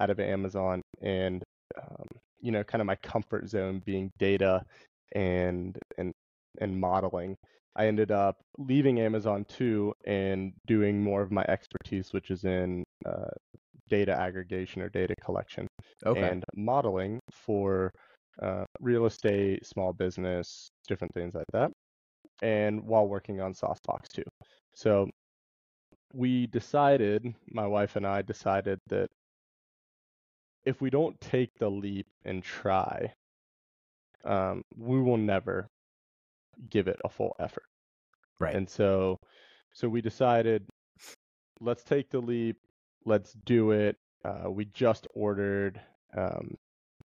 out 0.00 0.10
of 0.10 0.20
Amazon, 0.20 0.82
and 1.00 1.42
um, 1.80 2.06
you 2.40 2.52
know, 2.52 2.64
kind 2.64 2.80
of 2.80 2.86
my 2.86 2.96
comfort 2.96 3.48
zone 3.48 3.82
being 3.84 4.10
data 4.18 4.62
and 5.12 5.78
and 5.98 6.12
and 6.60 6.80
modeling. 6.80 7.36
I 7.76 7.86
ended 7.86 8.12
up 8.12 8.36
leaving 8.58 9.00
Amazon 9.00 9.44
too 9.46 9.94
and 10.06 10.52
doing 10.66 11.02
more 11.02 11.22
of 11.22 11.32
my 11.32 11.44
expertise, 11.48 12.12
which 12.12 12.30
is 12.30 12.44
in 12.44 12.84
uh, 13.04 13.30
data 13.88 14.12
aggregation 14.12 14.82
or 14.82 14.88
data 14.88 15.14
collection 15.24 15.66
okay. 16.06 16.22
and 16.22 16.44
modeling 16.56 17.20
for 17.30 17.92
uh, 18.42 18.64
real 18.80 19.06
estate, 19.06 19.64
small 19.64 19.92
business, 19.92 20.68
different 20.88 21.12
things 21.14 21.34
like 21.34 21.46
that, 21.52 21.70
and 22.42 22.82
while 22.82 23.06
working 23.06 23.40
on 23.40 23.52
Saucebox 23.52 24.08
too. 24.12 24.24
So 24.74 25.08
we 26.12 26.46
decided, 26.46 27.34
my 27.50 27.66
wife 27.66 27.96
and 27.96 28.06
I 28.06 28.22
decided 28.22 28.78
that 28.88 29.08
if 30.64 30.80
we 30.80 30.90
don't 30.90 31.20
take 31.20 31.50
the 31.58 31.68
leap 31.68 32.06
and 32.24 32.42
try, 32.42 33.12
um, 34.24 34.62
we 34.76 35.00
will 35.00 35.18
never 35.18 35.68
give 36.70 36.88
it 36.88 36.98
a 37.04 37.08
full 37.08 37.34
effort. 37.38 37.64
right. 38.40 38.54
And 38.54 38.68
so, 38.68 39.18
so 39.72 39.88
we 39.88 40.00
decided, 40.00 40.64
let's 41.60 41.84
take 41.84 42.08
the 42.10 42.20
leap, 42.20 42.56
let's 43.04 43.32
do 43.44 43.72
it. 43.72 43.96
Uh, 44.24 44.50
we 44.50 44.64
just 44.66 45.06
ordered 45.14 45.80
um, 46.16 46.56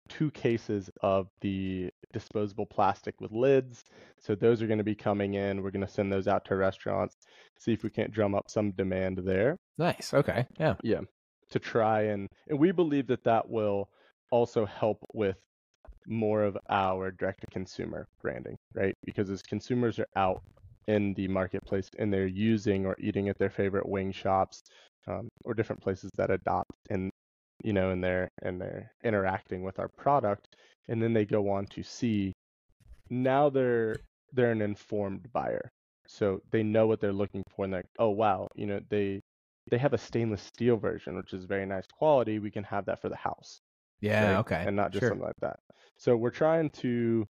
two 0.09 0.31
cases 0.31 0.91
of 1.03 1.29
the 1.41 1.91
disposable 2.13 2.67
plastic 2.67 3.21
with 3.21 3.33
lids. 3.33 3.85
So 4.21 4.35
those 4.35 4.63
are 4.63 4.67
going 4.67 4.79
to 4.79 4.85
be 4.85 4.95
coming 4.95 5.35
in. 5.35 5.63
We're 5.63 5.71
going 5.71 5.87
to 5.87 5.93
send 5.93 6.13
those 6.13 6.29
out 6.29 6.45
to 6.47 6.57
restaurants, 6.57 7.17
see 7.59 7.73
if 7.73 7.83
we 7.83 7.91
can't 7.91 8.13
drum 8.13 8.35
up 8.35 8.51
some 8.51 8.71
demand 8.73 9.19
there. 9.19 9.57
nice. 9.79 10.15
Okay. 10.15 10.47
Yeah. 10.59 10.75
Yeah, 10.83 11.01
to 11.51 11.59
try 11.59 12.03
and 12.03 12.29
and 12.49 12.59
we 12.59 12.73
believe 12.73 13.07
that 13.09 13.25
that 13.25 13.49
will 13.49 13.89
also 14.31 14.67
help 14.67 14.99
with 15.13 15.37
more 16.07 16.43
of 16.43 16.57
our 16.71 17.11
direct 17.11 17.41
to 17.43 17.47
consumer 17.49 18.09
branding, 18.23 18.57
right? 18.75 18.95
Because 19.05 19.31
as 19.31 19.43
consumers 19.43 19.99
are 19.99 20.09
out 20.17 20.43
in 20.87 21.13
the 21.15 21.29
marketplace 21.29 21.91
and 21.99 22.13
they're 22.13 22.27
using 22.27 22.87
or 22.87 22.97
eating 22.99 23.29
at 23.29 23.39
their 23.39 23.51
favorite 23.51 23.87
wing 23.87 24.11
shops 24.11 24.63
um, 25.09 25.29
or 25.45 25.55
different 25.55 25.83
places 25.83 26.11
that 26.17 26.31
adopt 26.31 26.71
and 26.91 27.11
you 27.65 27.73
know 27.73 27.91
and 27.91 28.03
they're 28.03 28.29
and 28.43 28.61
they're 28.61 28.91
interacting 29.03 29.63
with 29.63 29.79
our 29.79 29.89
product 29.89 30.49
and 30.89 31.03
then 31.03 31.13
they 31.13 31.25
go 31.25 31.51
on 31.51 31.67
to 31.67 31.83
see 31.83 32.33
now 33.11 33.49
they're 33.49 33.97
they're 34.33 34.53
an 34.53 34.63
informed 34.63 35.27
buyer 35.33 35.69
so 36.07 36.41
they 36.51 36.63
know 36.63 36.87
what 36.87 37.01
they're 37.01 37.13
looking 37.13 37.43
for 37.55 37.65
and 37.65 37.73
like 37.73 37.87
oh 37.99 38.11
wow 38.11 38.49
you 38.55 38.67
know 38.67 38.81
they 38.91 39.21
they 39.71 39.79
have 39.79 39.93
a 39.93 39.99
stainless 39.99 40.43
steel 40.43 40.77
version 40.77 41.17
which 41.17 41.33
is 41.33 41.45
very 41.45 41.67
nice 41.67 41.85
quality 41.93 42.39
we 42.39 42.51
can 42.51 42.65
have 42.65 42.85
that 42.85 43.01
for 43.01 43.09
the 43.09 43.17
house 43.17 43.61
Yeah. 44.01 44.25
right? 44.25 44.39
Okay. 44.39 44.65
and 44.67 44.77
not 44.77 44.93
just 44.93 45.03
sure. 45.03 45.11
something 45.11 45.27
like 45.27 45.41
that 45.41 45.59
so 45.97 46.17
we're 46.17 46.31
trying 46.31 46.71
to 46.71 47.27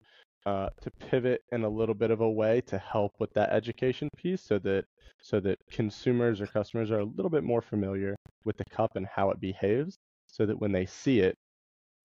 uh, 0.49 0.71
to 0.81 0.91
pivot 0.93 1.43
in 1.53 1.65
a 1.65 1.69
little 1.69 1.95
bit 1.95 2.11
of 2.11 2.21
a 2.23 2.31
way 2.31 2.63
to 2.63 2.79
help 2.79 3.13
with 3.19 3.31
that 3.35 3.51
education 3.51 4.09
piece 4.17 4.41
so 4.41 4.59
that 4.59 4.85
so 5.21 5.41
that 5.41 5.59
consumers 5.71 6.41
or 6.41 6.47
customers 6.47 6.91
are 6.91 7.01
a 7.01 7.05
little 7.05 7.29
bit 7.29 7.45
more 7.45 7.61
familiar 7.61 8.17
with 8.45 8.57
the 8.57 8.65
cup 8.65 8.93
and 8.95 9.07
how 9.07 9.31
it 9.31 9.41
behaves 9.41 9.99
so 10.27 10.47
that 10.47 10.59
when 10.59 10.73
they 10.73 10.87
see 10.87 11.21
it 11.21 11.37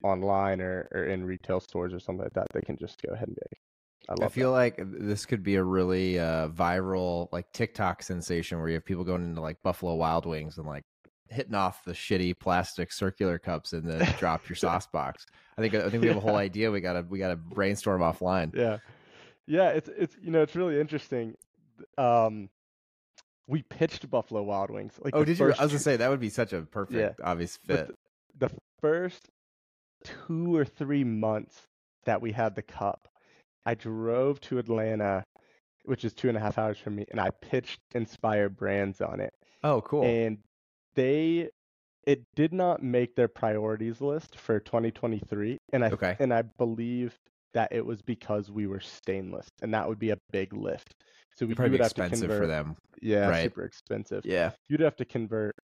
online 0.04 0.60
or, 0.60 0.90
or 0.92 1.06
in 1.06 1.24
retail 1.24 1.62
stores 1.62 1.94
or 1.94 2.00
something 2.00 2.24
like 2.24 2.34
that 2.34 2.48
they 2.54 2.62
can 2.62 2.76
just 2.76 3.02
go 3.02 3.14
ahead 3.14 3.30
and 3.30 3.38
like, 4.10 4.20
I 4.22 4.26
I 4.26 4.28
feel 4.28 4.52
like 4.52 4.78
this 4.78 5.26
could 5.26 5.44
be 5.44 5.56
a 5.56 5.64
really 5.64 6.20
uh, 6.20 6.50
viral 6.50 7.30
like 7.32 7.50
TikTok 7.54 8.04
sensation 8.04 8.60
where 8.60 8.68
you 8.68 8.74
have 8.74 8.84
people 8.84 9.06
going 9.06 9.24
into 9.24 9.40
like 9.40 9.64
Buffalo 9.64 9.96
Wild 9.96 10.26
Wings 10.26 10.58
and 10.58 10.68
like 10.68 10.84
hitting 11.34 11.56
off 11.56 11.84
the 11.84 11.91
shitty 11.93 12.38
plastic 12.39 12.91
circular 12.91 13.38
cups 13.39 13.74
and 13.74 13.89
then 13.89 14.08
drop 14.19 14.48
your 14.48 14.56
sauce 14.56 14.88
box. 14.88 15.26
I 15.58 15.62
think 15.62 15.76
I 15.76 15.89
think 15.89 16.02
we 16.02 16.08
have 16.08 16.17
a 16.17 16.22
whole 16.22 16.34
Yeah. 16.34 16.38
idea. 16.39 16.72
We 16.72 16.80
gotta 16.82 17.06
we 17.08 17.19
gotta 17.19 17.36
brainstorm 17.36 18.02
offline. 18.02 18.56
yeah 18.56 18.78
yeah 19.46 19.69
it's 19.69 19.89
it's 19.89 20.15
you 20.22 20.32
know 20.32 20.41
it's 20.41 20.56
really 20.56 20.80
interesting 20.80 21.36
um 21.98 22.50
we 23.48 23.62
pitched 23.63 24.10
Buffalo 24.10 24.41
Wild 24.41 24.69
Wings 24.69 24.93
like 25.04 25.13
Oh, 25.15 25.26
did 25.26 25.38
you? 25.38 25.46
I 25.46 25.50
was 25.50 25.58
gonna 25.72 25.80
say 25.80 25.98
that 25.98 26.10
would 26.10 26.22
be 26.22 26.30
such 26.30 26.54
a 26.54 26.62
perfect, 26.62 27.19
obvious 27.22 27.60
But 27.67 27.88
fit. 27.88 27.96
the 28.39 28.50
first 28.80 29.30
two 30.28 30.56
or 30.56 30.63
three 30.63 31.04
months 31.04 31.63
that 32.06 32.22
we 32.22 32.32
had 32.32 32.56
the 32.56 32.62
cup, 32.62 33.10
I 33.65 33.76
drove 33.76 34.39
to 34.41 34.60
Atlanta, 34.60 35.24
which 35.84 36.06
is 36.06 36.13
two 36.13 36.30
and 36.30 36.38
a 36.38 36.39
half 36.39 36.58
hours 36.58 36.78
from 36.78 36.96
me, 36.96 37.06
and 37.12 37.19
I 37.19 37.32
pitched 37.41 37.82
Inspire 37.93 38.48
Brands 38.50 39.02
on 39.02 39.19
it. 39.19 39.34
Oh, 39.63 39.82
cool. 39.82 40.04
And 40.04 40.38
they, 40.96 41.50
it 42.06 42.24
did 42.36 42.54
not 42.54 42.84
make 42.84 43.16
their 43.16 43.28
priorities 43.28 44.02
list 44.02 44.38
for 44.38 44.60
2023, 44.60 45.58
and 45.74 45.86
I 45.86 45.90
Okay. 45.92 46.16
and 46.20 46.34
I 46.34 46.44
believe 46.58 47.16
that 47.54 47.72
it 47.72 47.86
was 47.86 48.02
because 48.02 48.50
we 48.52 48.68
were 48.68 48.80
stainless, 48.80 49.48
and 49.62 49.74
that 49.74 49.88
would 49.88 50.00
be 50.00 50.10
a 50.12 50.18
big 50.32 50.54
lift. 50.54 50.94
So 51.36 51.46
we 51.46 51.54
probably 51.56 51.72
would 51.72 51.82
have 51.82 51.94
to 51.96 52.02
expensive 52.02 52.30
convert, 52.30 52.44
for 52.44 52.48
them. 52.48 52.76
yeah, 53.02 53.28
right. 53.30 53.44
super 53.44 53.64
expensive 53.64 54.26
Yeah. 54.26 54.52
you'd 54.70 54.80
have 54.82 54.96
to 54.98 55.06
convert 55.06 55.56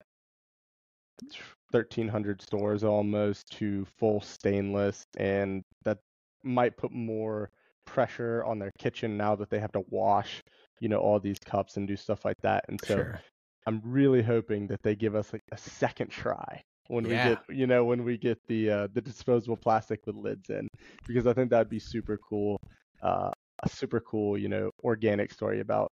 1300 1.72 2.42
stores 2.42 2.84
almost 2.84 3.52
to 3.52 3.86
full 3.98 4.22
stainless 4.22 5.04
and 5.18 5.62
that 5.84 6.00
might 6.44 6.76
put 6.78 6.92
more 6.92 7.50
pressure 7.86 8.44
on 8.46 8.58
their 8.60 8.72
kitchen 8.80 9.18
now 9.18 9.36
that 9.36 9.50
they 9.50 9.60
have 9.60 9.72
to 9.72 9.84
wash 9.90 10.42
you 10.80 10.88
know 10.90 10.98
all 11.00 11.20
these 11.20 11.38
cups 11.46 11.78
and 11.78 11.88
do 11.88 11.96
stuff 11.96 12.24
like 12.26 12.38
that 12.42 12.64
and 12.70 12.80
so 12.82 12.96
sure. 12.96 13.22
I'm 13.68 13.82
really 13.84 14.22
hoping 14.22 14.68
that 14.68 14.82
they 14.84 14.96
give 14.96 15.16
us 15.16 15.32
like 15.34 15.44
a 15.52 15.58
second 15.58 16.10
try 16.10 16.62
when 16.88 17.06
Yeah. 17.06 17.30
we 17.30 17.36
get 17.36 17.58
you 17.60 17.68
know 17.68 17.86
when 17.86 18.04
we 18.04 18.18
get 18.18 18.38
the 18.48 18.70
uh, 18.70 18.88
the 18.94 19.02
disposable 19.02 19.58
plastic 19.58 20.00
with 20.06 20.16
lids 20.16 20.50
in 20.50 20.68
because 21.08 21.28
i 21.28 21.34
think 21.34 21.50
that'd 21.50 21.70
be 21.70 21.80
super 21.80 22.18
cool 22.18 22.58
uh, 23.02 23.32
a 23.64 23.70
super 23.70 24.00
cool 24.00 24.38
you 24.38 24.50
know 24.50 24.72
organic 24.84 25.32
story 25.32 25.60
about 25.60 25.90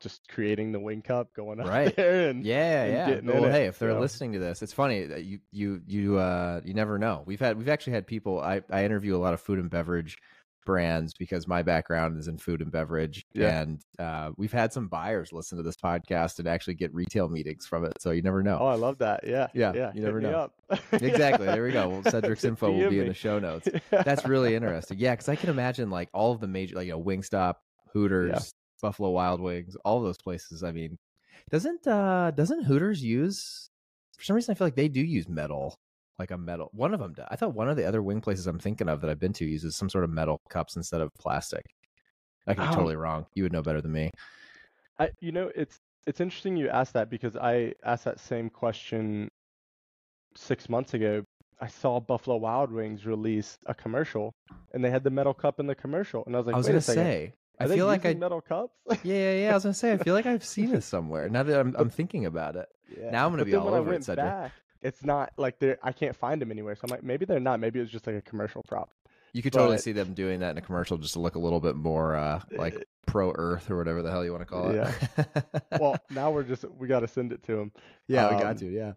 just 0.00 0.22
creating 0.30 0.72
the 0.72 0.80
wing 0.80 1.02
cup 1.02 1.28
going 1.34 1.60
out 1.60 1.66
Right. 1.66 1.94
there 1.96 2.30
and 2.30 2.42
Yeah, 2.44 2.84
and 2.84 2.92
yeah. 2.92 3.20
Well, 3.32 3.44
it, 3.44 3.52
hey, 3.52 3.66
if 3.66 3.78
they're 3.78 3.92
so. 3.92 4.00
listening 4.00 4.32
to 4.32 4.38
this, 4.38 4.62
it's 4.62 4.72
funny 4.72 5.04
that 5.04 5.24
you 5.24 5.40
you 5.52 5.82
you 5.86 6.16
uh 6.16 6.62
you 6.64 6.72
never 6.72 6.98
know. 6.98 7.22
We've 7.26 7.40
had 7.40 7.58
we've 7.58 7.68
actually 7.68 7.92
had 7.92 8.06
people. 8.06 8.40
I 8.40 8.62
I 8.70 8.84
interview 8.84 9.14
a 9.14 9.18
lot 9.18 9.34
of 9.34 9.40
food 9.42 9.58
and 9.58 9.68
beverage 9.68 10.16
brands 10.70 11.12
because 11.14 11.48
my 11.48 11.62
background 11.62 12.16
is 12.18 12.28
in 12.28 12.38
food 12.38 12.60
and 12.62 12.70
beverage, 12.70 13.26
Yeah. 13.34 13.60
and 13.60 13.80
uh, 13.98 14.30
we've 14.36 14.52
had 14.52 14.72
some 14.72 14.86
buyers 14.88 15.32
listen 15.32 15.58
to 15.58 15.64
this 15.64 15.76
podcast 15.76 16.38
and 16.38 16.46
actually 16.46 16.74
get 16.74 16.94
retail 16.94 17.28
meetings 17.28 17.66
from 17.66 17.84
it. 17.84 18.00
So 18.00 18.12
you 18.12 18.22
never 18.22 18.42
know. 18.42 18.58
Oh, 18.60 18.66
I 18.66 18.76
love 18.76 18.98
that. 18.98 19.26
Yeah. 19.26 19.48
Yeah, 19.52 19.72
Yeah. 19.74 19.90
you 19.94 20.02
never 20.02 20.20
me 20.20 20.30
know. 20.30 20.50
exactly. 20.92 21.46
There 21.46 21.64
we 21.64 21.72
go. 21.72 21.88
Well, 21.88 22.02
Cedric's 22.10 22.44
info 22.44 22.70
will 22.70 22.90
be 22.90 23.00
in 23.00 23.08
the 23.08 23.14
show 23.14 23.38
notes. 23.40 23.68
That's 23.90 24.24
really 24.24 24.54
interesting. 24.54 24.98
Yeah, 24.98 25.12
because 25.14 25.28
I 25.28 25.36
can 25.36 25.50
imagine 25.50 25.90
like 25.90 26.08
all 26.12 26.32
of 26.32 26.40
the 26.40 26.46
major, 26.48 26.76
like 26.76 26.86
you 26.86 26.92
know, 26.92 27.02
Wingstop, 27.02 27.54
Hooters, 27.92 28.52
Buffalo 28.80 29.10
Wild 29.10 29.40
Wings, 29.40 29.76
all 29.84 30.00
those 30.00 30.18
places. 30.18 30.62
I 30.62 30.70
mean, 30.72 30.96
doesn't 31.50 31.86
uh 31.86 32.30
doesn't 32.30 32.64
Hooters 32.64 33.02
use? 33.02 33.70
For 34.16 34.24
some 34.24 34.36
reason, 34.36 34.52
I 34.52 34.54
feel 34.54 34.66
like 34.66 34.76
they 34.76 34.88
do 34.88 35.00
use 35.00 35.28
metal, 35.28 35.78
like 36.20 36.30
a 36.30 36.38
metal. 36.38 36.70
One 36.72 36.94
of 36.94 37.00
them. 37.00 37.14
Does. 37.14 37.26
I 37.30 37.34
thought 37.36 37.54
one 37.54 37.68
of 37.68 37.76
the 37.76 37.84
other 37.86 38.02
wing 38.02 38.20
places 38.20 38.46
I'm 38.46 38.58
thinking 38.60 38.88
of 38.88 39.00
that 39.00 39.10
I've 39.10 39.18
been 39.18 39.32
to 39.34 39.44
uses 39.44 39.76
some 39.76 39.90
sort 39.90 40.04
of 40.04 40.10
metal 40.10 40.40
cups 40.48 40.76
instead 40.76 41.00
of 41.00 41.10
plastic. 41.18 41.64
I 42.46 42.54
could 42.54 42.62
be 42.62 42.68
Oh. 42.68 42.74
totally 42.74 42.96
wrong. 42.96 43.26
You 43.34 43.42
would 43.42 43.52
know 43.52 43.62
better 43.62 43.80
than 43.80 43.92
me. 43.92 44.10
I, 44.98 45.10
you 45.20 45.32
know, 45.32 45.50
it's 45.56 45.78
it's 46.06 46.20
interesting 46.20 46.56
you 46.56 46.68
asked 46.68 46.92
that 46.94 47.10
because 47.10 47.36
I 47.36 47.74
asked 47.84 48.04
that 48.04 48.20
same 48.20 48.48
question 48.50 49.28
six 50.36 50.68
months 50.68 50.94
ago. 50.94 51.22
I 51.60 51.66
saw 51.66 52.00
Buffalo 52.00 52.36
Wild 52.36 52.72
Wings 52.72 53.04
release 53.04 53.58
a 53.66 53.74
commercial, 53.74 54.32
and 54.72 54.82
they 54.84 54.90
had 54.90 55.04
the 55.04 55.10
metal 55.10 55.34
cup 55.34 55.60
in 55.60 55.66
the 55.66 55.74
commercial, 55.74 56.22
and 56.26 56.34
I 56.34 56.38
was 56.38 56.46
like, 56.46 56.54
I 56.54 56.58
was 56.58 56.66
gonna 56.66 56.78
a 56.78 56.82
second, 56.82 57.02
say. 57.04 57.34
I 57.58 57.66
feel 57.66 57.84
like 57.84 58.06
I 58.06 58.14
metal 58.14 58.40
cups. 58.40 58.72
yeah, 58.88 59.14
yeah, 59.14 59.34
yeah. 59.42 59.50
I 59.50 59.54
was 59.54 59.64
gonna 59.64 59.74
say, 59.74 59.92
I 59.92 59.98
feel 59.98 60.14
like 60.14 60.24
I've 60.24 60.44
seen 60.44 60.70
this 60.70 60.86
somewhere. 60.94 61.28
Now 61.28 61.42
that 61.42 61.60
I'm, 61.60 61.74
I'm 61.78 61.90
thinking 61.90 62.24
about 62.24 62.56
it. 62.56 62.66
Yeah. 62.98 63.10
Now 63.10 63.26
I'm 63.26 63.32
gonna 63.32 63.42
But 63.44 63.50
be 63.50 63.56
all 63.56 63.74
over 63.74 63.92
it, 63.92 64.02
Cedric. 64.04 64.24
back, 64.26 64.52
it's 64.82 65.04
not 65.04 65.32
like 65.36 65.58
they're. 65.58 65.78
I 65.82 65.92
can't 65.92 66.16
find 66.16 66.40
them 66.40 66.50
anywhere. 66.50 66.74
So 66.74 66.82
I'm 66.84 66.90
like, 66.90 67.02
maybe 67.02 67.24
they're 67.24 67.40
not. 67.40 67.60
Maybe 67.60 67.80
it's 67.80 67.90
just 67.90 68.06
like 68.06 68.16
a 68.16 68.22
commercial 68.22 68.62
prop. 68.62 68.90
You 69.32 69.42
could 69.42 69.52
totally 69.52 69.78
see 69.78 69.92
them 69.92 70.12
doing 70.12 70.40
that 70.40 70.50
in 70.50 70.58
a 70.58 70.60
commercial 70.60 70.98
just 70.98 71.12
to 71.12 71.20
look 71.20 71.36
a 71.36 71.38
little 71.38 71.60
bit 71.60 71.76
more 71.76 72.16
uh, 72.16 72.40
like 72.50 72.74
Uh, 72.74 72.80
pro 73.06 73.32
Earth 73.36 73.70
or 73.70 73.76
whatever 73.76 74.02
the 74.02 74.10
hell 74.10 74.24
you 74.24 74.32
want 74.32 74.42
to 74.42 74.46
call 74.46 74.70
it. 74.70 74.76
Yeah. 74.76 75.22
Well, 75.78 75.96
now 76.10 76.32
we're 76.32 76.42
just 76.42 76.64
we 76.78 76.88
got 76.88 77.00
to 77.00 77.08
send 77.08 77.32
it 77.32 77.42
to 77.44 77.56
them. 77.56 77.72
yeah, 78.08 78.28
we 78.28 78.34
um, 78.34 78.42
got 78.42 78.58
to. 78.58 78.66
Yeah, 78.66 78.92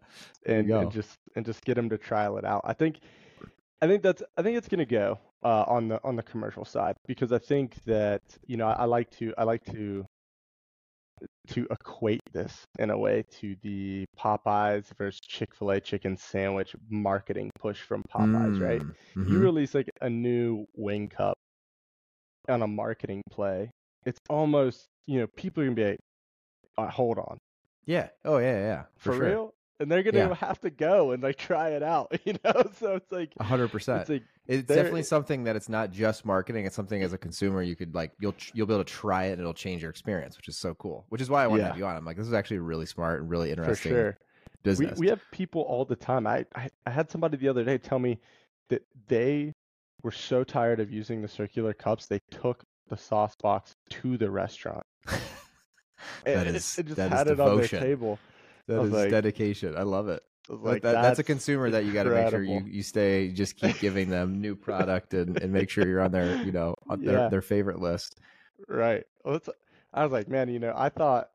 and, 0.45 0.69
and 0.69 0.91
just 0.91 1.19
and 1.35 1.45
just 1.45 1.63
get 1.63 1.75
them 1.75 1.89
to 1.89 1.97
trial 1.99 2.37
it 2.37 2.45
out. 2.45 2.61
I 2.65 2.73
think 2.73 2.99
I 3.81 3.87
think 3.87 4.01
that's 4.01 4.23
I 4.37 4.41
think 4.41 4.57
it's 4.57 4.67
gonna 4.67 4.85
go 4.85 5.19
uh, 5.43 5.65
on 5.67 5.89
the 5.89 5.99
on 6.03 6.15
the 6.15 6.23
commercial 6.23 6.65
side 6.65 6.95
because 7.05 7.31
I 7.31 7.39
think 7.39 7.83
that 7.83 8.21
you 8.47 8.57
know 8.57 8.67
I, 8.67 8.73
I 8.73 8.85
like 8.85 9.11
to 9.17 9.33
I 9.37 9.43
like 9.43 9.63
to 9.65 10.05
to 11.49 11.67
equate 11.71 12.21
this 12.31 12.63
in 12.79 12.89
a 12.89 12.97
way 12.97 13.23
to 13.39 13.55
the 13.61 14.05
Popeyes 14.17 14.85
versus 14.97 15.19
Chick 15.21 15.53
Fil 15.55 15.71
A 15.71 15.79
chicken 15.79 16.17
sandwich 16.17 16.75
marketing 16.89 17.49
push 17.59 17.79
from 17.81 18.03
Popeyes, 18.13 18.61
right? 18.61 18.81
Mm, 18.81 19.29
You 19.29 19.39
release 19.39 19.73
like 19.73 19.89
a 20.01 20.09
new 20.09 20.65
wing 20.75 21.07
cup 21.09 21.35
on 22.49 22.61
a 22.61 22.67
marketing 22.67 23.21
play. 23.31 23.69
It's 24.05 24.19
almost 24.29 24.85
you 25.07 25.19
know 25.19 25.27
people 25.37 25.63
are 25.63 25.65
gonna 25.67 25.75
be 25.75 25.97
like, 26.77 26.91
hold 26.91 27.17
on 27.17 27.37
Yeah. 27.85 28.09
Oh 28.25 28.37
yeah, 28.37 28.57
yeah. 28.59 28.83
for, 28.97 29.11
For, 29.11 29.17
sure. 29.17 29.27
real 29.29 29.53
and 29.79 29.91
they're 29.91 30.03
gonna 30.03 30.17
Yeah. 30.19 30.33
have 30.35 30.59
to 30.61 30.69
go 30.69 31.11
and 31.11 31.23
like 31.23 31.37
try 31.37 31.69
it 31.69 31.83
out 31.83 32.15
you 32.25 32.33
know 32.43 32.63
so 32.79 32.95
it's 32.95 33.11
like 33.11 33.33
A 33.39 33.43
hundred 33.43 33.65
it's 33.65 33.71
percent. 33.71 34.09
like 34.09 34.23
It's 34.47 34.67
definitely 34.67 35.03
something 35.03 35.43
that 35.45 35.55
it's 35.55 35.69
not 35.69 35.91
just 35.91 36.25
marketing. 36.25 36.65
It's 36.65 36.75
something 36.75 37.01
as 37.01 37.13
a 37.13 37.17
consumer 37.17 37.61
you 37.63 37.75
could 37.75 37.95
like 37.95 38.11
you'll 38.19 38.35
you'll 38.53 38.67
be 38.67 38.73
able 38.73 38.83
to 38.83 38.91
try 38.91 39.25
it 39.25 39.31
and 39.33 39.39
it'll 39.41 39.53
change 39.53 39.81
your 39.81 39.89
experience, 39.91 40.37
which 40.37 40.47
is 40.47 40.57
so 40.57 40.73
cool. 40.75 41.05
Which 41.09 41.21
is 41.21 41.29
why 41.29 41.43
I 41.43 41.47
want 41.47 41.59
to 41.59 41.63
Yeah. 41.63 41.67
have 41.69 41.77
you 41.77 41.85
on. 41.85 41.95
I'm 41.95 42.05
like, 42.05 42.17
this 42.17 42.27
is 42.27 42.33
actually 42.33 42.59
really 42.59 42.85
smart 42.85 43.21
and 43.21 43.29
really 43.29 43.49
for 43.49 43.51
interesting 43.61 43.91
sure 43.91 44.17
we, 44.49 44.61
business. 44.63 44.99
we 44.99 45.07
have 45.07 45.19
people 45.31 45.61
all 45.63 45.85
the 45.85 45.95
time 45.95 46.25
I, 46.27 46.45
I 46.55 46.69
i 46.85 46.89
had 46.89 47.09
somebody 47.11 47.35
the 47.37 47.49
other 47.49 47.63
day 47.65 47.77
tell 47.77 47.99
me 47.99 48.19
that 48.69 48.81
they 49.07 49.51
were 50.03 50.11
so 50.11 50.43
tired 50.43 50.79
of 50.79 50.91
using 50.91 51.21
the 51.21 51.27
circular 51.27 51.73
cups 51.73 52.05
they 52.05 52.19
took 52.31 52.63
the 52.89 52.95
sauce 52.97 53.35
box 53.41 53.75
to 53.89 54.17
the 54.17 54.29
restaurant 54.29 54.85
that 55.05 56.47
and, 56.47 56.55
is 56.55 56.77
and 56.77 56.87
just 56.87 56.97
that 56.97 57.11
is 57.11 57.17
had 57.17 57.27
it 57.27 57.39
on 57.39 57.55
their 57.57 57.67
devotion. 57.67 57.79
table 57.81 58.19
That 58.67 58.81
is 58.81 58.91
like- 58.91 59.09
dedication. 59.11 59.75
I 59.77 59.83
love 59.83 60.07
it. 60.09 60.21
I 60.49 60.53
like 60.55 60.81
that, 60.81 61.01
that's, 61.01 61.19
a 61.19 61.23
consumer 61.23 61.69
that 61.69 61.85
you 61.85 61.93
got 61.93 62.03
to 62.03 62.09
make 62.09 62.29
sure 62.29 62.43
you, 62.43 62.51
incredible." 62.51 62.75
you 62.75 62.83
stay 62.83 63.29
just 63.29 63.55
keep 63.55 63.79
giving 63.79 64.09
them 64.09 64.41
new 64.41 64.57
product 64.57 65.13
and, 65.13 65.41
and 65.41 65.53
make 65.53 65.69
sure 65.69 65.87
you're 65.87 66.01
on 66.01 66.11
their 66.11 66.35
you 66.43 66.51
know 66.51 66.75
on 66.89 67.01
their, 67.01 67.17
Yeah. 67.17 67.27
their 67.29 67.41
favorite 67.41 67.79
list 67.79 68.19
Right. 68.67 69.05
Well, 69.23 69.35
it's, 69.35 69.47
I 69.93 70.03
was 70.03 70.11
like, 70.11 70.27
man, 70.27 70.49
you 70.49 70.59
know, 70.59 70.73
I 70.75 70.89
thought, 70.89 71.29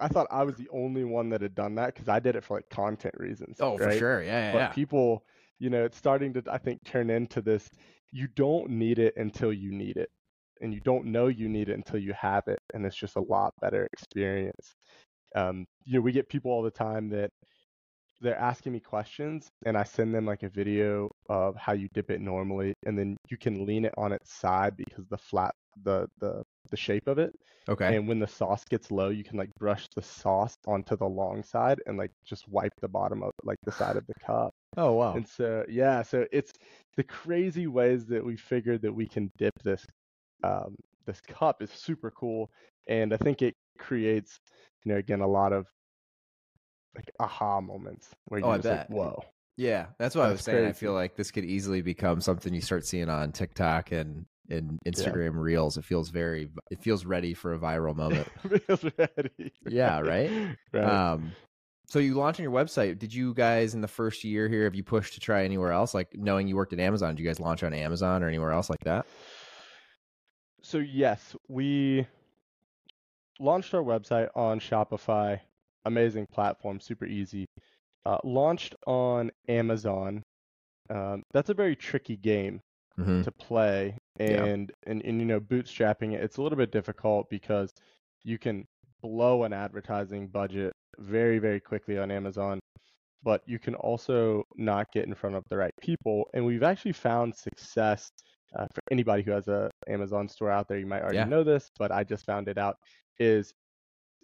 I 0.00 0.08
thought 0.08 0.28
I 0.30 0.44
was 0.44 0.56
the 0.56 0.68
only 0.72 1.04
one 1.04 1.28
that 1.30 1.42
had 1.42 1.54
done 1.54 1.74
that 1.74 1.94
because 1.94 2.08
I 2.08 2.20
did 2.20 2.36
it 2.36 2.44
for 2.44 2.56
like 2.56 2.68
content 2.70 3.14
reasons. 3.18 3.58
oh 3.60 3.76
for 3.76 3.92
sure 3.92 4.22
yeah 4.22 4.28
yeah, 4.46 4.52
But 4.52 4.58
yeah. 4.58 4.68
people, 4.68 5.24
you 5.58 5.68
know, 5.70 5.84
it's 5.84 5.98
starting 5.98 6.32
to, 6.34 6.42
I 6.50 6.56
think, 6.58 6.84
turn 6.84 7.10
into 7.10 7.42
this. 7.42 7.68
You 8.12 8.28
don't 8.28 8.70
need 8.70 8.98
it 8.98 9.14
until 9.18 9.52
you 9.52 9.72
need 9.72 9.96
it, 9.98 10.08
and 10.62 10.72
you 10.72 10.80
don't 10.80 11.06
know 11.06 11.26
you 11.26 11.48
need 11.50 11.68
it 11.68 11.74
until 11.74 11.98
you 11.98 12.14
have 12.14 12.48
it, 12.48 12.60
and 12.72 12.86
it's 12.86 12.96
just 12.96 13.16
a 13.16 13.20
lot 13.22 13.52
better 13.60 13.86
experience. 13.92 14.74
Um, 15.34 15.66
you 15.84 15.94
know, 15.94 16.00
we 16.00 16.12
get 16.12 16.28
people 16.28 16.50
all 16.50 16.62
the 16.62 16.70
time 16.70 17.08
that 17.10 17.30
they're 18.20 18.38
asking 18.38 18.72
me 18.72 18.80
questions 18.80 19.48
and 19.64 19.76
I 19.76 19.84
send 19.84 20.14
them 20.14 20.26
like 20.26 20.42
a 20.42 20.48
video 20.48 21.08
of 21.28 21.54
how 21.56 21.72
you 21.72 21.88
dip 21.94 22.10
it 22.10 22.20
normally 22.20 22.74
and 22.84 22.98
then 22.98 23.16
you 23.30 23.36
can 23.36 23.64
lean 23.64 23.84
it 23.84 23.94
on 23.96 24.12
its 24.12 24.32
side 24.32 24.76
because 24.76 25.06
the 25.08 25.18
flat 25.18 25.54
the 25.84 26.08
the 26.18 26.42
the 26.70 26.76
shape 26.76 27.06
of 27.06 27.18
it. 27.18 27.32
Okay. 27.68 27.96
And 27.96 28.08
when 28.08 28.18
the 28.18 28.26
sauce 28.26 28.64
gets 28.64 28.90
low, 28.90 29.08
you 29.08 29.24
can 29.24 29.38
like 29.38 29.50
brush 29.58 29.86
the 29.94 30.02
sauce 30.02 30.54
onto 30.66 30.96
the 30.96 31.06
long 31.06 31.42
side 31.42 31.80
and 31.86 31.96
like 31.96 32.10
just 32.24 32.48
wipe 32.48 32.72
the 32.80 32.88
bottom 32.88 33.22
of 33.22 33.30
like 33.44 33.58
the 33.64 33.72
side 33.72 33.96
of 33.96 34.06
the 34.06 34.14
cup. 34.26 34.52
oh 34.76 34.92
wow. 34.92 35.14
And 35.14 35.26
so 35.26 35.64
yeah, 35.68 36.02
so 36.02 36.26
it's 36.32 36.52
the 36.96 37.04
crazy 37.04 37.66
ways 37.66 38.06
that 38.06 38.24
we 38.24 38.36
figured 38.36 38.82
that 38.82 38.92
we 38.92 39.06
can 39.06 39.30
dip 39.38 39.54
this 39.62 39.84
um 40.44 40.76
this 41.08 41.20
cup 41.22 41.62
is 41.62 41.70
super 41.70 42.10
cool 42.12 42.50
and 42.86 43.12
I 43.12 43.16
think 43.16 43.42
it 43.42 43.54
creates 43.78 44.38
you 44.84 44.92
know 44.92 44.98
again 44.98 45.20
a 45.20 45.26
lot 45.26 45.52
of 45.52 45.66
like 46.94 47.10
aha 47.18 47.60
moments 47.60 48.08
where 48.26 48.40
Oh, 48.44 48.46
you're 48.48 48.54
I 48.54 48.58
just 48.58 48.68
like, 48.68 48.90
whoa. 48.90 49.24
Yeah, 49.56 49.86
that's 49.98 50.14
what 50.14 50.26
I 50.26 50.30
was 50.30 50.38
That's 50.38 50.44
saying. 50.44 50.68
I 50.68 50.72
feel 50.72 50.92
like 50.92 51.16
this 51.16 51.32
could 51.32 51.44
easily 51.44 51.82
become 51.82 52.20
something 52.20 52.54
you 52.54 52.60
start 52.60 52.86
seeing 52.86 53.08
on 53.08 53.32
TikTok 53.32 53.90
and 53.90 54.24
and 54.50 54.78
Instagram 54.86 55.34
Reels. 55.34 55.76
It 55.76 55.84
feels 55.84 56.10
very, 56.10 56.48
it 56.70 56.80
feels 56.80 57.04
ready 57.04 57.34
for 57.34 57.52
a 57.54 57.58
viral 57.58 57.94
moment. 57.94 58.26
Feels 58.66 58.84
ready. 58.96 59.52
Yeah, 59.66 60.00
right? 60.00 60.30
Right. 60.72 60.84
um, 60.84 61.32
so 61.86 61.98
you 61.98 62.14
launched 62.14 62.40
on 62.40 62.44
your 62.44 62.52
website. 62.52 62.98
Did 62.98 63.12
you 63.12 63.34
guys 63.34 63.74
in 63.74 63.80
the 63.80 63.88
first 63.88 64.24
year 64.24 64.48
here 64.48 64.64
have 64.64 64.74
you 64.74 64.84
pushed 64.84 65.14
to 65.14 65.20
try 65.20 65.44
anywhere 65.44 65.72
else? 65.72 65.92
Like 65.92 66.08
knowing 66.14 66.48
you 66.48 66.56
worked 66.56 66.72
at 66.72 66.80
Amazon, 66.80 67.14
did 67.14 67.22
you 67.22 67.28
guys 67.28 67.40
launch 67.40 67.62
on 67.62 67.74
Amazon 67.74 68.22
or 68.22 68.28
anywhere 68.28 68.52
else 68.52 68.70
like 68.70 68.84
that? 68.84 69.06
So 70.62 70.78
yes, 70.78 71.36
we 71.48 72.06
launched 73.38 73.74
our 73.74 73.82
website 73.82 74.28
on 74.34 74.60
Shopify. 74.60 75.40
Amazing 75.84 76.26
platform, 76.32 76.80
super 76.80 77.06
easy. 77.06 77.46
Uh, 78.04 78.18
launched 78.24 78.74
on 78.86 79.30
Amazon. 79.48 80.22
Um, 80.90 81.22
that's 81.32 81.50
a 81.50 81.54
very 81.54 81.76
tricky 81.76 82.16
game 82.16 82.60
hmm 82.96 83.22
to 83.22 83.30
play, 83.32 83.96
Yeah. 84.26 84.48
and, 84.52 84.72
and 84.86 85.02
and 85.04 85.20
you 85.20 85.26
know 85.26 85.40
bootstrapping 85.40 86.12
it. 86.14 86.22
It's 86.22 86.36
a 86.38 86.42
little 86.42 86.58
bit 86.58 86.72
difficult 86.72 87.28
because 87.30 87.72
you 88.24 88.38
can 88.38 88.66
blow 89.02 89.44
an 89.44 89.52
advertising 89.52 90.28
budget 90.28 90.72
very 90.98 91.38
very 91.38 91.60
quickly 91.60 91.98
on 91.98 92.10
Amazon, 92.10 92.58
but 93.22 93.42
you 93.46 93.58
can 93.58 93.74
also 93.76 94.44
not 94.56 94.90
get 94.92 95.06
in 95.06 95.14
front 95.14 95.36
of 95.36 95.44
the 95.50 95.56
right 95.56 95.74
people. 95.80 96.28
And 96.34 96.44
we've 96.46 96.62
actually 96.62 96.92
found 96.92 97.34
success 97.34 98.10
uh, 98.56 98.66
for 98.66 98.80
anybody 98.90 99.22
who 99.22 99.30
has 99.32 99.48
a 99.48 99.70
Amazon 99.88 100.28
store 100.28 100.50
out 100.50 100.68
there. 100.68 100.78
You 100.78 100.86
might 100.86 101.02
already 101.02 101.18
Yeah. 101.18 101.24
know 101.24 101.44
this, 101.44 101.70
but 101.78 101.90
I 101.92 102.04
just 102.04 102.24
found 102.26 102.48
it 102.48 102.58
out. 102.58 102.76
Is 103.18 103.52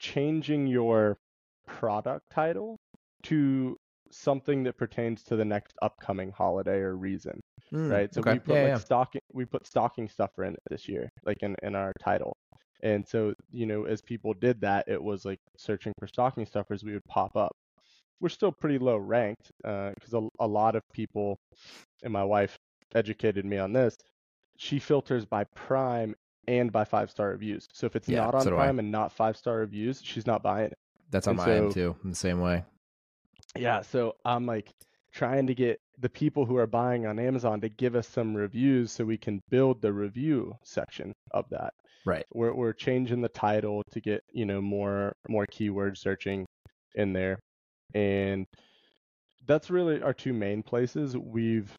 changing 0.01 0.67
your 0.67 1.17
product 1.67 2.31
title 2.31 2.77
to 3.25 3.77
something 4.11 4.63
that 4.65 4.77
pertains 4.77 5.23
to 5.25 5.37
the 5.37 5.45
next 5.45 5.75
upcoming 5.83 6.31
holiday 6.31 6.79
or 6.79 6.97
reason 6.97 7.41
right? 7.89 8.13
So 8.15 8.21
Mm, 8.21 8.29
okay. 8.29 8.33
we 8.33 8.39
put 8.39 8.55
Yeah, 8.55 8.63
like 8.63 8.77
yeah. 8.77 8.79
stocking 8.79 9.21
we 9.33 9.45
put 9.45 9.67
stocking 9.67 10.09
stuffer 10.09 10.45
in 10.45 10.57
this 10.71 10.89
year, 10.89 11.09
like 11.25 11.43
in, 11.43 11.55
in 11.63 11.75
our 11.75 11.93
title. 12.01 12.33
And 12.83 13.07
so, 13.07 13.35
you 13.51 13.67
know, 13.67 13.85
as 13.85 14.01
people 14.03 14.35
did 14.35 14.61
that, 14.63 14.87
it 14.89 15.03
was 15.03 15.25
like 15.25 15.39
searching 15.57 15.93
for 15.99 16.07
stocking 16.07 16.47
stuffers, 16.47 16.85
we 16.85 16.93
would 16.93 17.05
pop 17.09 17.37
up. 17.37 17.53
We're 18.21 18.29
still 18.29 18.53
pretty 18.53 18.79
low 18.79 18.97
ranked 18.97 19.51
because 19.63 20.15
a, 20.15 20.29
a 20.41 20.47
lot 20.47 20.77
of 20.77 20.83
people, 20.93 21.37
and 22.03 22.13
my 22.13 22.25
wife 22.25 22.57
educated 22.95 23.45
me 23.45 23.59
on 23.59 23.73
this. 23.73 23.97
She 24.57 24.79
filters 24.79 25.25
by 25.25 25.45
Prime 25.45 26.15
and 26.47 26.71
by 26.71 26.85
five 26.85 27.11
star 27.11 27.31
reviews. 27.31 27.67
So 27.73 27.87
if 27.87 27.97
it's 27.97 28.09
Yeah, 28.09 28.25
not 28.25 28.35
on 28.35 28.43
so. 28.43 28.51
Prime 28.51 28.79
and 28.79 28.91
not 28.91 29.13
five 29.13 29.37
star 29.37 29.57
reviews, 29.59 30.01
she's 30.03 30.27
not 30.27 30.43
buying 30.43 30.67
it. 30.67 30.79
That's 31.11 31.27
on 31.27 31.39
and 31.39 31.47
my 31.47 31.55
end 31.55 31.73
too, 31.73 31.97
in 32.05 32.11
the 32.11 32.17
same 32.17 32.41
way. 32.41 32.65
Yeah, 33.57 33.83
so 33.83 34.17
I'm 34.25 34.47
like 34.47 34.71
trying 35.13 35.47
to 35.47 35.55
get 35.55 35.79
the 35.99 36.09
people 36.09 36.45
who 36.45 36.57
are 36.57 36.67
buying 36.67 37.07
on 37.07 37.19
Amazon 37.19 37.61
to 37.61 37.69
give 37.69 37.95
us 37.95 38.09
some 38.09 38.35
reviews 38.35 38.91
so 38.91 39.05
we 39.05 39.17
can 39.17 39.41
build 39.49 39.81
the 39.81 39.93
review 39.93 40.55
section 40.65 41.13
of 41.31 41.45
that. 41.51 41.73
Right. 42.05 42.25
We're 42.33 42.53
we're 42.53 42.73
changing 42.73 43.23
the 43.23 43.29
title 43.29 43.83
to 43.93 44.01
get, 44.01 44.23
you 44.33 44.45
know, 44.45 44.61
more 44.61 45.13
more 45.29 45.47
keyword 45.47 45.97
searching 45.97 46.47
in 46.95 47.13
there. 47.13 47.39
And 47.95 48.47
that's 49.47 49.71
really 49.71 50.03
our 50.03 50.13
two 50.13 50.33
main 50.33 50.63
places. 50.63 51.17
We've 51.17 51.73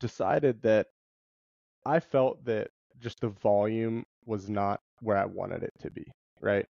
decided 0.00 0.62
that 0.62 0.86
I 1.86 2.00
felt 2.00 2.44
that 2.44 2.68
just 3.00 3.20
the 3.20 3.28
volume 3.28 4.04
was 4.26 4.48
not 4.48 4.80
where 5.00 5.16
I 5.18 5.24
wanted 5.26 5.62
it 5.62 5.72
to 5.80 5.90
be, 5.90 6.04
right? 6.40 6.66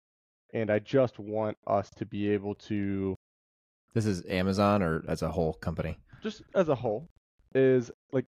And 0.52 0.70
I 0.70 0.78
just 0.78 1.18
want 1.18 1.56
us 1.66 1.90
to 1.96 2.06
be 2.06 2.30
able 2.30 2.54
to 2.56 3.14
This 3.92 4.06
is 4.06 4.24
Amazon 4.28 4.82
or 4.82 5.04
as 5.08 5.22
a 5.22 5.28
whole 5.30 5.54
company. 5.54 5.98
just 6.22 6.42
as 6.54 6.68
a 6.68 6.74
whole 6.74 7.06
is 7.54 7.90
like 8.12 8.24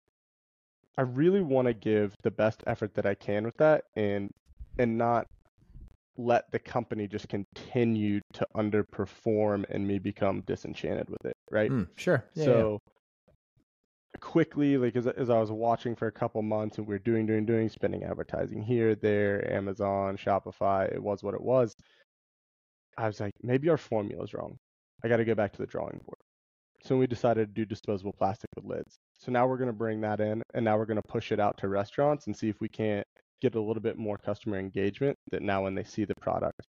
I 0.97 1.01
really 1.01 1.41
want 1.41 1.67
to 1.67 1.73
give 1.73 2.13
the 2.23 2.31
best 2.31 2.63
effort 2.67 2.93
that 2.95 3.05
I 3.05 3.15
can 3.15 3.43
with 3.45 3.57
that 3.57 3.83
and 3.95 4.29
and 4.77 4.97
not 4.97 5.25
let 6.17 6.49
the 6.51 6.59
company 6.59 7.07
just 7.07 7.27
continue 7.27 8.21
to 8.33 8.47
underperform 8.55 9.65
and 9.69 9.85
me 9.85 9.99
become 9.99 10.41
disenchanted 10.41 11.09
with 11.09 11.25
it, 11.25 11.35
right? 11.51 11.71
Mm, 11.71 11.87
sure. 11.97 12.23
Yeah, 12.35 12.45
yeah. 12.45 12.77
Quickly, 14.19 14.77
like 14.77 14.95
as, 14.95 15.07
as 15.07 15.29
I 15.29 15.39
was 15.39 15.51
watching 15.51 15.95
for 15.95 16.07
a 16.07 16.11
couple 16.11 16.41
months 16.41 16.77
and 16.77 16.87
we 16.87 16.95
are 16.95 16.99
doing, 16.99 17.25
doing, 17.25 17.45
doing, 17.45 17.69
spending 17.69 18.03
advertising 18.03 18.61
here, 18.61 18.95
there, 18.95 19.51
Amazon, 19.51 20.17
Shopify, 20.17 20.91
it 20.91 21.01
was 21.01 21.23
what 21.23 21.33
it 21.33 21.41
was. 21.41 21.75
I 22.97 23.07
was 23.07 23.19
like, 23.19 23.33
maybe 23.41 23.69
our 23.69 23.77
formula's 23.77 24.33
wrong. 24.33 24.57
I 25.03 25.07
got 25.07 25.17
to 25.17 25.25
go 25.25 25.35
back 25.35 25.53
to 25.53 25.59
the 25.59 25.67
drawing 25.67 25.99
board. 26.05 26.19
So 26.83 26.97
we 26.97 27.07
decided 27.07 27.47
to 27.47 27.53
do 27.53 27.65
disposable 27.65 28.13
plastic 28.13 28.49
with 28.55 28.65
lids. 28.65 28.97
So 29.17 29.31
now 29.31 29.47
we're 29.47 29.57
going 29.57 29.69
to 29.69 29.73
bring 29.73 30.01
that 30.01 30.19
in 30.19 30.43
and 30.53 30.63
now 30.63 30.77
we're 30.77 30.85
going 30.85 31.01
to 31.01 31.07
push 31.07 31.31
it 31.31 31.39
out 31.39 31.57
to 31.57 31.67
restaurants 31.67 32.27
and 32.27 32.35
see 32.35 32.49
if 32.49 32.61
we 32.61 32.69
can't 32.69 33.07
get 33.41 33.55
a 33.55 33.61
little 33.61 33.81
bit 33.81 33.97
more 33.97 34.17
customer 34.17 34.57
engagement 34.57 35.17
that 35.31 35.41
now 35.41 35.63
when 35.63 35.75
they 35.75 35.83
see 35.83 36.05
the 36.05 36.15
product, 36.15 36.61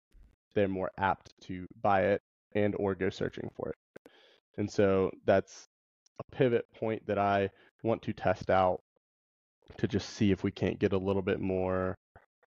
they're 0.55 0.69
more 0.69 0.91
apt 0.99 1.33
to 1.43 1.67
buy 1.83 2.03
it 2.03 2.23
and 2.55 2.75
or 2.79 2.95
go 2.95 3.11
searching 3.11 3.51
for 3.57 3.71
it. 3.71 3.77
And 4.57 4.71
so 4.71 5.11
that's 5.25 5.69
a 6.21 6.37
pivot 6.37 6.65
point 6.79 7.07
that 7.07 7.19
I 7.19 7.51
want 7.83 8.03
to 8.03 8.13
test 8.13 8.51
out 8.51 8.81
to 9.79 9.89
just 9.89 10.11
see 10.11 10.31
if 10.31 10.45
we 10.45 10.51
can't 10.51 10.79
get 10.79 10.93
a 10.93 10.99
little 10.99 11.23
bit 11.23 11.41
more 11.41 11.95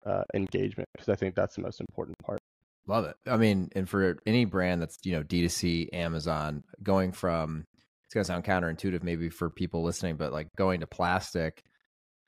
uh, 0.05 0.23
engagement 0.33 0.87
because 0.93 1.09
I 1.09 1.15
think 1.15 1.35
that's 1.35 1.55
the 1.55 1.61
most 1.61 1.81
important 1.81 2.17
part. 2.19 2.39
Love 2.87 3.05
it. 3.05 3.15
I 3.27 3.35
mean, 3.35 3.69
and 3.75 3.89
for 3.89 4.17
any 4.25 4.45
brand 4.45 4.81
that's, 4.81 4.97
you 5.03 5.11
know, 5.11 5.23
D2C, 5.23 5.89
Amazon, 5.93 6.63
going 6.81 7.11
from, 7.11 7.65
it's 8.05 8.13
going 8.13 8.23
to 8.23 8.27
sound 8.27 8.45
counterintuitive 8.45 9.03
maybe 9.03 9.29
for 9.29 9.49
people 9.49 9.83
listening, 9.83 10.15
but 10.15 10.31
like 10.31 10.47
going 10.57 10.79
to 10.79 10.87
plastic, 10.87 11.61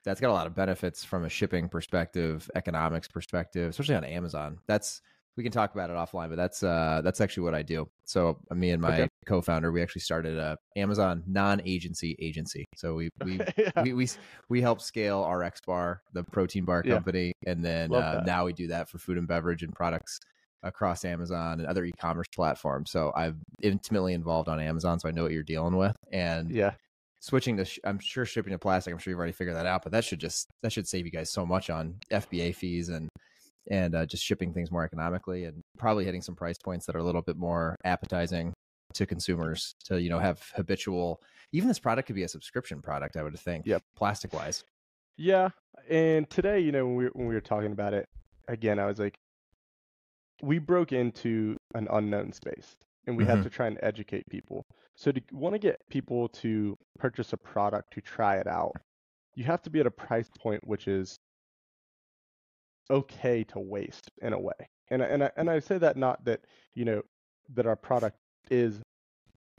that's 0.04 0.20
got 0.20 0.30
a 0.30 0.34
lot 0.34 0.46
of 0.46 0.54
benefits 0.54 1.02
from 1.02 1.24
a 1.24 1.30
shipping 1.30 1.68
perspective, 1.68 2.50
economics 2.54 3.08
perspective, 3.08 3.70
especially 3.70 3.94
on 3.94 4.04
Amazon. 4.04 4.58
That's, 4.68 5.00
we 5.36 5.42
can 5.42 5.52
talk 5.52 5.72
about 5.74 5.90
it 5.90 5.94
offline, 5.94 6.28
but 6.28 6.36
that's, 6.36 6.62
uh, 6.62 7.00
that's 7.04 7.20
actually 7.20 7.44
what 7.44 7.54
I 7.54 7.62
do. 7.62 7.88
So 8.04 8.38
uh, 8.50 8.54
me 8.54 8.70
and 8.70 8.82
my 8.82 8.92
Okay. 9.02 9.08
co-founder, 9.26 9.70
we 9.72 9.80
actually 9.82 10.02
started 10.02 10.36
a 10.38 10.58
Amazon 10.76 11.22
non-agency 11.26 12.16
agency. 12.20 12.64
So 12.76 12.94
we, 12.94 13.08
we, 13.24 13.40
yeah. 13.56 13.70
we, 13.82 13.92
we 13.92 14.08
we 14.48 14.60
help 14.60 14.80
scale 14.80 15.26
RX 15.28 15.60
Bar, 15.66 16.02
the 16.12 16.24
protein 16.24 16.64
bar 16.64 16.82
Yeah. 16.84 16.94
company, 16.94 17.32
and 17.46 17.64
then 17.64 17.94
uh, 17.94 18.20
now 18.24 18.44
we 18.44 18.52
do 18.52 18.66
that 18.68 18.88
for 18.88 18.98
food 18.98 19.16
and 19.18 19.26
beverage 19.28 19.62
and 19.62 19.72
products 19.72 20.18
across 20.62 21.04
Amazon 21.06 21.60
and 21.60 21.66
other 21.66 21.84
e-commerce 21.84 22.26
platforms. 22.34 22.90
So 22.90 23.12
I'm 23.16 23.40
intimately 23.62 24.12
involved 24.12 24.48
on 24.48 24.60
Amazon, 24.60 24.98
so 25.00 25.08
I 25.08 25.12
know 25.12 25.22
what 25.22 25.32
you're 25.32 25.42
dealing 25.42 25.76
with. 25.76 25.96
And 26.12 26.50
yeah, 26.50 26.72
switching 27.20 27.56
to, 27.56 27.64
sh- 27.64 27.78
I'm 27.84 27.98
sure 27.98 28.26
shipping 28.26 28.52
to 28.52 28.58
plastic. 28.58 28.92
I'm 28.92 28.98
sure 28.98 29.10
you've 29.12 29.18
already 29.18 29.32
figured 29.32 29.56
that 29.56 29.64
out, 29.66 29.82
but 29.84 29.92
that 29.92 30.04
should 30.04 30.18
just 30.18 30.48
that 30.62 30.72
should 30.72 30.86
save 30.88 31.06
you 31.06 31.12
guys 31.12 31.30
so 31.30 31.46
much 31.46 31.70
on 31.70 31.94
FBA 32.10 32.54
fees 32.54 32.88
and 32.90 33.08
and 33.70 33.94
uh, 33.94 34.04
just 34.04 34.22
shipping 34.24 34.52
things 34.52 34.70
more 34.70 34.84
economically 34.84 35.44
and 35.44 35.62
probably 35.78 36.04
hitting 36.04 36.20
some 36.20 36.34
price 36.34 36.58
points 36.62 36.84
that 36.86 36.94
are 36.96 36.98
a 36.98 37.04
little 37.04 37.22
bit 37.22 37.36
more 37.36 37.76
appetizing 37.84 38.52
to 38.94 39.06
consumers 39.06 39.72
to 39.84 40.00
you 40.00 40.10
know 40.10 40.18
have 40.18 40.42
habitual. 40.54 41.20
Even 41.52 41.68
this 41.68 41.78
product 41.78 42.06
could 42.06 42.16
be 42.16 42.24
a 42.24 42.28
subscription 42.28 42.82
product, 42.82 43.16
I 43.16 43.22
would 43.22 43.38
think. 43.38 43.64
Yep. 43.66 43.82
Plastic 43.96 44.32
wise. 44.32 44.64
yeah. 45.16 45.48
And 45.88 46.28
today, 46.28 46.60
you 46.60 46.72
know, 46.72 46.84
when 46.86 46.96
we 46.96 47.04
when 47.14 47.26
we 47.28 47.34
were 47.34 47.40
talking 47.40 47.72
about 47.72 47.94
it 47.94 48.04
again, 48.48 48.78
I 48.78 48.86
was 48.86 48.98
like, 48.98 49.14
we 50.42 50.58
broke 50.58 50.92
into 50.92 51.56
an 51.74 51.86
unknown 51.90 52.32
space, 52.32 52.74
and 53.06 53.16
we 53.16 53.24
Mhm. 53.24 53.28
had 53.28 53.42
to 53.44 53.50
try 53.50 53.66
and 53.66 53.78
educate 53.82 54.24
people. 54.30 54.64
So 54.96 55.12
to 55.12 55.20
want 55.32 55.54
to 55.54 55.58
get 55.58 55.76
people 55.90 56.28
to 56.28 56.76
purchase 56.98 57.32
a 57.32 57.36
product 57.36 57.92
to 57.94 58.00
try 58.00 58.36
it 58.38 58.46
out, 58.46 58.72
you 59.34 59.44
have 59.44 59.62
to 59.62 59.70
be 59.70 59.80
at 59.80 59.86
a 59.86 59.90
price 59.90 60.28
point 60.38 60.66
which 60.66 60.88
is 60.88 61.16
okay 62.90 63.44
to 63.44 63.60
waste 63.60 64.10
in 64.22 64.32
a 64.32 64.40
way. 64.40 64.68
And 64.90 65.02
I- 65.02 65.06
and 65.06 65.24
I, 65.24 65.30
and 65.36 65.48
mm. 65.48 65.52
I 65.52 65.60
say 65.60 65.78
that 65.78 65.96
not 65.96 66.24
that 66.24 66.40
you 66.74 66.84
know 66.84 67.02
that 67.54 67.66
our 67.66 67.76
product 67.76 68.18
is 68.50 68.80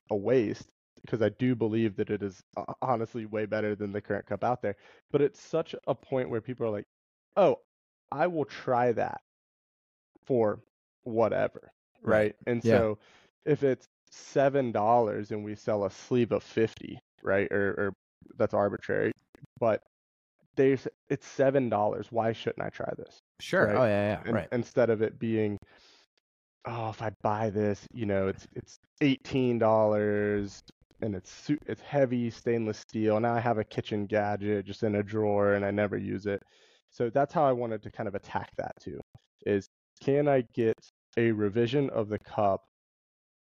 a 0.09 0.15
waste 0.15 0.71
because 1.01 1.21
I 1.21 1.29
do 1.29 1.55
believe 1.55 1.95
that 1.95 2.09
it 2.11 2.21
is 2.21 2.43
honestly 2.82 3.25
way 3.25 3.45
better 3.45 3.75
than 3.75 3.91
the 3.91 4.01
current 4.01 4.25
cup 4.27 4.43
out 4.43 4.61
there. 4.61 4.75
But 5.11 5.21
it's 5.21 5.41
such 5.41 5.73
a 5.88 5.95
point 5.95 6.29
where 6.29 6.41
people 6.41 6.65
are 6.67 6.69
like, 6.71 6.86
"Oh, 7.38 7.59
I 8.11 8.27
will 8.27 8.45
try 8.45 8.91
that 8.93 9.21
for 10.25 10.61
whatever." 11.03 11.71
Right. 12.03 12.36
And 12.47 12.63
Yeah. 12.63 12.73
so 12.73 12.99
if 13.45 13.63
it's 13.63 13.88
seven 14.09 14.71
dollars 14.71 15.32
and 15.32 15.43
we 15.43 15.55
sell 15.55 15.86
a 15.86 15.89
sleeve 15.91 16.32
of 16.32 16.43
fifty, 16.43 16.99
right? 17.23 17.51
Or, 17.51 17.69
or 17.77 17.93
that's 18.38 18.53
arbitrary, 18.53 19.11
but 19.59 19.84
there's 20.56 20.88
it's 21.10 21.28
seven 21.28 21.70
dollars. 21.70 22.08
Why 22.12 22.34
shouldn't 22.34 22.66
I 22.66 22.70
try 22.70 22.91
this? 22.97 23.20
Sure. 23.39 23.68
Right? 23.68 23.76
Oh 23.76 23.86
yeah, 23.86 24.22
yeah. 24.24 24.30
In- 24.30 24.36
right. 24.36 24.47
Instead 24.52 24.89
of 24.89 25.02
it 25.02 25.20
being, 25.20 25.58
oh, 26.66 26.89
if 26.89 27.02
I 27.02 27.12
buy 27.22 27.49
this, 27.49 27.86
you 27.93 28.06
know, 28.06 28.28
it's 28.28 28.47
it's 28.56 28.78
eighteen 29.02 29.60
dollars 29.60 30.62
and 31.02 31.16
it's 31.16 31.49
it's 31.66 31.82
heavy 31.82 32.30
stainless 32.30 32.80
steel. 32.80 33.20
Now 33.20 33.34
I 33.34 33.39
have 33.39 33.58
a 33.58 33.64
kitchen 33.64 34.06
gadget 34.06 34.66
just 34.66 34.84
in 34.84 34.95
a 34.95 35.04
drawer 35.04 35.54
and 35.54 35.66
I 35.66 35.72
never 35.72 35.97
use 35.97 36.26
it. 36.26 36.41
So 36.89 37.10
that's 37.10 37.34
how 37.34 37.45
I 37.45 37.52
wanted 37.54 37.82
to 37.84 37.91
kind 37.91 38.08
of 38.08 38.16
attack 38.16 38.49
that 38.58 38.74
too. 38.80 38.99
Is 39.45 39.68
can 40.02 40.28
I 40.28 40.43
get 40.54 40.78
a 41.18 41.32
revision 41.32 41.89
of 41.89 42.10
the 42.10 42.20
cup 42.20 42.64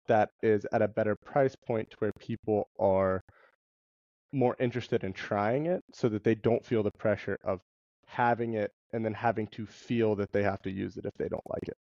that 0.07 0.31
is 0.43 0.67
at 0.73 0.83
a 0.83 0.89
better 0.89 1.17
price 1.17 1.55
point 1.67 1.91
to 1.91 1.97
where 1.99 2.13
people 2.19 2.69
are 2.79 3.21
more 4.35 4.57
interested 4.59 5.05
in 5.05 5.12
trying 5.12 5.66
it 5.66 5.82
so 5.93 6.09
that 6.09 6.24
they 6.24 6.35
don't 6.35 6.64
feel 6.64 6.82
the 6.82 6.91
pressure 6.91 7.39
of 7.45 7.61
having 8.07 8.55
it 8.55 8.72
and 8.93 9.05
then 9.05 9.14
having 9.14 9.47
to 9.49 9.66
feel 9.66 10.14
that 10.16 10.32
they 10.32 10.43
have 10.43 10.62
to 10.62 10.70
use 10.70 10.97
it 10.97 11.05
if 11.05 11.14
they 11.14 11.28
don't 11.28 11.49
like 11.51 11.68
it. 11.68 11.76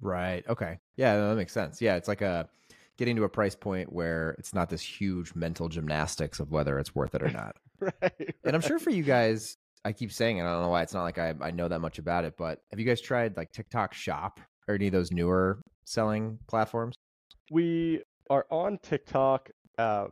Right. 0.00 0.44
Okay. 0.48 0.78
Yeah, 0.96 1.16
that 1.16 1.36
makes 1.36 1.52
sense. 1.52 1.80
Yeah, 1.80 1.96
it's 1.96 2.08
like 2.08 2.22
a 2.22 2.48
getting 2.96 3.16
to 3.16 3.24
a 3.24 3.28
price 3.28 3.54
point 3.54 3.92
where 3.92 4.34
it's 4.38 4.54
not 4.54 4.68
this 4.68 4.82
huge 4.82 5.34
mental 5.34 5.68
gymnastics 5.68 6.40
of 6.40 6.50
whether 6.50 6.78
it's 6.78 6.94
worth 6.94 7.14
it 7.14 7.22
or 7.22 7.30
not. 7.30 7.56
right. 7.80 8.34
And 8.44 8.54
I'm 8.54 8.60
sure 8.60 8.78
for 8.78 8.90
you 8.90 9.02
guys, 9.02 9.56
I 9.84 9.92
keep 9.92 10.12
saying 10.12 10.38
it. 10.38 10.42
I 10.42 10.52
don't 10.52 10.62
know 10.62 10.68
why 10.68 10.82
it's 10.82 10.92
not 10.92 11.04
like 11.04 11.18
I, 11.18 11.34
I 11.40 11.50
know 11.50 11.68
that 11.68 11.80
much 11.80 11.98
about 11.98 12.24
it, 12.24 12.34
but 12.36 12.60
have 12.70 12.78
you 12.78 12.86
guys 12.86 13.00
tried 13.00 13.36
like 13.36 13.52
TikTok 13.52 13.94
Shop 13.94 14.40
or 14.68 14.74
any 14.74 14.86
of 14.86 14.92
those 14.92 15.10
newer 15.10 15.62
selling 15.84 16.38
platforms? 16.46 16.96
we 17.50 18.02
are 18.30 18.46
on 18.50 18.78
TikTok. 18.78 19.50
Uh, 19.76 20.06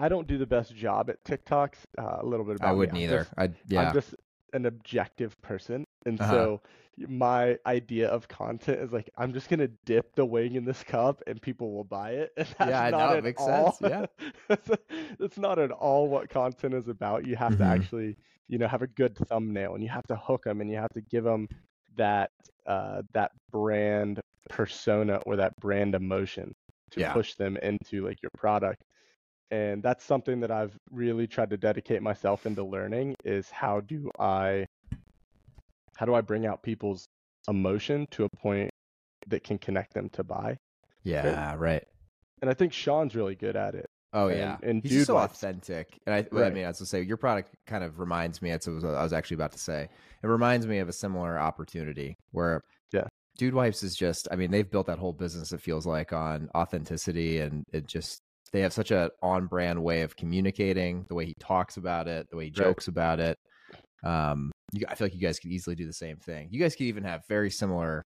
I 0.00 0.08
don't 0.08 0.26
do 0.26 0.38
the 0.38 0.46
best 0.46 0.74
job 0.74 1.10
at 1.10 1.22
TikToks. 1.24 1.76
Uh, 1.98 2.18
a 2.20 2.26
little 2.26 2.44
bit 2.46 2.56
about 2.56 2.66
that. 2.66 2.70
I 2.70 2.72
wouldn't 2.72 2.96
I'm 2.96 3.02
either. 3.02 3.18
just- 3.18 3.34
I 3.36 3.50
yeah. 3.68 3.88
I'm 3.88 3.94
just 3.94 4.14
an 4.52 4.66
objective 4.66 5.40
person, 5.42 5.84
and 6.06 6.20
Uh-huh. 6.20 6.30
so 6.30 6.60
my 7.08 7.56
idea 7.66 8.08
of 8.08 8.26
content 8.28 8.80
is 8.80 8.92
like 8.92 9.08
I'm 9.16 9.32
just 9.32 9.48
gonna 9.48 9.68
dip 9.84 10.14
the 10.16 10.24
wing 10.24 10.54
in 10.56 10.64
this 10.64 10.82
cup, 10.82 11.22
and 11.26 11.40
people 11.40 11.72
will 11.72 11.84
buy 11.84 12.10
it. 12.12 12.32
And 12.36 12.48
that's 12.58 12.70
Yeah, 12.70 12.82
I 12.82 12.90
not 12.90 13.10
know, 13.12 13.16
it 13.18 13.24
makes 13.24 13.42
all, 13.42 13.72
sense, 13.72 13.90
yeah. 13.90 14.06
that's, 14.48 14.70
that's 15.18 15.38
not 15.38 15.58
at 15.58 15.70
all 15.70 16.08
what 16.08 16.28
content 16.30 16.74
is 16.74 16.88
about. 16.88 17.26
You 17.26 17.36
have 17.36 17.56
to 17.58 17.64
Mhm. 17.64 17.70
actually, 17.74 18.16
you 18.48 18.58
know, 18.58 18.66
have 18.68 18.82
a 18.82 18.86
good 18.88 19.16
thumbnail, 19.16 19.74
and 19.74 19.82
you 19.82 19.88
have 19.90 20.06
to 20.08 20.16
hook 20.16 20.44
them, 20.44 20.60
and 20.60 20.70
you 20.70 20.76
have 20.78 20.92
to 20.94 21.00
give 21.02 21.24
them 21.24 21.46
that 21.96 22.30
uh, 22.66 23.02
that 23.12 23.30
brand 23.52 24.20
persona 24.48 25.16
or 25.26 25.36
that 25.36 25.54
brand 25.60 25.94
emotion 25.94 26.54
to 26.90 27.00
Yeah. 27.00 27.12
push 27.12 27.34
them 27.34 27.56
into 27.58 28.04
like 28.06 28.20
your 28.22 28.30
product 28.36 28.82
and 29.50 29.82
that's 29.82 30.04
something 30.04 30.40
that 30.40 30.50
I've 30.50 30.76
really 30.90 31.26
tried 31.26 31.50
to 31.50 31.56
dedicate 31.56 32.02
myself 32.02 32.46
into 32.46 32.62
learning 32.64 33.16
is 33.24 33.50
how 33.50 33.80
do 33.80 34.10
I 34.18 34.66
how 35.96 36.06
do 36.06 36.14
I 36.14 36.20
bring 36.20 36.46
out 36.46 36.62
people's 36.62 37.06
emotion 37.48 38.06
to 38.12 38.24
a 38.24 38.28
point 38.30 38.70
that 39.26 39.44
can 39.44 39.58
connect 39.58 39.94
them 39.94 40.08
to 40.10 40.24
buy? 40.24 40.56
yeah, 41.02 41.54
right. 41.58 41.84
And 42.42 42.50
I 42.50 42.54
think 42.54 42.72
Sean's 42.72 43.14
really 43.14 43.34
good 43.34 43.56
at 43.56 43.74
it. 43.74 43.86
Oh 44.12 44.28
And- 44.28 44.38
yeah, 44.38 44.56
and 44.62 44.82
he's 44.82 44.92
dude 44.92 45.06
so 45.06 45.18
authentic. 45.18 45.98
And 46.06 46.14
I, 46.14 46.18
I 46.44 46.50
mean, 46.50 46.64
I 46.64 46.68
was 46.68 46.78
gonna 46.78 46.86
say, 46.86 47.02
your 47.02 47.16
product 47.16 47.50
kind 47.66 47.84
of 47.84 47.98
reminds 48.00 48.40
me. 48.42 48.50
That's 48.50 48.66
what 48.66 48.84
I 48.84 49.02
was 49.02 49.12
actually 49.12 49.36
about 49.36 49.52
to 49.52 49.58
say. 49.58 49.88
It 50.22 50.26
reminds 50.26 50.66
me 50.66 50.78
of 50.78 50.88
a 50.88 50.92
similar 50.92 51.38
opportunity 51.38 52.16
where, 52.32 52.60
Yeah. 52.92 53.06
Dude 53.38 53.54
Wipes 53.54 53.82
is 53.82 53.94
just. 53.94 54.26
I 54.32 54.36
mean, 54.36 54.50
they've 54.50 54.68
built 54.70 54.86
that 54.88 54.98
whole 54.98 55.12
business. 55.12 55.52
It 55.52 55.60
feels 55.60 55.86
like 55.86 56.12
on 56.12 56.50
authenticity, 56.56 57.38
and 57.38 57.62
it 57.72 57.86
just 57.86 58.20
they 58.52 58.60
have 58.60 58.72
such 58.72 58.90
a 58.90 59.10
on 59.22 59.46
brand 59.46 59.82
way 59.82 60.02
of 60.02 60.16
communicating. 60.16 61.04
The 61.08 61.14
way 61.14 61.26
he 61.26 61.34
talks 61.38 61.76
about 61.76 62.08
it, 62.08 62.28
the 62.30 62.36
way 62.36 62.44
he 62.46 62.50
Right. 62.50 62.66
jokes 62.66 62.88
about 62.88 63.20
it. 63.20 63.36
Um, 64.02 64.50
you, 64.72 64.86
I 64.88 64.94
feel 64.94 65.06
like 65.06 65.14
you 65.14 65.20
guys 65.20 65.38
could 65.38 65.50
easily 65.52 65.76
do 65.76 65.86
the 65.86 65.92
same 65.92 66.16
thing. 66.16 66.48
You 66.50 66.60
guys 66.60 66.74
could 66.74 66.86
even 66.86 67.04
have 67.04 67.22
very 67.28 67.50
similar 67.50 68.02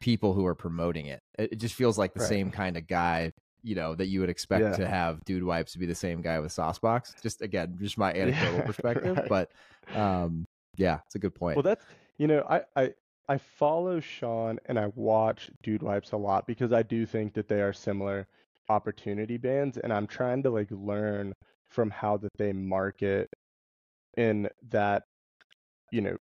people 0.00 0.32
who 0.34 0.44
are 0.46 0.54
promoting 0.54 1.06
it. 1.06 1.20
It, 1.38 1.52
it 1.52 1.56
just 1.56 1.74
feels 1.74 1.98
like 1.98 2.12
the 2.14 2.20
Right. 2.20 2.28
same 2.28 2.50
kind 2.50 2.76
of 2.76 2.86
guy, 2.86 3.30
you 3.62 3.74
know, 3.74 3.94
that 3.94 4.06
you 4.06 4.20
would 4.20 4.28
expect 4.28 4.64
Yeah. 4.64 4.76
to 4.76 4.86
have 4.88 5.18
Dude 5.24 5.42
Wipes 5.44 5.72
to 5.72 5.78
be 5.78 5.86
the 5.86 5.94
same 5.94 6.20
guy 6.20 6.38
with 6.40 6.52
Saucebox. 6.52 7.20
Just 7.22 7.42
again, 7.42 7.76
just 7.80 7.96
my 7.98 8.12
anecdotal 8.12 8.56
Yeah, 8.58 8.62
perspective, 8.66 9.16
right. 9.16 9.28
but 9.28 9.50
um, 9.98 10.44
yeah, 10.76 10.98
it's 11.06 11.14
a 11.14 11.18
good 11.18 11.34
point. 11.34 11.56
Well, 11.56 11.62
that's 11.62 11.84
you 12.18 12.26
know, 12.26 12.44
I 12.48 12.62
I 12.76 12.94
I 13.28 13.38
follow 13.38 14.00
Sean 14.00 14.58
and 14.66 14.78
I 14.78 14.88
watch 14.94 15.50
Dude 15.62 15.82
Wipes 15.82 16.12
a 16.12 16.16
lot 16.16 16.46
because 16.46 16.72
I 16.72 16.82
do 16.82 17.06
think 17.06 17.32
that 17.34 17.48
they 17.48 17.62
are 17.62 17.72
similar 17.72 18.26
opportunity 18.68 19.36
bands, 19.36 19.78
and 19.78 19.92
I'm 19.92 20.06
trying 20.06 20.42
to 20.44 20.50
like 20.50 20.68
learn 20.70 21.34
from 21.68 21.90
how 21.90 22.16
that 22.18 22.30
they 22.38 22.52
market 22.52 23.28
in 24.16 24.48
that 24.70 25.02
you 25.90 26.00
know 26.00 26.16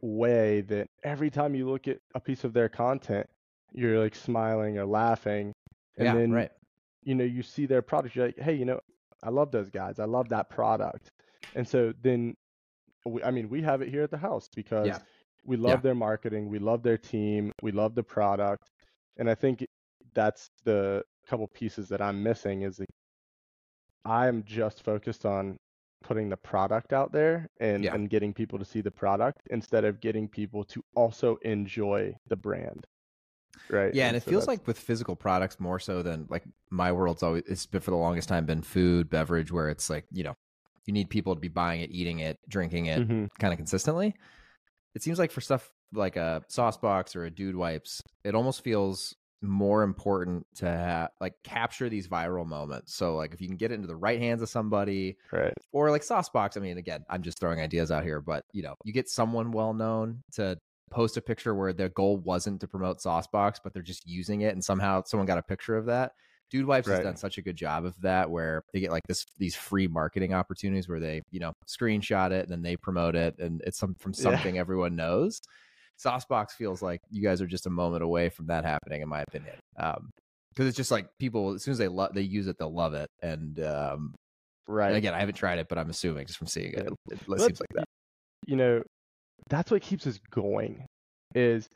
way 0.00 0.60
that 0.62 0.88
every 1.04 1.30
time 1.30 1.54
you 1.54 1.68
look 1.68 1.88
at 1.88 1.98
a 2.14 2.20
piece 2.20 2.44
of 2.44 2.52
their 2.52 2.68
content, 2.68 3.26
you're 3.72 3.98
like 4.02 4.14
smiling 4.14 4.78
or 4.78 4.86
laughing, 4.86 5.52
and 5.98 6.06
yeah, 6.06 6.14
then 6.14 6.32
right. 6.32 6.50
you 7.02 7.14
know 7.14 7.24
you 7.24 7.42
see 7.42 7.66
their 7.66 7.82
product 7.82 8.14
you're 8.14 8.26
like 8.26 8.38
hey 8.38 8.54
you 8.54 8.64
know 8.64 8.80
i 9.22 9.30
love 9.30 9.50
those 9.50 9.70
guys 9.70 9.98
i 9.98 10.04
love 10.04 10.28
that 10.28 10.50
product 10.50 11.10
and 11.54 11.66
so 11.66 11.92
then 12.02 12.34
we, 13.06 13.22
i 13.22 13.30
mean 13.30 13.48
we 13.48 13.62
have 13.62 13.80
it 13.82 13.88
here 13.88 14.02
at 14.02 14.10
the 14.10 14.16
house 14.18 14.48
because 14.54 14.86
Yeah. 14.86 14.98
we 15.44 15.56
love 15.56 15.78
Yeah. 15.78 15.82
their 15.82 15.94
marketing 15.94 16.48
we 16.48 16.58
love 16.58 16.82
their 16.82 16.98
team 16.98 17.52
we 17.62 17.72
love 17.72 17.94
the 17.94 18.02
product 18.02 18.70
and 19.16 19.30
i 19.30 19.34
think 19.34 19.66
that's 20.14 20.50
the 20.64 21.02
couple 21.28 21.46
pieces 21.48 21.88
that 21.88 22.00
i'm 22.00 22.22
missing 22.22 22.62
is 22.62 22.80
i'm 24.04 24.42
just 24.44 24.82
focused 24.84 25.26
on 25.26 25.56
putting 26.04 26.28
the 26.28 26.36
product 26.36 26.92
out 26.92 27.10
there 27.12 27.48
and, 27.58 27.82
Yeah. 27.82 27.94
and 27.94 28.08
getting 28.08 28.32
people 28.32 28.58
to 28.58 28.64
see 28.64 28.80
the 28.80 28.90
product 28.90 29.40
instead 29.50 29.84
of 29.84 30.00
getting 30.00 30.28
people 30.28 30.62
to 30.64 30.82
also 30.94 31.36
enjoy 31.42 32.14
the 32.28 32.36
brand 32.36 32.84
right 33.70 33.92
Yeah, 33.94 34.06
and 34.08 34.16
it 34.16 34.22
so 34.22 34.30
feels 34.30 34.42
that's- 34.46 34.58
like 34.60 34.66
with 34.66 34.78
physical 34.78 35.16
products 35.16 35.58
more 35.58 35.80
so 35.80 36.02
than 36.02 36.26
like 36.28 36.44
my 36.70 36.92
world's 36.92 37.22
always 37.22 37.42
it's 37.46 37.66
been 37.66 37.80
for 37.80 37.90
the 37.90 37.96
longest 37.96 38.28
time 38.28 38.44
been 38.46 38.62
food, 38.62 39.08
beverage, 39.08 39.50
where 39.50 39.68
it's 39.70 39.88
like, 39.90 40.04
you 40.12 40.22
know, 40.24 40.34
you 40.84 40.92
need 40.92 41.08
people 41.10 41.34
to 41.34 41.40
be 41.40 41.48
buying 41.48 41.80
it, 41.80 41.90
eating 41.90 42.18
it, 42.20 42.38
drinking 42.48 42.86
it 42.86 43.08
Mhm. 43.08 43.28
kind 43.40 43.52
of 43.52 43.56
consistently. 43.56 44.14
It 44.94 45.02
seems 45.02 45.18
like 45.18 45.30
for 45.32 45.40
stuff 45.40 45.72
like 45.92 46.16
a 46.16 46.42
sauce 46.48 46.76
box 46.76 47.16
or 47.16 47.24
a 47.24 47.30
dude 47.30 47.56
wipes, 47.56 48.02
it 48.24 48.34
almost 48.34 48.62
feels 48.62 49.14
more 49.42 49.82
important 49.82 50.46
to 50.56 50.66
ha- 50.66 51.08
like 51.20 51.34
capture 51.44 51.88
these 51.88 52.08
viral 52.08 52.46
moments. 52.46 52.94
So 52.94 53.16
like 53.16 53.34
if 53.34 53.40
you 53.40 53.48
can 53.48 53.56
get 53.56 53.70
it 53.70 53.74
into 53.74 53.86
the 53.86 53.96
right 53.96 54.18
hands 54.20 54.42
of 54.42 54.48
somebody 54.48 55.16
right 55.32 55.52
or 55.72 55.90
like 55.90 56.02
Saucebox. 56.02 56.56
I 56.56 56.60
mean 56.60 56.78
again, 56.78 57.04
I'm 57.10 57.22
just 57.22 57.38
throwing 57.38 57.60
ideas 57.60 57.90
out 57.90 58.04
here, 58.04 58.20
but 58.20 58.44
you 58.52 58.62
know, 58.62 58.74
you 58.84 58.92
get 58.92 59.08
someone 59.08 59.50
well 59.52 59.74
known 59.74 60.22
to 60.32 60.58
post 60.90 61.16
a 61.16 61.20
picture 61.20 61.54
where 61.54 61.72
their 61.72 61.88
goal 61.90 62.16
wasn't 62.18 62.60
to 62.60 62.68
promote 62.68 62.98
Saucebox, 62.98 63.56
but 63.62 63.72
they're 63.74 63.82
just 63.82 64.06
using 64.08 64.42
it 64.42 64.54
and 64.54 64.64
somehow 64.64 65.02
someone 65.04 65.26
got 65.26 65.38
a 65.38 65.42
picture 65.42 65.76
of 65.76 65.86
that. 65.86 66.12
Dude 66.48 66.64
Wipes 66.64 66.86
has 66.86 67.00
done 67.00 67.16
such 67.16 67.38
a 67.38 67.42
good 67.42 67.56
job 67.56 67.84
of 67.84 68.00
that 68.02 68.30
where 68.30 68.62
they 68.72 68.78
get 68.78 68.92
like 68.92 69.02
this 69.08 69.26
these 69.36 69.56
free 69.56 69.88
marketing 69.88 70.32
opportunities 70.32 70.88
where 70.88 71.00
they, 71.00 71.20
you 71.32 71.40
know, 71.40 71.52
screenshot 71.66 72.30
it 72.30 72.44
and 72.44 72.48
then 72.52 72.62
they 72.62 72.76
promote 72.76 73.16
it 73.16 73.34
and 73.40 73.60
it's 73.66 73.78
some 73.78 73.96
from 73.96 74.12
Yeah. 74.16 74.22
something 74.22 74.56
everyone 74.56 74.94
knows. 74.94 75.40
Saucebox 76.04 76.50
feels 76.52 76.82
like 76.82 77.00
you 77.10 77.22
guys 77.22 77.40
are 77.40 77.46
just 77.46 77.66
a 77.66 77.70
moment 77.70 78.02
away 78.02 78.28
from 78.28 78.46
that 78.46 78.64
happening, 78.64 79.02
in 79.02 79.08
my 79.08 79.22
opinion. 79.22 79.54
Um, 79.78 80.10
because 80.56 80.68
it's 80.68 80.76
just 80.76 80.90
like 80.90 81.08
people 81.18 81.54
as 81.54 81.62
soon 81.62 81.72
as 81.72 81.78
they 81.78 81.88
love 81.88 82.14
they 82.14 82.22
use 82.22 82.46
it, 82.46 82.56
they'll 82.58 82.72
love 82.72 82.94
it. 82.94 83.08
And 83.22 83.60
um, 83.60 84.14
right 84.66 84.88
and 84.88 84.96
again, 84.96 85.14
I 85.14 85.20
haven't 85.20 85.34
tried 85.34 85.58
it, 85.58 85.68
but 85.68 85.76
I'm 85.78 85.90
assuming 85.90 86.26
just 86.26 86.38
from 86.38 86.46
seeing 86.46 86.72
it, 86.72 86.86
it, 86.86 86.92
it 87.10 87.40
seems 87.40 87.60
like 87.60 87.68
that. 87.74 87.84
you 88.46 88.56
know, 88.56 88.82
that's 89.48 89.70
what 89.70 89.82
keeps 89.82 90.06
us 90.06 90.18
going 90.30 90.86
is 91.34 91.68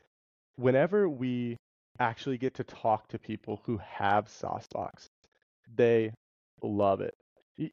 whenever 0.55 1.07
we 1.07 1.57
actually 1.99 2.37
get 2.37 2.55
to 2.55 2.63
talk 2.63 3.07
to 3.09 3.19
people 3.19 3.61
who 3.65 3.77
have 3.77 4.27
Saucebox, 4.27 5.05
they 5.75 6.11
love 6.63 7.01
it. 7.01 7.13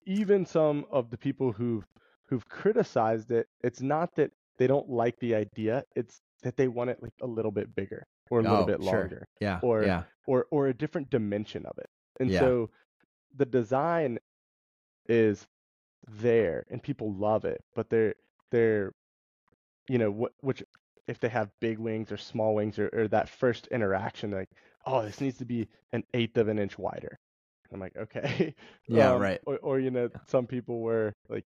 Even 0.04 0.44
some 0.44 0.84
of 0.90 1.10
the 1.10 1.16
people 1.16 1.52
who've 1.52 1.84
who've 2.28 2.46
criticized 2.48 3.30
it, 3.30 3.46
it's 3.62 3.80
not 3.80 4.10
that 4.16 4.30
they 4.58 4.66
don't 4.66 4.90
like 4.90 5.18
the 5.20 5.34
idea, 5.34 5.82
it's 5.96 6.20
that 6.42 6.56
they 6.56 6.68
want 6.68 6.90
it 6.90 7.02
like 7.02 7.12
a 7.22 7.26
little 7.26 7.50
bit 7.50 7.74
bigger 7.74 8.04
or 8.30 8.40
a 8.40 8.42
little 8.42 8.62
Oh, 8.62 8.66
bit 8.66 8.82
sure. 8.82 8.92
longer 8.94 9.24
Yeah, 9.40 9.60
or- 9.62 9.84
yeah, 9.84 10.02
or 10.26 10.46
or 10.50 10.68
a 10.68 10.74
different 10.74 11.10
dimension 11.10 11.64
of 11.66 11.76
it. 11.78 11.86
And 12.20 12.30
Yeah. 12.30 12.40
so 12.40 12.70
the 13.36 13.46
design 13.46 14.18
is 15.08 15.46
there 16.08 16.64
and 16.70 16.82
people 16.82 17.12
love 17.14 17.44
it, 17.44 17.62
but 17.74 17.88
they're 17.90 18.14
they're 18.50 18.92
you 19.88 19.98
know 19.98 20.10
what 20.10 20.32
which 20.40 20.62
if 21.06 21.18
they 21.20 21.28
have 21.28 21.50
big 21.60 21.78
wings 21.78 22.12
or 22.12 22.16
small 22.18 22.54
wings 22.54 22.78
or, 22.78 22.88
or 22.92 23.08
that 23.08 23.28
first 23.28 23.66
interaction 23.68 24.30
like 24.30 24.48
oh 24.86 25.02
this 25.02 25.20
needs 25.20 25.38
to 25.38 25.44
be 25.46 25.66
an 25.92 26.04
eighth 26.14 26.36
of 26.36 26.48
an 26.48 26.58
inch 26.58 26.78
wider. 26.78 27.16
I'm 27.72 27.80
like 27.80 27.96
okay. 27.96 28.54
Yeah, 28.88 29.14
Um, 29.14 29.20
right. 29.20 29.40
Or, 29.46 29.58
or 29.58 29.80
you 29.80 29.90
know 29.90 30.08
some 30.26 30.46
people 30.46 30.80
were 30.80 31.12
like 31.28 31.44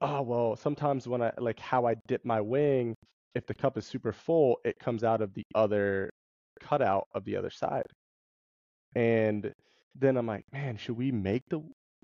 oh 0.00 0.22
well 0.22 0.56
sometimes 0.56 1.06
when 1.08 1.22
I 1.22 1.32
like 1.38 1.58
how 1.58 1.86
I 1.86 1.94
dip 2.06 2.24
my 2.24 2.40
wing 2.40 2.94
if 3.38 3.46
the 3.46 3.54
cup 3.54 3.78
is 3.78 3.86
super 3.86 4.12
full 4.12 4.58
it 4.64 4.78
comes 4.80 5.04
out 5.04 5.22
of 5.22 5.34
the 5.34 5.46
other 5.54 6.10
cutout 6.60 7.08
of 7.14 7.24
the 7.24 7.36
other 7.36 7.50
side 7.50 7.86
and 8.94 9.54
then 9.94 10.16
I'm 10.16 10.26
like, 10.26 10.44
man, 10.52 10.76
should 10.76 10.96
we 10.96 11.10
make 11.12 11.48
the 11.48 11.60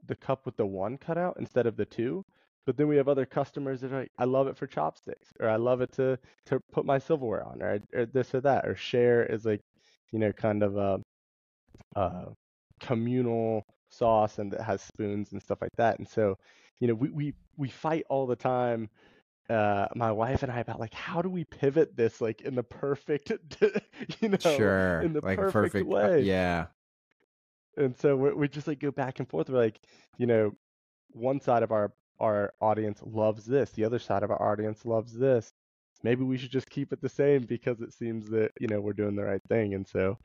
the 0.07 0.17
cup 0.17 0.45
with 0.47 0.57
the 0.57 0.67
one 0.67 0.99
cutout 0.99 1.37
instead 1.39 1.67
of 1.67 1.77
the 1.77 1.87
two? 1.87 2.25
But 2.67 2.77
then 2.77 2.89
we 2.89 2.97
have 2.97 3.09
other 3.09 3.27
customers 3.27 3.81
that 3.81 3.93
are 3.93 4.01
like, 4.01 4.13
I 4.19 4.25
love 4.25 4.49
it 4.49 4.57
for 4.57 4.67
chopsticks, 4.67 5.33
or 5.41 5.49
I 5.49 5.57
love 5.57 5.81
it 5.81 5.93
to 5.95 6.19
to 6.47 6.61
put 6.73 6.87
my 6.87 6.99
silverware 6.99 7.45
on, 7.45 7.63
or, 7.63 7.81
or 7.95 8.07
this 8.07 8.35
or 8.35 8.41
that, 8.43 8.67
or 8.67 8.75
share 8.77 9.25
is 9.27 9.45
like, 9.45 9.61
you 10.13 10.19
know, 10.19 10.33
kind 10.33 10.63
of 10.63 10.77
a, 10.77 11.01
a 11.97 12.27
communal 12.81 13.65
sauce 13.91 14.39
and 14.39 14.53
that 14.53 14.63
has 14.63 14.83
spoons 14.83 15.33
and 15.33 15.43
stuff 15.43 15.61
like 15.63 15.77
that. 15.79 15.99
And 15.99 16.09
so, 16.09 16.39
you 16.81 16.89
know, 16.89 16.95
we 16.95 17.11
we 17.11 17.35
we 17.57 17.69
fight 17.71 18.05
all 18.11 18.27
the 18.27 18.37
time 18.37 18.91
uh 19.51 19.87
my 19.95 20.11
wife 20.11 20.43
and 20.43 20.51
I 20.51 20.61
about 20.61 20.81
like 20.81 20.95
how 20.95 21.21
do 21.21 21.29
we 21.29 21.45
pivot 21.45 21.97
this 21.97 22.21
like 22.21 22.41
in 22.43 22.55
the 22.55 22.63
perfect 22.63 23.31
you 24.21 24.29
know 24.31 24.39
Sure. 24.39 25.01
in 25.03 25.13
the 25.13 25.21
like 25.23 25.37
perfect 25.37 25.53
perfect 25.53 25.87
uh, 25.87 25.89
way 25.89 26.21
yeah. 26.23 26.67
and 27.77 27.97
so 27.99 28.17
we 28.17 28.33
we 28.33 28.49
just 28.49 28.67
like 28.67 28.81
go 28.81 28.91
back 28.91 29.19
and 29.19 29.29
forth 29.29 29.49
we're 29.51 29.59
like 29.59 29.81
you 30.19 30.27
know 30.27 30.53
one 31.13 31.41
side 31.41 31.63
of 31.63 31.73
our 31.73 31.93
our 32.21 32.53
audience 32.61 33.01
loves 33.05 33.45
this 33.45 33.71
the 33.73 33.85
other 33.85 33.99
side 33.99 34.23
of 34.23 34.31
our 34.31 34.43
audience 34.43 34.85
loves 34.87 35.13
this 35.13 35.53
maybe 36.03 36.23
we 36.23 36.37
should 36.39 36.51
just 36.51 36.71
keep 36.71 36.93
it 36.93 37.01
the 37.03 37.09
same 37.09 37.43
because 37.43 37.81
it 37.81 37.93
seems 37.93 38.29
that 38.31 38.51
you 38.61 38.69
know 38.69 38.81
we're 38.81 38.93
doing 38.93 39.17
the 39.17 39.25
right 39.25 39.43
thing 39.49 39.75
and 39.75 39.87
so 39.87 40.17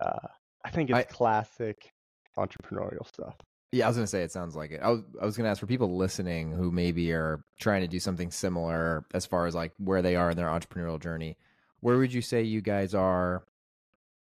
uh 0.00 0.28
I 0.64 0.70
think 0.70 0.90
it's 0.90 0.98
I- 0.98 1.02
classic 1.04 1.90
entrepreneurial 2.36 3.06
stuff 3.06 3.34
Yeah, 3.70 3.84
I 3.84 3.88
was 3.88 3.96
gonna 3.96 4.06
say 4.06 4.22
it 4.22 4.32
sounds 4.32 4.56
like 4.56 4.70
it. 4.70 4.80
I 4.82 4.88
was 4.88 5.02
I 5.20 5.26
was 5.26 5.36
gonna 5.36 5.50
ask 5.50 5.60
for 5.60 5.66
people 5.66 5.96
listening 5.96 6.52
who 6.52 6.70
maybe 6.70 7.12
are 7.12 7.44
trying 7.60 7.82
to 7.82 7.88
do 7.88 8.00
something 8.00 8.30
similar 8.30 9.04
as 9.12 9.26
far 9.26 9.46
as 9.46 9.54
like 9.54 9.72
where 9.78 10.00
they 10.00 10.16
are 10.16 10.30
in 10.30 10.36
their 10.36 10.48
entrepreneurial 10.48 11.00
journey. 11.00 11.36
Where 11.80 11.98
would 11.98 12.12
you 12.12 12.22
say 12.22 12.42
you 12.42 12.62
guys 12.62 12.94
are? 12.94 13.44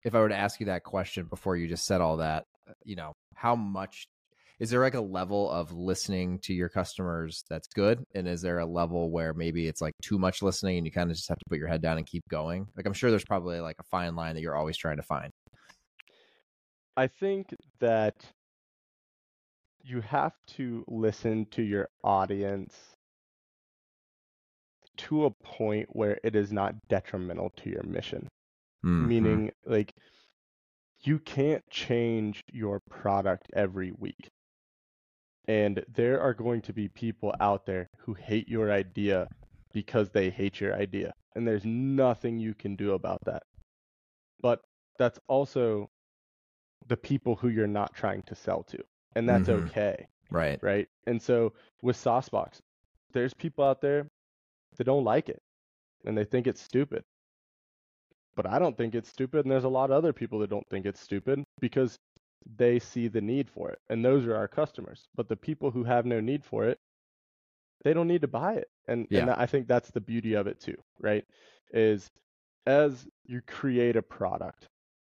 If 0.03 0.15
I 0.15 0.21
were 0.21 0.29
to 0.29 0.37
ask 0.37 0.61
you 0.61 0.67
that 0.67 0.85
question 0.85 1.27
before 1.27 1.57
you 1.57 1.69
just 1.69 1.85
said 1.87 2.01
all 2.01 2.19
that, 2.19 2.45
uh, 2.69 2.73
you 2.85 2.97
know, 2.97 3.13
how 3.35 3.57
much 3.57 4.07
is 4.59 4.71
there 4.71 4.81
like 4.81 4.95
a 4.95 5.01
level 5.01 5.51
of 5.51 5.73
listening 5.73 6.39
to 6.41 6.55
your 6.55 6.69
customers 6.69 7.45
that's 7.49 7.69
good, 7.69 8.05
and 8.15 8.27
is 8.27 8.43
there 8.43 8.59
a 8.59 8.67
level 8.67 9.11
where 9.11 9.35
maybe 9.35 9.69
it's 9.69 9.81
like 9.81 9.95
too 10.03 10.19
much 10.19 10.43
listening 10.43 10.79
and 10.79 10.87
you 10.87 10.93
kind 10.93 11.11
of 11.11 11.17
just 11.17 11.29
have 11.29 11.39
to 11.39 11.45
put 11.49 11.59
your 11.59 11.69
head 11.69 11.83
down 11.83 11.99
and 11.99 12.07
keep 12.07 12.27
going? 12.29 12.67
Like 12.77 12.87
I'm 12.87 12.95
sure 12.95 13.11
there's 13.11 13.25
probably 13.25 13.61
like 13.61 13.77
a 13.79 13.85
fine 13.85 14.17
line 14.17 14.35
that 14.35 14.41
you're 14.41 14.57
always 14.57 14.77
trying 14.77 14.97
to 14.97 15.03
find. 15.03 15.31
I 16.97 17.07
think 17.07 17.55
that 17.81 18.15
you 19.87 20.01
have 20.01 20.33
to 20.49 20.85
listen 20.89 21.47
to 21.47 21.63
your 21.63 21.89
audience 22.03 22.75
to 24.97 25.27
a 25.27 25.31
point 25.31 25.89
where 25.93 26.19
it 26.25 26.35
is 26.35 26.53
not 26.53 26.75
detrimental 26.89 27.51
to 27.51 27.71
your 27.71 27.85
mission. 27.85 28.29
Mhm. 28.85 29.07
Meaning, 29.07 29.53
like, 29.65 29.95
you 31.01 31.19
can't 31.21 31.63
change 31.71 32.43
your 32.53 32.81
product 32.81 33.49
every 33.53 33.93
week. 33.93 34.29
And 35.47 35.85
there 35.89 36.21
are 36.21 36.35
going 36.35 36.63
to 36.63 36.73
be 36.73 36.89
people 36.89 37.33
out 37.39 37.67
there 37.67 37.87
who 37.99 38.15
hate 38.15 38.49
your 38.49 38.73
idea 38.73 39.29
because 39.73 40.11
they 40.11 40.31
hate 40.31 40.61
your 40.61 40.75
idea. 40.75 41.13
And 41.37 41.47
there's 41.47 41.65
nothing 41.65 42.39
you 42.41 42.55
can 42.55 42.75
do 42.75 42.93
about 42.95 43.25
that. 43.27 43.45
But 44.41 44.63
that's 44.99 45.21
also 45.29 45.91
the 46.87 46.97
people 46.97 47.37
who 47.37 47.49
you're 47.49 47.69
not 47.69 47.95
trying 47.95 48.23
to 48.23 48.35
sell 48.35 48.65
to. 48.65 48.83
And 49.17 49.29
that's 49.29 49.49
Mhm. 49.49 49.67
okay, 49.69 50.07
right. 50.31 50.63
right? 50.63 50.89
And 51.07 51.21
so 51.21 51.55
with 51.83 51.97
Saucebox, 51.97 52.61
there's 53.13 53.33
people 53.35 53.65
out 53.65 53.81
there 53.81 54.07
that 54.77 54.85
don't 54.85 55.05
like 55.05 55.29
it 55.29 55.43
and 56.05 56.17
they 56.17 56.25
think 56.25 56.47
it's 56.47 56.61
stupid. 56.61 57.03
But 58.37 58.47
I 58.47 58.59
don't 58.59 58.77
think 58.77 58.95
it's 58.95 59.09
stupid. 59.09 59.45
And 59.47 59.51
there's 59.51 59.65
a 59.65 59.69
lot 59.69 59.91
of 59.91 59.97
other 59.97 60.13
people 60.13 60.39
that 60.41 60.51
don't 60.51 60.69
think 60.69 60.85
it's 60.85 61.01
stupid 61.01 61.43
because 61.61 61.99
they 62.57 62.79
see 62.79 63.09
the 63.09 63.23
need 63.23 63.49
for 63.49 63.71
it. 63.71 63.79
And 63.89 64.05
those 64.05 64.27
are 64.27 64.37
our 64.37 64.49
customers. 64.49 65.09
But 65.15 65.29
the 65.29 65.37
people 65.37 65.71
who 65.71 65.85
have 65.85 66.05
no 66.05 66.21
need 66.21 66.45
for 66.45 66.67
it, 66.67 66.79
they 67.85 67.95
don't 67.95 68.09
need 68.09 68.21
to 68.21 68.29
buy 68.29 68.55
it. 68.57 68.69
And, 68.87 69.07
Yeah. 69.11 69.23
and 69.23 69.31
I 69.31 69.47
think 69.47 69.67
that's 69.67 69.91
the 69.91 70.01
beauty 70.01 70.35
of 70.35 70.47
it 70.47 70.61
too, 70.61 70.77
right? 71.01 71.25
Is 71.73 72.11
as 72.67 73.09
you 73.25 73.41
create 73.47 73.97
a 73.97 74.03
product, 74.03 74.67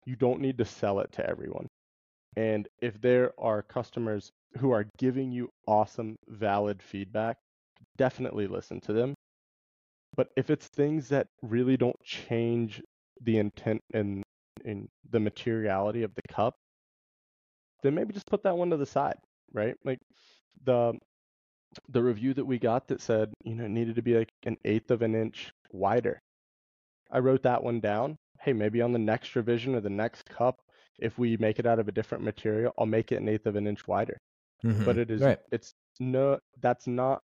you 0.04 0.16
don't 0.16 0.40
need 0.40 0.58
to 0.58 0.64
sell 0.66 1.00
it 1.00 1.10
to 1.12 1.26
everyone. 1.26 1.66
And 2.36 2.68
if 2.80 3.00
there 3.00 3.32
are 3.38 3.62
customers 3.62 4.32
who 4.58 4.70
are 4.70 4.86
giving 4.98 5.30
you 5.30 5.50
awesome, 5.66 6.16
valid 6.28 6.82
feedback, 6.82 7.36
definitely 7.96 8.46
listen 8.46 8.80
to 8.82 8.92
them. 8.92 9.14
But 10.16 10.28
if 10.36 10.50
it's 10.50 10.66
things 10.68 11.08
that 11.08 11.28
really 11.42 11.76
don't 11.76 12.00
change 12.02 12.82
the 13.20 13.38
intent 13.38 13.82
and 13.92 14.22
in 14.64 14.88
the 15.10 15.20
materiality 15.20 16.02
of 16.02 16.14
the 16.14 16.22
cup, 16.28 16.54
then 17.82 17.94
maybe 17.94 18.14
just 18.14 18.26
put 18.26 18.42
that 18.44 18.56
one 18.56 18.70
to 18.70 18.76
the 18.76 18.86
side, 18.86 19.18
right? 19.52 19.76
Like 19.84 19.98
the 20.64 20.94
the 21.88 22.02
review 22.02 22.32
that 22.34 22.44
we 22.44 22.58
got 22.58 22.86
that 22.88 23.00
said, 23.00 23.32
you 23.44 23.54
know, 23.54 23.64
it 23.64 23.70
needed 23.70 23.96
to 23.96 24.02
be 24.02 24.16
like 24.16 24.30
an 24.44 24.56
eighth 24.64 24.90
of 24.90 25.02
an 25.02 25.14
inch 25.14 25.52
wider. 25.72 26.20
I 27.10 27.18
wrote 27.18 27.42
that 27.42 27.62
one 27.62 27.80
down. 27.80 28.16
Hey, 28.40 28.52
maybe 28.52 28.80
on 28.80 28.92
the 28.92 28.98
next 28.98 29.34
revision 29.34 29.74
or 29.74 29.80
the 29.80 29.90
next 29.90 30.28
cup, 30.28 30.60
if 31.00 31.18
we 31.18 31.36
make 31.38 31.58
it 31.58 31.66
out 31.66 31.78
of 31.78 31.88
a 31.88 31.92
different 31.92 32.24
material, 32.24 32.72
I'll 32.78 32.86
make 32.86 33.12
it 33.12 33.16
an 33.20 33.28
eighth 33.28 33.46
of 33.46 33.56
an 33.56 33.66
inch 33.66 33.86
wider. 33.88 34.18
But 34.84 34.96
Mhm. 34.96 34.98
it 34.98 35.10
is 35.10 35.26
right. 35.26 35.38
it's 35.52 35.72
no 36.00 36.38
that's 36.60 36.86
not 36.86 37.20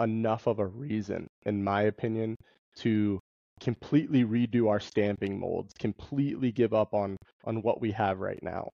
enough 0.00 0.46
of 0.46 0.58
a 0.60 0.66
reason, 0.66 1.28
in 1.46 1.62
my 1.64 1.82
opinion, 1.82 2.36
to 2.78 3.20
completely 3.60 4.24
redo 4.24 4.68
our 4.70 4.80
stamping 4.80 5.38
molds, 5.40 5.72
completely 5.78 6.52
give 6.52 6.74
up 6.74 6.94
on 6.94 7.16
on 7.44 7.62
what 7.62 7.80
we 7.80 7.92
have 7.92 8.20
right 8.20 8.42
now. 8.42 8.70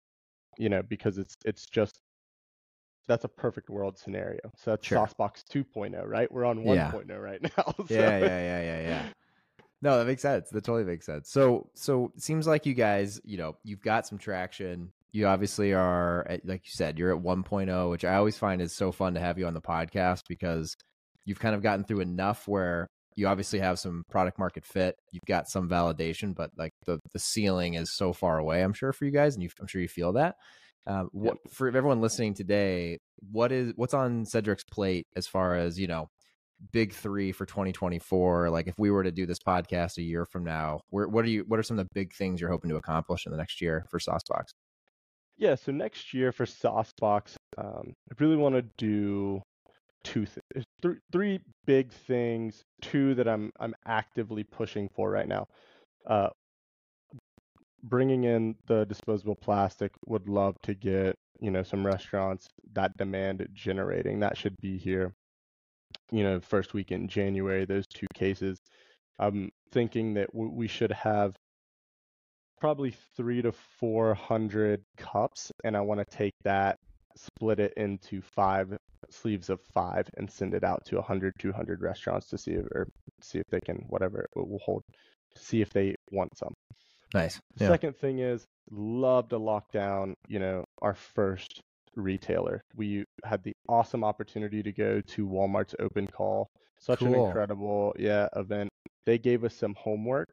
You 0.60 0.70
know, 0.70 0.84
because 0.84 1.18
it's 1.20 1.36
it's 1.46 1.66
just 1.68 2.00
that's 3.08 3.26
a 3.26 3.30
perfect 3.30 3.70
world 3.70 3.98
scenario. 3.98 4.40
So 4.56 4.72
that's 4.72 4.88
Sure. 4.88 5.04
Saucebox 5.06 5.44
2.0, 5.50 6.06
right? 6.08 6.32
We're 6.32 6.46
on 6.46 6.64
1.0 6.64 6.64
Yeah. 6.64 6.96
1.0 7.06 7.22
right 7.22 7.42
now. 7.58 7.86
so- 7.86 7.88
yeah, 7.88 8.18
yeah, 8.18 8.40
yeah, 8.40 8.62
yeah, 8.62 8.82
yeah. 8.82 9.06
No, 9.84 9.98
that 9.98 10.08
makes 10.08 10.22
sense. 10.22 10.50
That 10.50 10.64
totally 10.64 10.86
makes 10.86 11.06
sense. 11.06 11.30
So, 11.30 11.70
so 11.76 12.14
it 12.16 12.22
seems 12.22 12.48
like 12.48 12.66
you 12.66 12.74
guys, 12.74 13.20
you 13.26 13.38
know, 13.38 13.58
you've 13.66 13.82
got 13.82 14.08
some 14.08 14.18
traction. 14.18 14.94
You 15.12 15.28
obviously 15.28 15.74
are, 15.74 16.26
at, 16.30 16.48
like 16.48 16.62
you 16.64 16.72
said, 16.72 16.98
you're 16.98 17.14
at 17.14 17.22
1.0, 17.22 17.90
which 17.92 18.06
I 18.06 18.16
always 18.16 18.38
find 18.38 18.62
is 18.62 18.74
so 18.74 18.94
fun 18.94 19.14
to 19.16 19.20
have 19.20 19.38
you 19.38 19.46
on 19.46 19.54
the 19.54 19.62
podcast 19.62 20.22
because 20.30 20.78
you've 21.26 21.42
kind 21.42 21.54
of 21.54 21.62
gotten 21.62 21.84
through 21.84 22.00
enough 22.00 22.48
where 22.48 22.88
you 23.18 23.28
obviously 23.28 23.60
have 23.60 23.78
some 23.78 24.06
product 24.10 24.40
market 24.40 24.64
fit. 24.64 24.96
You've 25.12 25.26
got 25.28 25.50
some 25.50 25.68
validation, 25.68 26.34
but 26.34 26.52
like 26.58 26.72
the 26.86 27.00
the 27.12 27.20
ceiling 27.20 27.74
is 27.74 27.94
so 27.94 28.14
far 28.14 28.38
away. 28.38 28.64
I'm 28.64 28.74
sure 28.74 28.94
for 28.94 29.04
you 29.04 29.12
guys, 29.12 29.36
and 29.36 29.44
you, 29.44 29.50
I'm 29.60 29.68
sure 29.68 29.82
you 29.82 29.90
feel 29.90 30.14
that. 30.14 30.36
Um, 30.88 31.10
what 31.12 31.38
for 31.52 31.68
everyone 31.68 32.00
listening 32.00 32.34
today? 32.34 33.00
What 33.32 33.52
is 33.52 33.74
what's 33.76 33.94
on 33.94 34.24
Cedric's 34.26 34.64
plate 34.64 35.08
as 35.16 35.28
far 35.28 35.56
as 35.56 35.78
you 35.78 35.88
know 35.88 36.10
big 36.72 36.94
three 36.94 37.32
for 37.32 37.46
2024 37.46 38.50
like 38.50 38.68
if 38.68 38.74
we 38.78 38.90
were 38.90 39.04
to 39.04 39.12
do 39.12 39.26
this 39.26 39.40
podcast 39.40 39.98
a 39.98 40.02
year 40.02 40.26
from 40.26 40.44
now 40.44 40.80
where, 40.90 41.08
what 41.08 41.26
are 41.26 41.30
you 41.30 41.44
what 41.48 41.60
are 41.60 41.64
some 41.64 41.78
of 41.78 41.86
the 41.86 41.90
big 41.94 42.14
things 42.14 42.40
you're 42.40 42.50
hoping 42.50 42.70
to 42.70 42.78
accomplish 42.78 43.26
in 43.26 43.32
the 43.32 43.38
next 43.38 43.62
year 43.62 43.86
for 43.90 44.00
saucebox 44.00 44.54
Yeah, 45.38 45.56
so 45.56 45.72
next 45.72 46.14
year 46.14 46.32
for 46.32 46.46
Saucebox, 46.46 47.36
um, 47.58 47.94
I 48.12 48.16
really 48.20 48.36
want 48.36 48.56
to 48.56 48.62
do 48.78 49.42
two, 50.04 50.26
th- 50.26 50.66
three, 50.82 50.98
three 51.12 51.40
big 51.66 51.92
things. 51.92 52.64
Two 52.82 53.16
that 53.16 53.28
I'm 53.28 53.52
I'm 53.60 53.74
actively 53.86 54.44
pushing 54.44 54.90
for 54.96 55.10
right 55.10 55.28
now. 55.28 55.48
Uh, 56.06 56.30
bringing 57.84 58.24
in 58.26 58.56
the 58.68 58.86
disposable 58.86 59.36
plastic. 59.36 59.92
Would 60.06 60.30
love 60.30 60.56
to 60.64 60.76
get 60.76 61.16
you 61.40 61.52
know 61.52 61.64
some 61.64 61.86
restaurants 61.86 62.48
that 62.74 62.96
demand 62.98 63.48
generating. 63.54 64.20
That 64.20 64.38
should 64.38 64.56
be 64.62 64.78
here. 64.78 65.14
You 66.12 66.24
know, 66.24 66.40
first 66.40 66.74
week 66.74 66.92
in 66.92 67.08
January. 67.08 67.66
Those 67.66 67.88
two 67.88 68.08
cases. 68.14 68.60
I'm 69.20 69.52
thinking 69.72 70.16
that 70.16 70.32
w- 70.34 70.52
we 70.52 70.68
should 70.68 70.92
have 70.92 71.36
probably 72.60 72.96
three 73.16 73.42
to 73.42 73.52
four 73.52 74.14
hundred 74.14 74.84
cups, 74.98 75.52
and 75.64 75.76
I 75.78 75.82
want 75.82 76.00
to 76.00 76.18
take 76.18 76.34
that, 76.44 76.78
split 77.16 77.60
it 77.60 77.74
into 77.78 78.22
five 78.22 78.76
sleeves 79.10 79.50
of 79.50 79.60
five, 79.74 80.08
and 80.18 80.30
send 80.30 80.54
it 80.54 80.64
out 80.64 80.86
to 80.86 80.96
100, 80.96 81.34
200 81.38 81.82
restaurants 81.82 82.28
to 82.30 82.38
see 82.38 82.52
if, 82.54 82.66
or 82.74 82.88
see 83.22 83.40
if 83.40 83.46
they 83.52 83.60
can 83.60 83.78
whatever 83.90 84.22
it 84.22 84.30
will 84.48 84.60
hold, 84.60 84.84
see 85.36 85.62
if 85.62 85.70
they 85.72 85.96
want 86.12 86.36
some. 86.38 86.54
nice 87.14 87.40
yeah 87.60 87.68
Second 87.68 87.98
thing 87.98 88.20
is 88.20 88.46
love 88.72 89.30
to 89.30 89.38
lock 89.38 89.72
down, 89.72 90.16
you 90.28 90.40
know, 90.40 90.64
our 90.82 90.94
first 90.94 91.62
retailer. 91.96 92.62
We 92.76 93.06
had 93.24 93.44
the 93.44 93.54
awesome 93.68 94.04
opportunity 94.04 94.64
to 94.64 94.72
go 94.72 95.02
to 95.02 95.28
Walmart's 95.28 95.76
open 95.80 96.08
call. 96.08 96.50
Such 96.80 97.02
an 97.02 97.16
incredible, 97.16 97.96
yeah, 97.98 98.28
event. 98.36 98.70
They 99.06 99.18
gave 99.18 99.44
us 99.44 99.56
some 99.56 99.76
homework. 99.78 100.28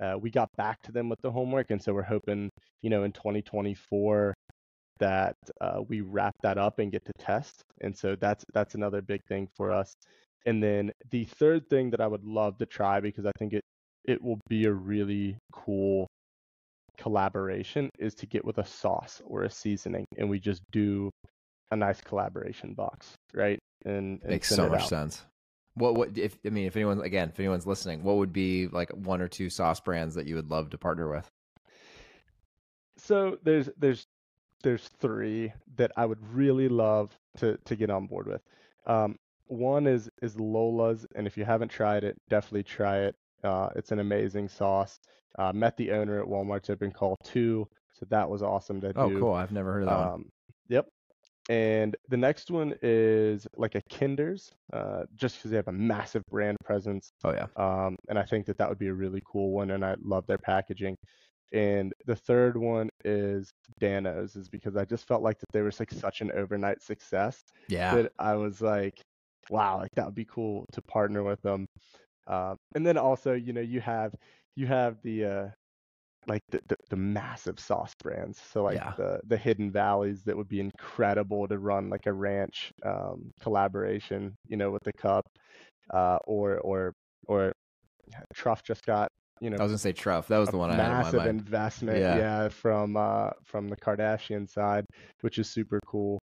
Uh, 0.00 0.16
we 0.20 0.30
got 0.30 0.48
back 0.56 0.80
to 0.82 0.92
them 0.92 1.08
with 1.08 1.20
the 1.22 1.30
homework, 1.30 1.70
and 1.70 1.82
so 1.82 1.94
we're 1.94 2.02
hoping, 2.02 2.50
you 2.82 2.90
know, 2.90 3.04
in 3.04 3.12
2024 3.12 4.34
that 4.98 5.36
uh, 5.60 5.80
we 5.88 6.00
wrap 6.00 6.34
that 6.42 6.58
up 6.58 6.78
and 6.78 6.92
get 6.92 7.04
to 7.04 7.12
test. 7.18 7.62
And 7.80 7.96
so 7.96 8.16
that's 8.16 8.44
that's 8.52 8.74
another 8.74 9.02
big 9.02 9.24
thing 9.24 9.48
for 9.56 9.72
us. 9.72 9.94
And 10.46 10.62
then 10.62 10.92
the 11.10 11.24
third 11.24 11.68
thing 11.68 11.90
that 11.90 12.00
I 12.00 12.06
would 12.06 12.24
love 12.24 12.58
to 12.58 12.66
try 12.66 13.00
because 13.00 13.26
I 13.26 13.32
think 13.38 13.52
it 13.52 13.64
it 14.04 14.22
will 14.22 14.40
be 14.48 14.66
a 14.66 14.72
really 14.72 15.36
cool 15.52 16.06
collaboration 16.96 17.90
is 17.98 18.14
to 18.16 18.26
get 18.26 18.44
with 18.44 18.58
a 18.58 18.64
sauce 18.64 19.22
or 19.24 19.44
a 19.44 19.50
seasoning, 19.50 20.04
and 20.16 20.28
we 20.28 20.38
just 20.38 20.62
do 20.70 21.10
a 21.70 21.76
nice 21.76 22.00
collaboration 22.00 22.74
box, 22.74 23.14
right? 23.34 23.58
And, 23.84 24.20
and 24.22 24.30
makes 24.30 24.48
so 24.48 24.68
much 24.68 24.86
sense. 24.88 25.22
What 25.74 25.94
what 25.94 26.16
if 26.16 26.38
I 26.44 26.48
mean 26.48 26.66
if 26.66 26.76
anyone 26.76 27.02
again 27.02 27.28
if 27.28 27.38
anyone's 27.38 27.66
listening, 27.66 28.02
what 28.02 28.16
would 28.16 28.32
be 28.32 28.66
like 28.68 28.90
one 28.90 29.20
or 29.20 29.28
two 29.28 29.50
sauce 29.50 29.80
brands 29.80 30.14
that 30.14 30.26
you 30.26 30.34
would 30.36 30.50
love 30.50 30.70
to 30.70 30.78
partner 30.78 31.08
with? 31.08 31.30
So 32.96 33.38
there's 33.42 33.68
there's 33.76 34.06
there's 34.62 34.88
three 35.00 35.52
that 35.76 35.92
I 35.96 36.06
would 36.06 36.18
really 36.32 36.68
love 36.68 37.16
to 37.38 37.58
to 37.64 37.76
get 37.76 37.90
on 37.90 38.06
board 38.06 38.26
with. 38.26 38.42
Um, 38.86 39.18
one 39.48 39.86
is 39.86 40.08
is 40.22 40.38
Lola's, 40.40 41.06
and 41.14 41.26
if 41.26 41.36
you 41.36 41.44
haven't 41.44 41.68
tried 41.68 42.04
it, 42.04 42.16
definitely 42.28 42.62
try 42.62 43.00
it. 43.00 43.14
Uh, 43.46 43.70
it's 43.76 43.92
an 43.92 44.00
amazing 44.00 44.48
sauce. 44.48 44.98
Uh, 45.38 45.52
met 45.52 45.76
the 45.76 45.92
owner 45.92 46.20
at 46.20 46.26
Walmart 46.26 46.68
and 46.82 46.94
Call 46.94 47.16
too, 47.22 47.66
so 47.92 48.06
that 48.10 48.28
was 48.28 48.42
awesome 48.42 48.80
to 48.80 48.92
Oh, 48.96 49.08
do. 49.08 49.20
cool. 49.20 49.32
I've 49.34 49.52
never 49.52 49.72
heard 49.72 49.82
of 49.84 49.88
that 49.88 49.98
one. 49.98 50.08
Um, 50.08 50.28
yep. 50.68 50.86
And 51.48 51.96
the 52.08 52.16
next 52.16 52.50
one 52.50 52.74
is 52.82 53.46
like 53.56 53.76
a 53.76 53.82
Kinder's, 53.88 54.50
uh, 54.72 55.04
just 55.14 55.36
because 55.36 55.50
they 55.52 55.56
have 55.56 55.68
a 55.68 55.72
massive 55.72 56.22
brand 56.30 56.56
presence. 56.64 57.12
Oh 57.22 57.32
yeah. 57.32 57.46
Um, 57.56 57.96
and 58.08 58.18
I 58.18 58.24
think 58.24 58.46
that 58.46 58.58
that 58.58 58.68
would 58.68 58.78
be 58.78 58.88
a 58.88 58.94
really 58.94 59.22
cool 59.24 59.52
one, 59.52 59.70
and 59.70 59.84
I 59.84 59.94
love 60.02 60.26
their 60.26 60.38
packaging. 60.38 60.96
And 61.52 61.92
the 62.06 62.16
third 62.16 62.56
one 62.56 62.88
is 63.04 63.52
Dan-O's, 63.78 64.34
is 64.34 64.48
because 64.48 64.76
I 64.76 64.84
just 64.84 65.06
felt 65.06 65.22
like 65.22 65.38
that 65.38 65.46
they 65.52 65.62
were 65.62 65.72
like 65.78 65.92
such 65.92 66.20
an 66.20 66.32
overnight 66.32 66.82
success 66.82 67.44
Yeah. 67.68 67.94
that 67.94 68.12
I 68.18 68.34
was 68.34 68.60
like, 68.60 69.00
wow, 69.48 69.78
like 69.78 69.92
that 69.94 70.06
would 70.06 70.16
be 70.16 70.24
cool 70.24 70.66
to 70.72 70.82
partner 70.82 71.22
with 71.22 71.40
them. 71.42 71.66
Um, 72.26 72.56
and 72.74 72.84
then 72.86 72.96
also, 72.98 73.32
you 73.34 73.52
know, 73.52 73.60
you 73.60 73.80
have 73.80 74.14
you 74.56 74.66
have 74.66 74.96
the 75.02 75.24
uh, 75.24 75.48
like 76.26 76.42
the, 76.50 76.60
the 76.68 76.76
the 76.90 76.96
massive 76.96 77.58
sauce 77.58 77.94
brands. 78.02 78.40
So 78.40 78.62
like 78.62 78.78
Yeah. 78.78 78.94
the 78.96 79.20
the 79.26 79.36
Hidden 79.36 79.70
Valleys 79.72 80.22
that 80.24 80.36
would 80.36 80.48
be 80.48 80.60
incredible 80.60 81.46
to 81.48 81.58
run 81.58 81.88
like 81.90 82.06
a 82.06 82.12
ranch 82.12 82.72
um, 82.84 83.30
collaboration, 83.40 84.34
you 84.48 84.56
know, 84.56 84.70
with 84.70 84.82
the 84.84 84.92
cup, 84.92 85.26
uh, 85.92 86.18
or 86.26 86.58
or 86.58 86.92
or 87.26 87.52
Truff 88.34 88.62
just 88.62 88.84
got 88.86 89.08
you 89.40 89.50
know 89.50 89.58
I 89.58 89.62
was 89.62 89.70
gonna 89.72 89.78
say 89.78 89.92
Truff. 89.92 90.28
That 90.28 90.38
was 90.38 90.48
the 90.50 90.58
one 90.58 90.70
I 90.70 90.76
had 90.76 90.92
in 90.92 90.98
my 90.98 91.10
massive 91.10 91.12
mind. 91.12 91.40
investment, 91.40 91.98
Yeah. 92.00 92.16
yeah, 92.16 92.48
from 92.48 92.96
uh 92.96 93.30
from 93.44 93.68
the 93.68 93.76
Kardashian 93.76 94.48
side, 94.48 94.84
which 95.20 95.38
is 95.38 95.48
super 95.50 95.80
cool. 95.86 96.18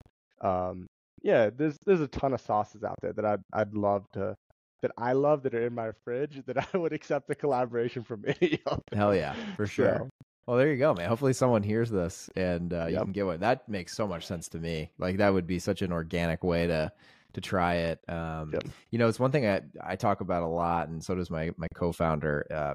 Um, 0.41 0.87
yeah, 1.23 1.51
there's 1.51 1.77
there's 1.87 2.01
a 2.01 2.09
ton 2.09 2.33
of 2.35 2.41
sauces 2.41 2.85
out 2.85 2.97
there 3.03 3.13
that 3.13 3.25
I'd 3.25 3.43
I'd 3.53 3.75
love 3.75 4.05
to 4.13 4.35
that 4.83 4.93
I 4.97 5.13
love 5.13 5.43
that 5.43 5.55
are 5.55 5.67
in 5.67 5.75
my 5.75 5.93
fridge 6.05 6.43
that 6.47 6.57
I 6.75 6.79
would 6.79 6.93
accept 6.93 7.31
a 7.31 7.35
collaboration 7.35 8.03
from 8.05 8.25
any 8.41 8.61
of 8.67 8.81
them. 8.91 8.99
Hell 8.99 9.15
yeah, 9.15 9.35
for 9.57 9.67
sure. 9.67 9.97
So, 9.99 10.09
Well, 10.47 10.57
there 10.57 10.71
you 10.73 10.79
go, 10.79 10.95
man. 10.95 11.09
Hopefully, 11.09 11.33
someone 11.33 11.63
hears 11.63 11.91
this 11.91 12.31
and 12.37 12.73
uh, 12.73 12.87
you 12.87 12.95
Yep. 12.95 13.03
can 13.05 13.13
get 13.13 13.27
one. 13.27 13.41
That 13.41 13.69
makes 13.69 13.95
so 13.97 14.07
much 14.07 14.27
sense 14.27 14.49
to 14.51 14.59
me. 14.59 14.91
Like 14.99 15.19
that 15.19 15.33
would 15.33 15.47
be 15.47 15.59
such 15.59 15.83
an 15.83 15.93
organic 15.93 16.43
way 16.45 16.67
to 16.67 16.93
to 17.35 17.41
try 17.41 17.75
it. 17.75 18.01
Um, 18.09 18.53
Yep. 18.53 18.65
You 18.91 18.99
know, 18.99 19.09
it's 19.09 19.21
one 19.21 19.31
thing 19.33 19.47
I 19.47 19.61
I 19.85 19.97
talk 19.97 20.21
about 20.23 20.43
a 20.43 20.47
lot, 20.49 20.89
and 20.89 21.03
so 21.05 21.15
does 21.15 21.31
my 21.31 21.51
my 21.57 21.67
co-founder. 21.75 22.47
Uh, 22.51 22.75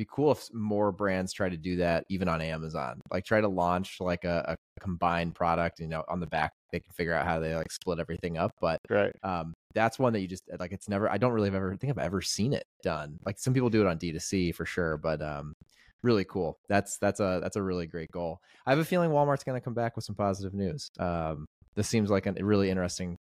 be 0.00 0.08
cool 0.10 0.32
if 0.32 0.48
more 0.52 0.92
brands 0.92 1.32
try 1.32 1.48
to 1.48 1.56
do 1.56 1.76
that, 1.76 2.04
even 2.08 2.28
on 2.28 2.40
Amazon. 2.40 3.00
Like 3.10 3.24
try 3.24 3.40
to 3.40 3.48
launch 3.48 3.98
like 4.00 4.24
a, 4.24 4.44
a 4.48 4.80
combined 4.80 5.34
product. 5.34 5.80
You 5.80 5.88
know, 5.88 6.04
on 6.08 6.20
the 6.20 6.26
back 6.26 6.52
they 6.72 6.80
can 6.80 6.92
figure 6.92 7.14
out 7.14 7.26
how 7.26 7.38
they 7.38 7.54
like 7.54 7.70
split 7.70 7.98
everything 7.98 8.38
up, 8.38 8.52
but 8.60 8.80
right. 8.88 9.12
um, 9.22 9.52
that's 9.74 9.98
one 9.98 10.12
that 10.12 10.20
you 10.20 10.26
just 10.26 10.42
like 10.58 10.72
it's 10.72 10.88
never 10.88 11.10
i 11.10 11.16
don't 11.16 11.32
really 11.32 11.48
have 11.48 11.54
ever 11.54 11.76
think 11.76 11.90
i've 11.90 12.04
ever 12.04 12.20
seen 12.20 12.52
it 12.52 12.64
done 12.82 13.16
like 13.24 13.38
some 13.38 13.54
people 13.54 13.70
do 13.70 13.80
it 13.80 13.86
on 13.86 13.98
d2c 13.98 14.54
for 14.54 14.66
sure 14.66 14.96
but 14.96 15.22
um 15.22 15.54
really 16.02 16.24
cool 16.24 16.58
that's 16.68 16.98
that's 16.98 17.20
a 17.20 17.38
that's 17.42 17.56
a 17.56 17.62
really 17.62 17.86
great 17.86 18.10
goal 18.10 18.40
i 18.66 18.70
have 18.70 18.78
a 18.78 18.84
feeling 18.84 19.10
walmart's 19.10 19.44
going 19.44 19.56
to 19.58 19.64
come 19.64 19.74
back 19.74 19.96
with 19.96 20.04
some 20.04 20.14
positive 20.14 20.54
news 20.54 20.90
um 20.98 21.46
this 21.76 21.88
seems 21.88 22.10
like 22.10 22.26
a 22.26 22.32
really 22.44 22.70
interesting 22.70 23.16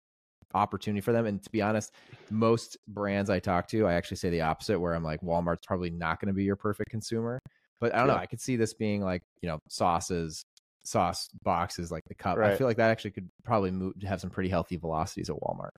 opportunity 0.57 1.01
for 1.01 1.13
them 1.13 1.27
and 1.27 1.43
to 1.43 1.51
be 1.51 1.63
honest 1.63 1.93
most 2.31 2.77
brands 2.89 3.31
i 3.31 3.39
talk 3.39 3.69
to 3.69 3.87
i 3.87 3.95
actually 3.95 4.17
say 4.17 4.31
the 4.31 4.41
opposite 4.41 4.79
where 4.79 4.95
i'm 4.95 5.05
like 5.05 5.21
walmart's 5.21 5.67
probably 5.67 5.91
not 5.91 6.21
going 6.21 6.29
to 6.29 6.35
be 6.35 6.45
your 6.45 6.57
perfect 6.57 6.91
consumer. 6.91 7.39
But 7.81 7.95
i 7.95 7.99
don't 7.99 8.09
know 8.09 8.15
i 8.15 8.27
could 8.27 8.41
see 8.41 8.57
this 8.57 8.75
being 8.75 9.03
like 9.03 9.23
you 9.43 9.49
know 9.49 9.59
sauces 9.69 10.43
sauce 10.85 11.29
boxes 11.43 11.91
like 11.91 12.05
the 12.09 12.15
cup 12.15 12.39
i 12.39 12.55
feel 12.55 12.67
like 12.67 12.79
that 12.79 12.91
actually 12.91 13.11
could 13.11 13.29
probably 13.45 13.71
move 13.71 13.93
have 14.03 14.21
some 14.21 14.31
pretty 14.31 14.49
healthy 14.49 14.77
velocities 14.77 15.29
at 15.29 15.37
walmart. 15.37 15.71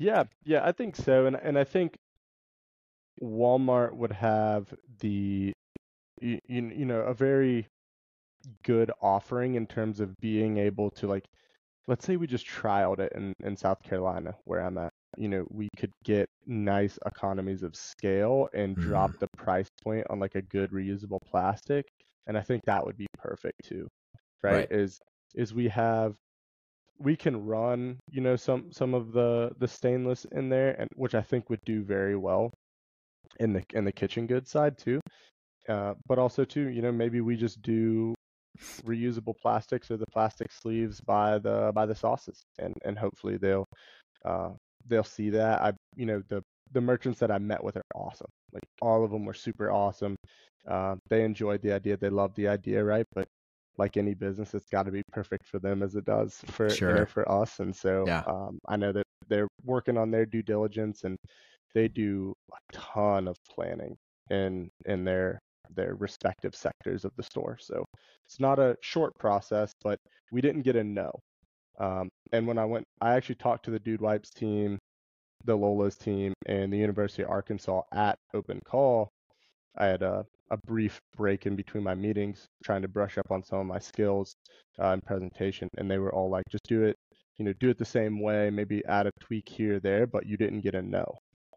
Yeah, 0.00 0.24
yeah, 0.44 0.64
I 0.64 0.72
think 0.72 0.96
so, 0.96 1.26
and 1.26 1.36
and 1.36 1.58
I 1.58 1.64
think 1.64 1.94
Walmart 3.22 3.94
would 3.94 4.12
have 4.12 4.72
the 5.00 5.52
you, 6.22 6.40
you 6.48 6.86
know 6.86 7.00
a 7.00 7.12
very 7.12 7.66
good 8.64 8.90
offering 9.02 9.56
in 9.56 9.66
terms 9.66 10.00
of 10.00 10.16
being 10.20 10.56
able 10.56 10.90
to 10.92 11.06
like 11.06 11.26
let's 11.86 12.04
say 12.04 12.16
we 12.16 12.26
just 12.26 12.46
trialed 12.46 12.98
it 13.00 13.12
in 13.14 13.32
in 13.42 13.56
South 13.56 13.82
Carolina 13.82 14.34
where 14.44 14.60
I'm 14.60 14.78
at 14.78 14.90
you 15.16 15.28
know 15.28 15.46
we 15.50 15.68
could 15.76 15.92
get 16.04 16.28
nice 16.46 16.98
economies 17.06 17.62
of 17.62 17.74
scale 17.76 18.48
and 18.54 18.76
drop 18.76 19.12
the 19.18 19.28
price 19.36 19.68
point 19.82 20.06
on 20.10 20.18
like 20.20 20.34
a 20.34 20.42
good 20.42 20.70
reusable 20.70 21.18
plastic 21.26 21.84
and 22.26 22.36
I 22.38 22.42
think 22.42 22.62
that 22.66 22.84
would 22.84 22.96
be 22.96 23.06
perfect 23.18 23.64
too 23.64 23.86
right, 24.42 24.68
Right. 24.70 24.72
is 24.72 25.00
is 25.34 25.54
we 25.54 25.68
have 25.68 26.14
we 26.98 27.16
can 27.16 27.44
run 27.44 27.98
you 28.10 28.20
know 28.20 28.36
some 28.36 28.70
some 28.72 28.94
of 28.94 29.12
the 29.12 29.50
the 29.58 29.68
stainless 29.68 30.24
in 30.32 30.48
there 30.48 30.72
and 30.78 30.88
which 30.96 31.14
I 31.14 31.22
think 31.22 31.50
would 31.50 31.60
do 31.64 31.82
very 31.82 32.16
well 32.16 32.50
in 33.38 33.52
the 33.52 33.64
in 33.74 33.84
the 33.84 33.92
kitchen 33.92 34.26
goods 34.26 34.50
side 34.50 34.76
too 34.78 35.00
uh, 35.68 35.94
but 36.06 36.18
also 36.18 36.44
too 36.44 36.68
you 36.68 36.82
know 36.82 36.92
maybe 36.92 37.20
we 37.20 37.36
just 37.36 37.62
do 37.62 38.14
reusable 38.84 39.34
plastics 39.40 39.90
or 39.90 39.96
the 39.96 40.06
plastic 40.12 40.50
sleeves 40.52 41.00
by 41.00 41.38
the 41.38 41.70
by 41.74 41.86
the 41.86 41.94
sauces 41.94 42.40
and 42.58 42.74
and 42.84 42.98
hopefully 42.98 43.36
they'll 43.36 43.66
uh 44.24 44.50
they'll 44.86 45.04
see 45.04 45.30
that. 45.30 45.60
I 45.60 45.72
you 45.96 46.06
know 46.06 46.22
the 46.28 46.42
the 46.72 46.80
merchants 46.80 47.18
that 47.20 47.30
i 47.30 47.38
met 47.38 47.62
with 47.62 47.76
are 47.76 47.82
awesome. 47.94 48.28
Like 48.52 48.62
all 48.80 49.04
of 49.04 49.10
them 49.10 49.24
were 49.24 49.34
super 49.34 49.70
awesome. 49.70 50.16
Uh, 50.68 50.96
they 51.08 51.24
enjoyed 51.24 51.62
the 51.62 51.72
idea. 51.72 51.96
They 51.96 52.10
loved 52.10 52.36
the 52.36 52.48
idea 52.48 52.82
right? 52.84 53.06
But 53.14 53.26
like 53.78 53.96
any 53.96 54.14
business 54.14 54.54
it's 54.54 54.68
got 54.70 54.84
to 54.84 54.90
be 54.92 55.02
perfect 55.12 55.46
for 55.46 55.58
them 55.58 55.82
as 55.82 55.94
it 55.96 56.04
does 56.04 56.36
for 56.48 56.68
you 56.68 56.94
know, 56.94 57.06
for 57.06 57.30
us. 57.30 57.60
And 57.60 57.74
so 57.74 58.04
Yeah. 58.06 58.22
um, 58.26 58.58
i 58.68 58.76
know 58.76 58.92
that 58.92 59.04
they're 59.28 59.48
working 59.64 59.96
on 59.96 60.10
their 60.10 60.26
due 60.26 60.42
diligence 60.42 61.04
and 61.04 61.16
they 61.74 61.88
do 61.88 62.34
a 62.52 62.56
ton 62.72 63.28
of 63.28 63.36
planning 63.48 63.96
in 64.30 64.68
in 64.86 65.04
their 65.04 65.38
their 65.74 65.94
respective 65.94 66.54
sectors 66.54 67.04
of 67.04 67.12
the 67.16 67.22
store. 67.22 67.56
So 67.60 67.84
it's 68.26 68.40
not 68.40 68.58
a 68.58 68.76
short 68.80 69.14
process, 69.18 69.72
but 69.82 69.98
we 70.32 70.40
didn't 70.40 70.62
get 70.62 70.76
a 70.76 70.84
no. 70.84 71.10
Um, 71.78 72.10
and 72.32 72.46
when 72.46 72.58
I 72.58 72.64
went, 72.64 72.84
I 73.00 73.14
actually 73.14 73.36
talked 73.36 73.64
to 73.64 73.70
the 73.70 73.78
Dude 73.78 74.00
Wipes 74.00 74.30
team, 74.30 74.78
the 75.44 75.56
Lola's 75.56 75.96
team, 75.96 76.34
and 76.46 76.72
the 76.72 76.78
University 76.78 77.22
of 77.22 77.30
Arkansas 77.30 77.82
at 77.92 78.18
Open 78.34 78.60
Call. 78.66 79.08
I 79.78 79.86
had 79.86 80.02
a, 80.02 80.24
a 80.50 80.58
brief 80.66 81.00
break 81.16 81.46
in 81.46 81.56
between 81.56 81.84
my 81.84 81.94
meetings, 81.94 82.46
trying 82.64 82.82
to 82.82 82.88
brush 82.88 83.18
up 83.18 83.30
on 83.30 83.42
some 83.42 83.60
of 83.60 83.66
my 83.66 83.78
skills 83.78 84.34
uh, 84.78 84.88
and 84.92 85.04
presentation, 85.04 85.68
and 85.78 85.90
they 85.90 85.98
were 85.98 86.12
all 86.14 86.30
like, 86.30 86.44
"Just 86.50 86.68
do 86.68 86.82
it, 86.84 86.96
you 87.38 87.44
know, 87.44 87.52
do 87.54 87.70
it 87.70 87.78
the 87.78 87.84
same 87.84 88.20
way. 88.20 88.50
Maybe 88.50 88.84
add 88.86 89.06
a 89.06 89.12
tweak 89.20 89.48
here 89.48 89.80
there, 89.80 90.06
but 90.06 90.26
you 90.26 90.36
didn't 90.36 90.60
get 90.62 90.74
a 90.74 90.82
no." 90.82 91.04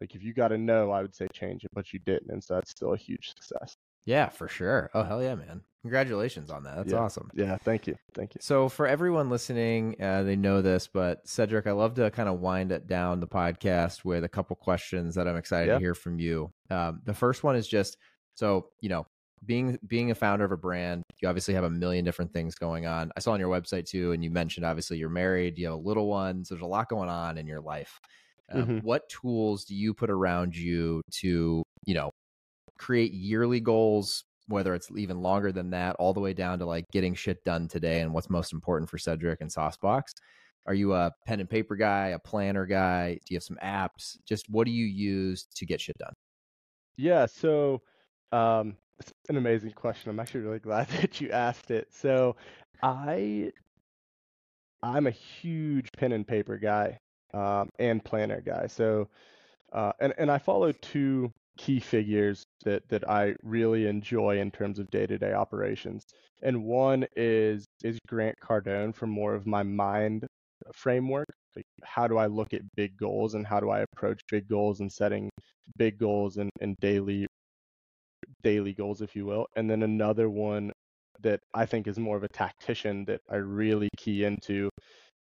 Like 0.00 0.14
if 0.14 0.22
you 0.22 0.32
got 0.34 0.52
a 0.52 0.58
no, 0.58 0.90
I 0.90 1.02
would 1.02 1.14
say 1.14 1.26
change 1.32 1.64
it, 1.64 1.70
but 1.74 1.92
you 1.92 1.98
didn't, 2.00 2.30
and 2.30 2.42
so 2.42 2.54
that's 2.54 2.70
still 2.70 2.94
a 2.94 2.96
huge 2.96 3.28
success. 3.28 3.76
Yeah, 4.06 4.28
for 4.28 4.48
sure. 4.48 4.90
Oh 4.94 5.02
hell 5.02 5.22
yeah, 5.22 5.34
man! 5.34 5.62
Congratulations 5.82 6.50
on 6.50 6.64
that. 6.64 6.76
That's 6.76 6.92
Yeah. 6.92 6.98
awesome. 6.98 7.30
Yeah, 7.34 7.56
thank 7.58 7.86
you, 7.86 7.96
thank 8.14 8.34
you. 8.34 8.40
So 8.42 8.68
for 8.68 8.86
everyone 8.86 9.30
listening, 9.30 9.96
uh, 10.00 10.22
they 10.22 10.36
know 10.36 10.62
this, 10.62 10.86
but 10.88 11.26
Cedric, 11.26 11.66
I 11.66 11.72
love 11.72 11.94
to 11.94 12.10
kind 12.10 12.28
of 12.28 12.40
wind 12.40 12.72
it 12.72 12.86
down 12.86 13.20
the 13.20 13.26
podcast 13.28 14.04
with 14.04 14.24
a 14.24 14.28
couple 14.28 14.56
questions 14.56 15.14
that 15.14 15.26
I'm 15.28 15.36
excited 15.36 15.68
Yeah. 15.68 15.74
to 15.74 15.80
hear 15.80 15.94
from 15.94 16.18
you. 16.18 16.50
Um, 16.70 17.00
the 17.04 17.14
first 17.14 17.44
one 17.44 17.56
is 17.56 17.66
just 17.68 17.96
so 18.34 18.70
you 18.80 18.88
know, 18.88 19.06
being 19.46 19.78
being 19.86 20.10
a 20.10 20.14
founder 20.14 20.44
of 20.44 20.52
a 20.52 20.56
brand, 20.56 21.02
you 21.20 21.28
obviously 21.28 21.54
have 21.54 21.64
a 21.64 21.70
million 21.70 22.04
different 22.04 22.32
things 22.32 22.54
going 22.54 22.86
on. 22.86 23.10
I 23.16 23.20
saw 23.20 23.32
on 23.32 23.40
your 23.40 23.50
website 23.50 23.86
too, 23.86 24.12
and 24.12 24.24
you 24.24 24.30
mentioned 24.30 24.64
obviously 24.66 24.96
you're 24.98 25.08
married, 25.10 25.58
you 25.58 25.66
have 25.66 25.74
a 25.74 25.78
little 25.78 26.08
one, 26.08 26.44
so 26.44 26.54
there's 26.54 26.62
a 26.62 26.66
lot 26.66 26.88
going 26.88 27.08
on 27.10 27.36
in 27.38 27.46
your 27.46 27.60
life. 27.60 27.98
Um, 28.50 28.66
Mhm. 28.66 28.82
What 28.82 29.08
tools 29.08 29.64
do 29.64 29.74
you 29.74 29.92
put 29.94 30.10
around 30.10 30.56
you 30.56 31.02
to 31.20 31.62
you 31.86 31.94
know 31.94 32.10
create 32.78 33.12
yearly 33.12 33.60
goals? 33.60 34.24
Whether 34.48 34.74
it's 34.74 34.90
even 34.94 35.22
longer 35.22 35.52
than 35.52 35.70
that, 35.70 35.96
all 35.96 36.12
the 36.12 36.20
way 36.20 36.34
down 36.34 36.58
to 36.58 36.66
like 36.66 36.84
getting 36.92 37.14
shit 37.14 37.42
done 37.44 37.66
today 37.66 38.00
and 38.00 38.12
what's 38.12 38.28
most 38.28 38.52
important 38.52 38.90
for 38.90 38.98
Cedric 38.98 39.40
and 39.40 39.50
Saucebox. 39.50 40.02
Are 40.66 40.74
you 40.74 40.94
a 40.94 41.12
pen 41.26 41.40
and 41.40 41.48
paper 41.48 41.76
guy, 41.76 42.08
a 42.08 42.18
planner 42.18 42.66
guy? 42.66 43.14
Do 43.14 43.34
you 43.34 43.36
have 43.36 43.42
some 43.42 43.58
apps? 43.62 44.16
Just 44.26 44.48
what 44.48 44.66
do 44.66 44.70
you 44.70 44.86
use 44.86 45.46
to 45.56 45.66
get 45.66 45.80
shit 45.80 45.96
done? 45.98 46.12
Yeah, 46.96 47.26
so 47.26 47.82
um, 48.32 48.76
it's 48.98 49.12
an 49.28 49.36
amazing 49.36 49.72
question. 49.72 50.10
I'm 50.10 50.20
actually 50.20 50.40
really 50.40 50.58
glad 50.60 50.88
that 50.88 51.20
you 51.20 51.30
asked 51.30 51.70
it. 51.70 51.88
So 51.90 52.36
I 52.82 53.52
I'm 54.82 55.06
a 55.06 55.10
huge 55.10 55.90
pen 55.96 56.12
and 56.12 56.26
paper 56.26 56.58
guy 56.58 56.98
um, 57.32 57.70
and 57.78 58.04
planner 58.04 58.40
guy. 58.40 58.66
So 58.66 59.08
uh, 59.72 59.92
and 60.00 60.14
and 60.18 60.30
I 60.30 60.38
follow 60.38 60.72
two 60.72 61.32
key 61.56 61.80
figures 61.80 62.44
that 62.64 62.88
that 62.88 63.08
I 63.08 63.34
really 63.42 63.86
enjoy 63.86 64.38
in 64.38 64.50
terms 64.50 64.78
of 64.78 64.90
day-to-day 64.90 65.32
operations. 65.32 66.04
And 66.42 66.64
one 66.64 67.06
is 67.16 67.64
is 67.82 67.98
Grant 68.08 68.36
Cardone 68.42 68.94
for 68.94 69.06
more 69.06 69.34
of 69.34 69.46
my 69.46 69.62
mind 69.62 70.26
framework. 70.74 71.28
Like 71.56 71.66
how 71.84 72.08
do 72.08 72.18
I 72.18 72.26
look 72.26 72.52
at 72.54 72.62
big 72.76 72.96
goals 72.96 73.34
and 73.34 73.46
how 73.46 73.60
do 73.60 73.70
I 73.70 73.80
approach 73.80 74.20
big 74.30 74.48
goals 74.48 74.80
and 74.80 74.90
setting 74.90 75.30
big 75.78 75.98
goals 75.98 76.36
and, 76.38 76.50
and 76.60 76.76
daily 76.80 77.26
daily 78.42 78.72
goals, 78.74 79.02
if 79.02 79.14
you 79.16 79.26
will. 79.26 79.46
And 79.56 79.70
then 79.70 79.82
another 79.82 80.28
one 80.30 80.72
that 81.20 81.40
I 81.54 81.66
think 81.66 81.86
is 81.86 81.98
more 81.98 82.16
of 82.16 82.24
a 82.24 82.28
tactician 82.28 83.04
that 83.06 83.20
I 83.30 83.36
really 83.36 83.88
key 83.96 84.24
into 84.24 84.68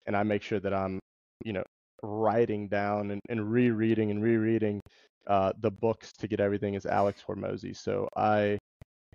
and 0.07 0.17
I 0.17 0.23
make 0.23 0.43
sure 0.43 0.61
that 0.61 0.73
I'm, 0.75 0.99
you 1.45 1.53
know, 1.53 1.65
writing 2.03 2.69
down 2.69 3.11
and, 3.13 3.21
and 3.29 3.51
rereading 3.51 4.11
and 4.11 4.23
rereading 4.23 4.81
uh, 5.27 5.53
the 5.61 5.71
books 5.71 6.13
to 6.19 6.27
get 6.27 6.41
everything 6.41 6.75
is 6.75 6.87
Alex 6.87 7.23
Hormozi. 7.27 7.77
So 7.77 8.09
I 8.17 8.59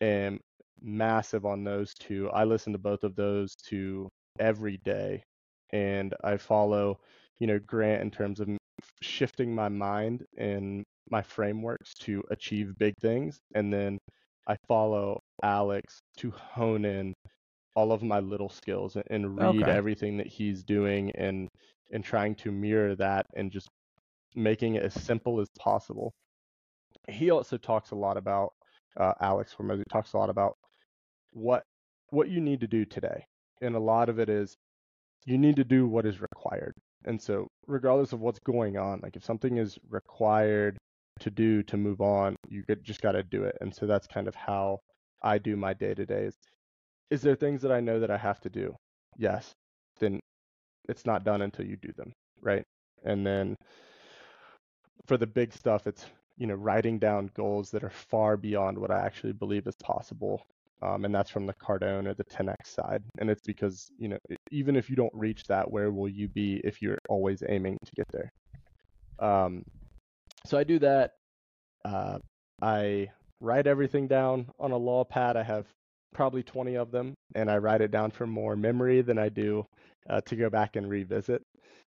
am 0.02 0.40
massive 0.82 1.46
on 1.46 1.64
those 1.64 1.94
two. 2.00 2.30
I 2.30 2.44
listen 2.44 2.74
to 2.74 2.80
both 2.80 3.04
of 3.04 3.16
those 3.16 3.56
two 3.56 4.08
every 4.40 4.80
day, 4.86 5.24
and 5.72 6.14
I 6.24 6.38
follow, 6.38 7.00
you 7.40 7.48
know, 7.48 7.60
Grant 7.60 8.02
in 8.02 8.12
terms 8.12 8.40
of 8.40 8.48
shifting 9.02 9.54
my 9.54 9.70
mind 9.70 10.24
and 10.38 10.84
my 11.10 11.22
frameworks 11.22 11.94
to 11.96 12.24
achieve 12.32 12.78
big 12.78 12.94
things, 13.02 13.40
and 13.56 13.74
then 13.74 13.98
I 14.48 14.56
follow 14.68 15.20
Alex 15.44 16.00
to 16.18 16.32
hone 16.32 16.86
in 16.86 17.14
all 17.76 17.92
of 17.92 18.02
my 18.02 18.20
little 18.20 18.50
skills 18.50 18.98
and 19.12 19.38
read 19.38 19.62
okay. 19.62 19.72
everything 19.72 20.18
that 20.18 20.26
he's 20.26 20.64
doing 20.64 21.12
and 21.12 21.48
and 21.92 22.04
trying 22.04 22.36
to 22.36 22.52
mirror 22.52 22.96
that 22.96 23.26
and 23.36 23.52
just 23.52 23.70
making 24.36 24.76
it 24.76 24.84
as 24.84 24.94
simple 24.94 25.40
as 25.40 25.48
possible. 25.60 26.14
He 27.10 27.32
also 27.32 27.58
talks 27.58 27.92
a 27.92 27.96
lot 27.96 28.18
about 28.18 28.50
uh, 28.98 29.14
Alex 29.22 29.56
Hormozi 29.58 29.84
talks 29.90 30.14
a 30.14 30.18
lot 30.18 30.30
about 30.30 30.58
what 31.32 31.64
what 32.10 32.30
you 32.30 32.42
need 32.42 32.62
to 32.62 32.68
do 32.68 32.86
today, 32.86 33.26
and 33.62 33.76
a 33.76 33.80
lot 33.80 34.10
of 34.10 34.20
it 34.20 34.30
is 34.30 34.56
you 35.26 35.38
need 35.38 35.56
to 35.58 35.64
do 35.64 35.88
what 35.88 36.06
is 36.06 36.22
required. 36.22 36.74
And 37.06 37.22
so, 37.22 37.48
regardless 37.68 38.14
of 38.14 38.22
what's 38.22 38.40
going 38.40 38.78
on, 38.78 39.02
like 39.04 39.16
if 39.16 39.24
something 39.24 39.58
is 39.58 39.78
required 39.90 40.78
to 41.20 41.30
do 41.30 41.64
to 41.64 41.78
move 41.78 42.02
on, 42.02 42.36
you 42.50 42.64
just 42.84 43.02
got 43.02 43.14
to 43.14 43.24
do 43.24 43.44
it. 43.44 43.58
And 43.62 43.74
so 43.74 43.86
that's 43.86 44.08
kind 44.08 44.28
of 44.28 44.36
how 44.36 44.80
I 45.22 45.38
do 45.38 45.56
my 45.56 45.74
day 45.74 45.94
to 45.94 46.06
days 46.06 46.38
is 47.10 47.22
there 47.22 47.36
things 47.36 47.62
that 47.62 47.72
I 47.72 47.80
know 47.80 48.00
that 48.00 48.12
I 48.12 48.18
have 48.18 48.40
to 48.42 48.50
do? 48.50 48.76
Yes. 49.18 49.54
Then 50.00 50.20
it's 50.88 51.06
not 51.06 51.24
done 51.24 51.42
until 51.42 51.66
you 51.66 51.78
do 51.78 51.92
them, 51.94 52.14
right? 52.42 52.64
And 53.04 53.26
then 53.26 53.56
for 55.06 55.18
the 55.18 55.28
big 55.28 55.54
stuff, 55.54 55.88
it's 55.88 56.06
you 56.38 56.48
know 56.48 56.56
writing 56.56 57.00
down 57.00 57.32
goals 57.36 57.72
that 57.72 57.84
are 57.84 57.90
far 57.90 58.38
beyond 58.38 58.78
what 58.78 58.92
I 58.92 59.00
actually 59.00 59.34
believe 59.34 59.68
is 59.68 59.76
possible, 59.76 60.46
um, 60.82 61.06
and 61.06 61.14
that's 61.14 61.30
from 61.30 61.46
the 61.46 61.54
Cardone 61.54 62.08
or 62.08 62.14
the 62.14 62.24
10x 62.26 62.68
side. 62.68 63.04
And 63.20 63.30
it's 63.30 63.42
because 63.46 63.92
you 63.98 64.10
know 64.10 64.18
even 64.52 64.76
if 64.76 64.90
you 64.90 64.96
don't 64.96 65.14
reach 65.14 65.46
that, 65.46 65.70
where 65.70 65.92
will 65.92 66.10
you 66.10 66.28
be 66.28 66.62
if 66.64 66.82
you're 66.82 67.00
always 67.10 67.44
aiming 67.48 67.78
to 67.86 67.92
get 67.96 68.08
there? 68.12 68.32
Um, 69.20 69.64
so 70.46 70.58
I 70.58 70.64
do 70.64 70.80
that. 70.80 71.12
Uh, 71.86 72.20
I 72.62 73.10
write 73.40 73.68
everything 73.68 74.08
down 74.08 74.48
on 74.60 74.72
a 74.72 74.78
law 74.78 75.04
pad. 75.04 75.38
I 75.38 75.44
have 75.44 75.66
probably 76.14 76.44
20 76.44 76.76
of 76.76 76.92
them, 76.92 77.14
and 77.36 77.50
I 77.50 77.58
write 77.58 77.82
it 77.82 77.92
down 77.92 78.12
for 78.12 78.28
more 78.28 78.56
memory 78.56 79.02
than 79.02 79.18
I 79.18 79.30
do 79.30 79.66
uh, 80.10 80.22
to 80.22 80.36
go 80.36 80.50
back 80.50 80.76
and 80.76 80.90
revisit. 80.90 81.44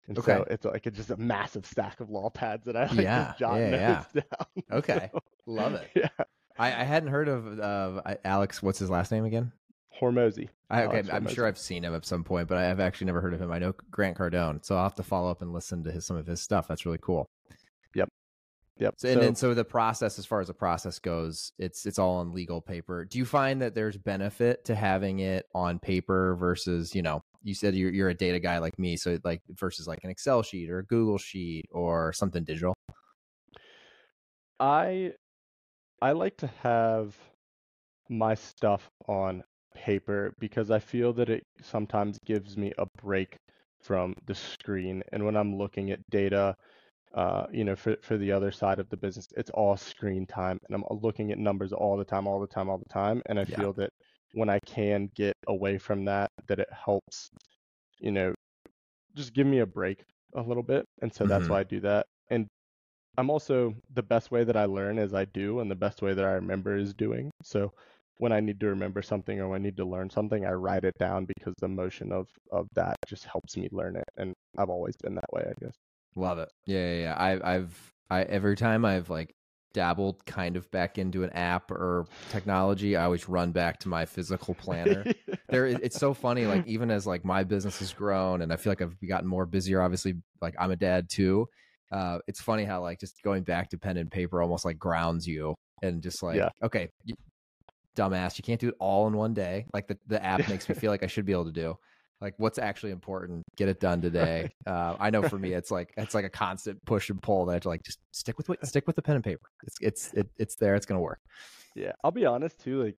And 0.07 0.17
okay. 0.17 0.37
so 0.37 0.45
it's 0.49 0.65
like 0.65 0.87
it's 0.87 0.97
just 0.97 1.09
a 1.09 1.17
massive 1.17 1.65
stack 1.65 1.99
of 1.99 2.09
law 2.09 2.29
pads 2.29 2.65
that 2.65 2.77
I 2.77 2.87
like 2.87 2.99
yeah, 2.99 3.33
to 3.33 3.35
jot 3.37 3.59
yeah, 3.59 3.69
notes 3.69 4.07
yeah. 4.13 4.21
down. 4.21 4.79
Okay, 4.79 5.09
so, 5.11 5.19
love 5.45 5.73
it. 5.73 5.89
Yeah, 5.95 6.25
I, 6.57 6.67
I 6.67 6.83
hadn't 6.83 7.09
heard 7.09 7.27
of 7.27 7.59
uh, 7.59 8.15
Alex. 8.23 8.63
What's 8.63 8.79
his 8.79 8.89
last 8.89 9.11
name 9.11 9.25
again? 9.25 9.51
Hormozi. 9.99 10.49
I, 10.69 10.83
okay, 10.83 11.03
I'm 11.11 11.27
sure 11.27 11.45
I've 11.45 11.57
seen 11.57 11.83
him 11.83 11.95
at 11.95 12.05
some 12.05 12.23
point, 12.23 12.47
but 12.47 12.57
I've 12.57 12.79
actually 12.79 13.05
never 13.07 13.21
heard 13.21 13.33
of 13.33 13.41
him. 13.41 13.51
I 13.51 13.59
know 13.59 13.73
Grant 13.89 14.17
Cardone, 14.17 14.63
so 14.63 14.75
I'll 14.75 14.83
have 14.83 14.95
to 14.95 15.03
follow 15.03 15.31
up 15.31 15.41
and 15.41 15.53
listen 15.53 15.83
to 15.85 15.91
his, 15.91 16.05
some 16.05 16.17
of 16.17 16.27
his 16.27 16.41
stuff. 16.41 16.67
That's 16.67 16.85
really 16.85 16.99
cool. 17.01 17.25
Yep. 17.95 18.09
So, 18.97 19.09
and 19.09 19.21
then 19.21 19.35
so 19.35 19.53
the 19.53 19.65
process, 19.65 20.19
as 20.19 20.25
far 20.25 20.39
as 20.39 20.47
the 20.47 20.53
process 20.53 20.99
goes, 20.99 21.51
it's 21.57 21.85
it's 21.85 21.99
all 21.99 22.17
on 22.17 22.33
legal 22.33 22.61
paper. 22.61 23.05
Do 23.05 23.17
you 23.17 23.25
find 23.25 23.61
that 23.61 23.75
there's 23.75 23.97
benefit 23.97 24.65
to 24.65 24.75
having 24.75 25.19
it 25.19 25.45
on 25.53 25.79
paper 25.79 26.35
versus, 26.35 26.93
you 26.93 27.01
know, 27.01 27.23
you 27.43 27.53
said 27.53 27.75
you're 27.75 27.91
you're 27.91 28.09
a 28.09 28.13
data 28.13 28.39
guy 28.39 28.59
like 28.59 28.77
me, 28.77 28.97
so 28.97 29.17
like 29.23 29.41
versus 29.49 29.87
like 29.87 29.99
an 30.03 30.09
Excel 30.09 30.43
sheet 30.43 30.69
or 30.69 30.79
a 30.79 30.85
Google 30.85 31.17
sheet 31.17 31.65
or 31.71 32.13
something 32.13 32.43
digital? 32.43 32.73
I 34.59 35.13
I 36.01 36.11
like 36.11 36.37
to 36.37 36.47
have 36.61 37.15
my 38.09 38.35
stuff 38.35 38.89
on 39.07 39.43
paper 39.75 40.33
because 40.39 40.71
I 40.71 40.79
feel 40.79 41.13
that 41.13 41.29
it 41.29 41.45
sometimes 41.61 42.19
gives 42.25 42.57
me 42.57 42.73
a 42.77 42.85
break 43.01 43.37
from 43.81 44.15
the 44.25 44.35
screen. 44.35 45.03
And 45.11 45.25
when 45.25 45.35
I'm 45.35 45.55
looking 45.57 45.91
at 45.91 45.99
data, 46.09 46.55
uh, 47.17 47.47
you 47.51 47.63
know, 47.63 47.75
for, 47.75 47.95
for 48.03 48.15
the 48.15 48.31
other 48.31 48.51
side 48.51 48.77
of 48.77 48.87
the 48.89 48.95
business, 48.95 49.27
it's 49.35 49.49
all 49.49 49.75
screen 49.75 50.27
time. 50.27 50.59
And 50.67 50.75
I'm 50.75 50.83
looking 51.01 51.31
at 51.31 51.39
numbers 51.39 51.73
all 51.73 51.97
the 51.97 52.05
time, 52.05 52.27
all 52.27 52.39
the 52.39 52.45
time, 52.45 52.69
all 52.69 52.77
the 52.77 52.93
time. 52.93 53.23
And 53.25 53.39
I 53.39 53.45
yeah. 53.49 53.57
feel 53.57 53.73
that 53.73 53.89
when 54.33 54.49
I 54.49 54.59
can 54.59 55.09
get 55.15 55.35
away 55.47 55.79
from 55.79 56.05
that, 56.05 56.29
that 56.47 56.59
it 56.59 56.69
helps, 56.71 57.31
you 57.99 58.11
know, 58.11 58.35
just 59.15 59.33
give 59.33 59.47
me 59.47 59.59
a 59.59 59.65
break 59.65 60.03
a 60.35 60.41
little 60.41 60.61
bit. 60.61 60.85
And 61.01 61.11
so 61.11 61.25
that's 61.25 61.45
mm-hmm. 61.45 61.53
why 61.53 61.59
I 61.61 61.63
do 61.63 61.79
that. 61.79 62.05
And 62.29 62.45
I'm 63.17 63.31
also 63.31 63.73
the 63.95 64.03
best 64.03 64.29
way 64.29 64.43
that 64.43 64.55
I 64.55 64.65
learn 64.65 64.99
is 64.99 65.15
I 65.15 65.25
do, 65.25 65.59
and 65.59 65.71
the 65.71 65.75
best 65.75 66.03
way 66.03 66.13
that 66.13 66.23
I 66.23 66.33
remember 66.33 66.77
is 66.77 66.93
doing. 66.93 67.31
So 67.41 67.73
when 68.19 68.31
I 68.31 68.39
need 68.41 68.59
to 68.59 68.67
remember 68.67 69.01
something 69.01 69.39
or 69.39 69.49
when 69.49 69.61
I 69.61 69.63
need 69.63 69.77
to 69.77 69.85
learn 69.85 70.11
something, 70.11 70.45
I 70.45 70.51
write 70.51 70.83
it 70.83 70.93
down 70.99 71.25
because 71.25 71.55
the 71.59 71.67
motion 71.67 72.11
of 72.11 72.27
of 72.51 72.67
that 72.75 72.95
just 73.07 73.25
helps 73.25 73.57
me 73.57 73.69
learn 73.71 73.95
it. 73.95 74.09
And 74.17 74.35
I've 74.55 74.69
always 74.69 74.95
been 74.97 75.15
that 75.15 75.33
way, 75.33 75.43
I 75.49 75.65
guess. 75.65 75.73
Love 76.17 76.39
it. 76.39 76.49
Yeah, 76.65 76.79
yeah, 76.79 77.01
yeah. 77.01 77.13
I, 77.13 77.55
I've 77.55 77.93
I 78.09 78.23
every 78.23 78.55
time 78.55 78.83
I've 78.83 79.09
like 79.09 79.35
dabbled 79.73 80.25
kind 80.25 80.57
of 80.57 80.69
back 80.71 80.97
into 80.97 81.23
an 81.23 81.29
app 81.31 81.69
or 81.69 82.07
technology, 82.31 82.95
I 82.95 83.03
always 83.05 83.29
run 83.29 83.51
back 83.51 83.79
to 83.81 83.89
my 83.89 84.05
physical 84.05 84.55
planner. 84.55 85.05
there, 85.49 85.67
it's 85.67 85.99
so 85.99 86.15
funny. 86.15 86.47
Like 86.47 86.65
even 86.65 86.89
as 86.89 87.05
like 87.05 87.23
my 87.23 87.43
business 87.43 87.77
has 87.79 87.93
grown, 87.93 88.41
and 88.41 88.51
I 88.51 88.55
feel 88.55 88.71
like 88.71 88.81
I've 88.81 88.97
gotten 89.07 89.27
more 89.27 89.45
busier. 89.45 89.79
Obviously, 89.79 90.15
like 90.41 90.55
I'm 90.59 90.71
a 90.71 90.75
dad 90.75 91.07
too. 91.07 91.47
Uh, 91.91 92.17
it's 92.27 92.41
funny 92.41 92.65
how 92.65 92.81
like 92.81 92.99
just 92.99 93.21
going 93.21 93.43
back 93.43 93.69
to 93.69 93.77
pen 93.77 93.97
and 93.97 94.09
paper 94.09 94.41
almost 94.41 94.65
like 94.65 94.79
grounds 94.79 95.27
you 95.27 95.53
and 95.83 96.01
just 96.01 96.23
like 96.23 96.37
yeah. 96.37 96.49
okay, 96.63 96.89
you, 97.05 97.13
dumbass, 97.95 98.39
you 98.39 98.43
can't 98.43 98.59
do 98.59 98.69
it 98.69 98.75
all 98.79 99.05
in 99.05 99.13
one 99.13 99.35
day. 99.35 99.67
Like 99.71 99.87
the 99.87 99.99
the 100.07 100.23
app 100.25 100.49
makes 100.49 100.67
me 100.67 100.73
feel 100.73 100.89
like 100.89 101.03
I 101.03 101.07
should 101.07 101.25
be 101.25 101.31
able 101.31 101.45
to 101.45 101.51
do 101.51 101.77
like 102.21 102.33
what's 102.37 102.57
actually 102.57 102.91
important? 102.91 103.43
Get 103.55 103.69
it 103.69 103.79
done 103.79 104.01
today. 104.01 104.51
Uh, 104.65 104.95
i 104.99 105.09
know 105.09 105.23
for 105.23 105.37
me 105.37 105.53
it's 105.53 105.71
like 105.71 105.93
it's 105.97 106.13
like 106.13 106.25
a 106.25 106.29
constant 106.29 106.83
push 106.85 107.09
and 107.09 107.21
pull 107.21 107.45
that 107.45 107.51
I 107.51 107.55
have 107.55 107.63
to 107.63 107.69
like 107.69 107.83
just 107.83 107.99
stick 108.11 108.37
with 108.37 108.49
what 108.49 108.65
stick 108.65 108.87
with 108.87 108.95
the 108.95 109.01
pen 109.01 109.15
and 109.15 109.23
paper. 109.23 109.47
It's 109.63 109.77
it's 109.81 110.13
it, 110.13 110.27
it's 110.37 110.55
there. 110.55 110.75
It's 110.75 110.85
gonna 110.85 111.01
work. 111.01 111.19
Yeah 111.75 111.91
i'll 112.03 112.11
be 112.11 112.25
honest 112.25 112.59
too 112.59 112.83
like 112.83 112.95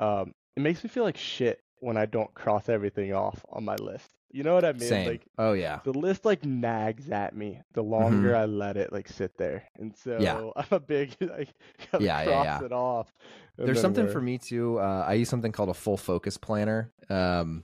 um 0.00 0.34
it 0.56 0.60
makes 0.60 0.82
me 0.82 0.90
feel 0.90 1.04
like 1.04 1.16
shit 1.16 1.62
when 1.80 1.96
i 1.96 2.04
don't 2.04 2.32
cross 2.34 2.68
everything 2.68 3.14
off 3.14 3.44
on 3.50 3.64
my 3.64 3.76
list. 3.76 4.10
You 4.30 4.42
know 4.42 4.54
what 4.54 4.64
i 4.64 4.72
mean? 4.72 4.88
Same. 4.88 5.08
like 5.08 5.26
oh 5.38 5.52
yeah. 5.52 5.78
the 5.84 5.92
list 5.92 6.24
like 6.24 6.44
nags 6.44 7.08
at 7.10 7.34
me 7.34 7.62
the 7.72 7.82
longer 7.82 8.30
mm-hmm. 8.30 8.42
i 8.42 8.44
let 8.44 8.76
it 8.76 8.92
like 8.92 9.08
sit 9.08 9.38
there. 9.38 9.64
And 9.78 9.96
so 9.96 10.18
yeah. 10.20 10.50
i'm 10.56 10.66
a 10.72 10.80
big 10.80 11.14
like 11.20 11.48
yeah, 12.00 12.24
cross 12.24 12.44
yeah, 12.44 12.58
yeah. 12.60 12.64
it 12.64 12.72
off 12.72 13.12
there's 13.56 13.80
something 13.80 14.08
for 14.08 14.20
me 14.20 14.38
too 14.38 14.78
uh, 14.78 15.04
i 15.06 15.14
use 15.14 15.28
something 15.28 15.52
called 15.52 15.68
a 15.68 15.74
full 15.74 15.96
focus 15.96 16.36
planner 16.36 16.92
um 17.08 17.62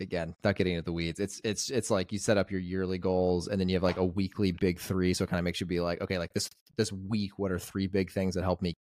again, 0.00 0.34
not 0.44 0.56
getting 0.56 0.74
into 0.74 0.84
the 0.84 0.92
weeds. 0.92 1.20
It's 1.20 1.40
it's 1.44 1.70
it's 1.70 1.90
like 1.90 2.12
you 2.12 2.18
set 2.18 2.38
up 2.38 2.50
your 2.50 2.60
yearly 2.60 2.98
goals 2.98 3.48
and 3.48 3.60
then 3.60 3.68
you 3.68 3.76
have 3.76 3.82
like 3.82 3.96
a 3.96 4.04
weekly 4.04 4.52
big 4.52 4.78
three. 4.78 5.14
So 5.14 5.24
it 5.24 5.30
kind 5.30 5.38
of 5.38 5.44
makes 5.44 5.60
you 5.60 5.66
be 5.66 5.80
like, 5.80 6.00
okay, 6.00 6.18
like 6.18 6.32
this 6.34 6.50
this 6.76 6.92
week, 6.92 7.38
what 7.38 7.52
are 7.52 7.58
three 7.58 7.86
big 7.86 8.10
things 8.10 8.34
that 8.34 8.42
help 8.42 8.62
me 8.62 8.74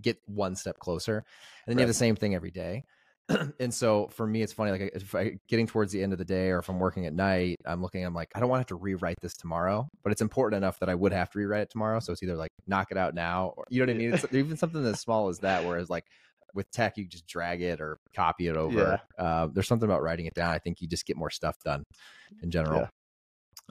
get 0.00 0.18
one 0.26 0.56
step 0.56 0.78
closer? 0.78 1.16
And 1.16 1.24
then 1.66 1.76
right. 1.76 1.80
you 1.80 1.86
have 1.86 1.90
the 1.90 1.94
same 1.94 2.16
thing 2.16 2.34
every 2.34 2.50
day. 2.50 2.84
and 3.60 3.72
so 3.72 4.08
for 4.08 4.26
me, 4.26 4.42
it's 4.42 4.52
funny. 4.52 4.70
Like 4.70 4.92
if 4.94 5.14
I 5.14 5.38
getting 5.48 5.66
towards 5.66 5.92
the 5.92 6.02
end 6.02 6.12
of 6.12 6.18
the 6.18 6.24
day, 6.24 6.50
or 6.50 6.58
if 6.58 6.68
I'm 6.68 6.78
working 6.78 7.06
at 7.06 7.12
night, 7.12 7.56
I'm 7.64 7.82
looking. 7.82 8.04
I'm 8.04 8.14
like, 8.14 8.30
I 8.34 8.40
don't 8.40 8.48
want 8.48 8.58
to 8.58 8.62
have 8.62 8.78
to 8.78 8.82
rewrite 8.82 9.18
this 9.20 9.34
tomorrow, 9.34 9.88
but 10.02 10.12
it's 10.12 10.22
important 10.22 10.62
enough 10.62 10.78
that 10.80 10.88
I 10.88 10.94
would 10.94 11.12
have 11.12 11.30
to 11.30 11.38
rewrite 11.38 11.62
it 11.62 11.70
tomorrow. 11.70 12.00
So 12.00 12.12
it's 12.12 12.22
either 12.22 12.36
like 12.36 12.50
knock 12.66 12.88
it 12.90 12.96
out 12.96 13.14
now, 13.14 13.52
or 13.56 13.66
you 13.70 13.80
know 13.80 13.92
what 13.92 13.96
I 13.96 13.98
mean. 13.98 14.14
It's 14.14 14.26
even 14.32 14.56
something 14.56 14.84
as 14.84 15.00
small 15.00 15.28
as 15.28 15.40
that. 15.40 15.64
Whereas 15.64 15.88
like 15.88 16.04
with 16.54 16.70
tech, 16.70 16.96
you 16.96 17.06
just 17.06 17.26
drag 17.26 17.62
it 17.62 17.80
or 17.80 17.98
copy 18.14 18.48
it 18.48 18.56
over. 18.56 19.00
Yeah. 19.18 19.24
Uh, 19.24 19.48
there's 19.52 19.68
something 19.68 19.88
about 19.88 20.02
writing 20.02 20.26
it 20.26 20.34
down. 20.34 20.50
I 20.50 20.58
think 20.58 20.80
you 20.80 20.88
just 20.88 21.06
get 21.06 21.16
more 21.16 21.30
stuff 21.30 21.56
done 21.64 21.84
in 22.42 22.50
general. 22.50 22.80
Yeah. 22.80 22.88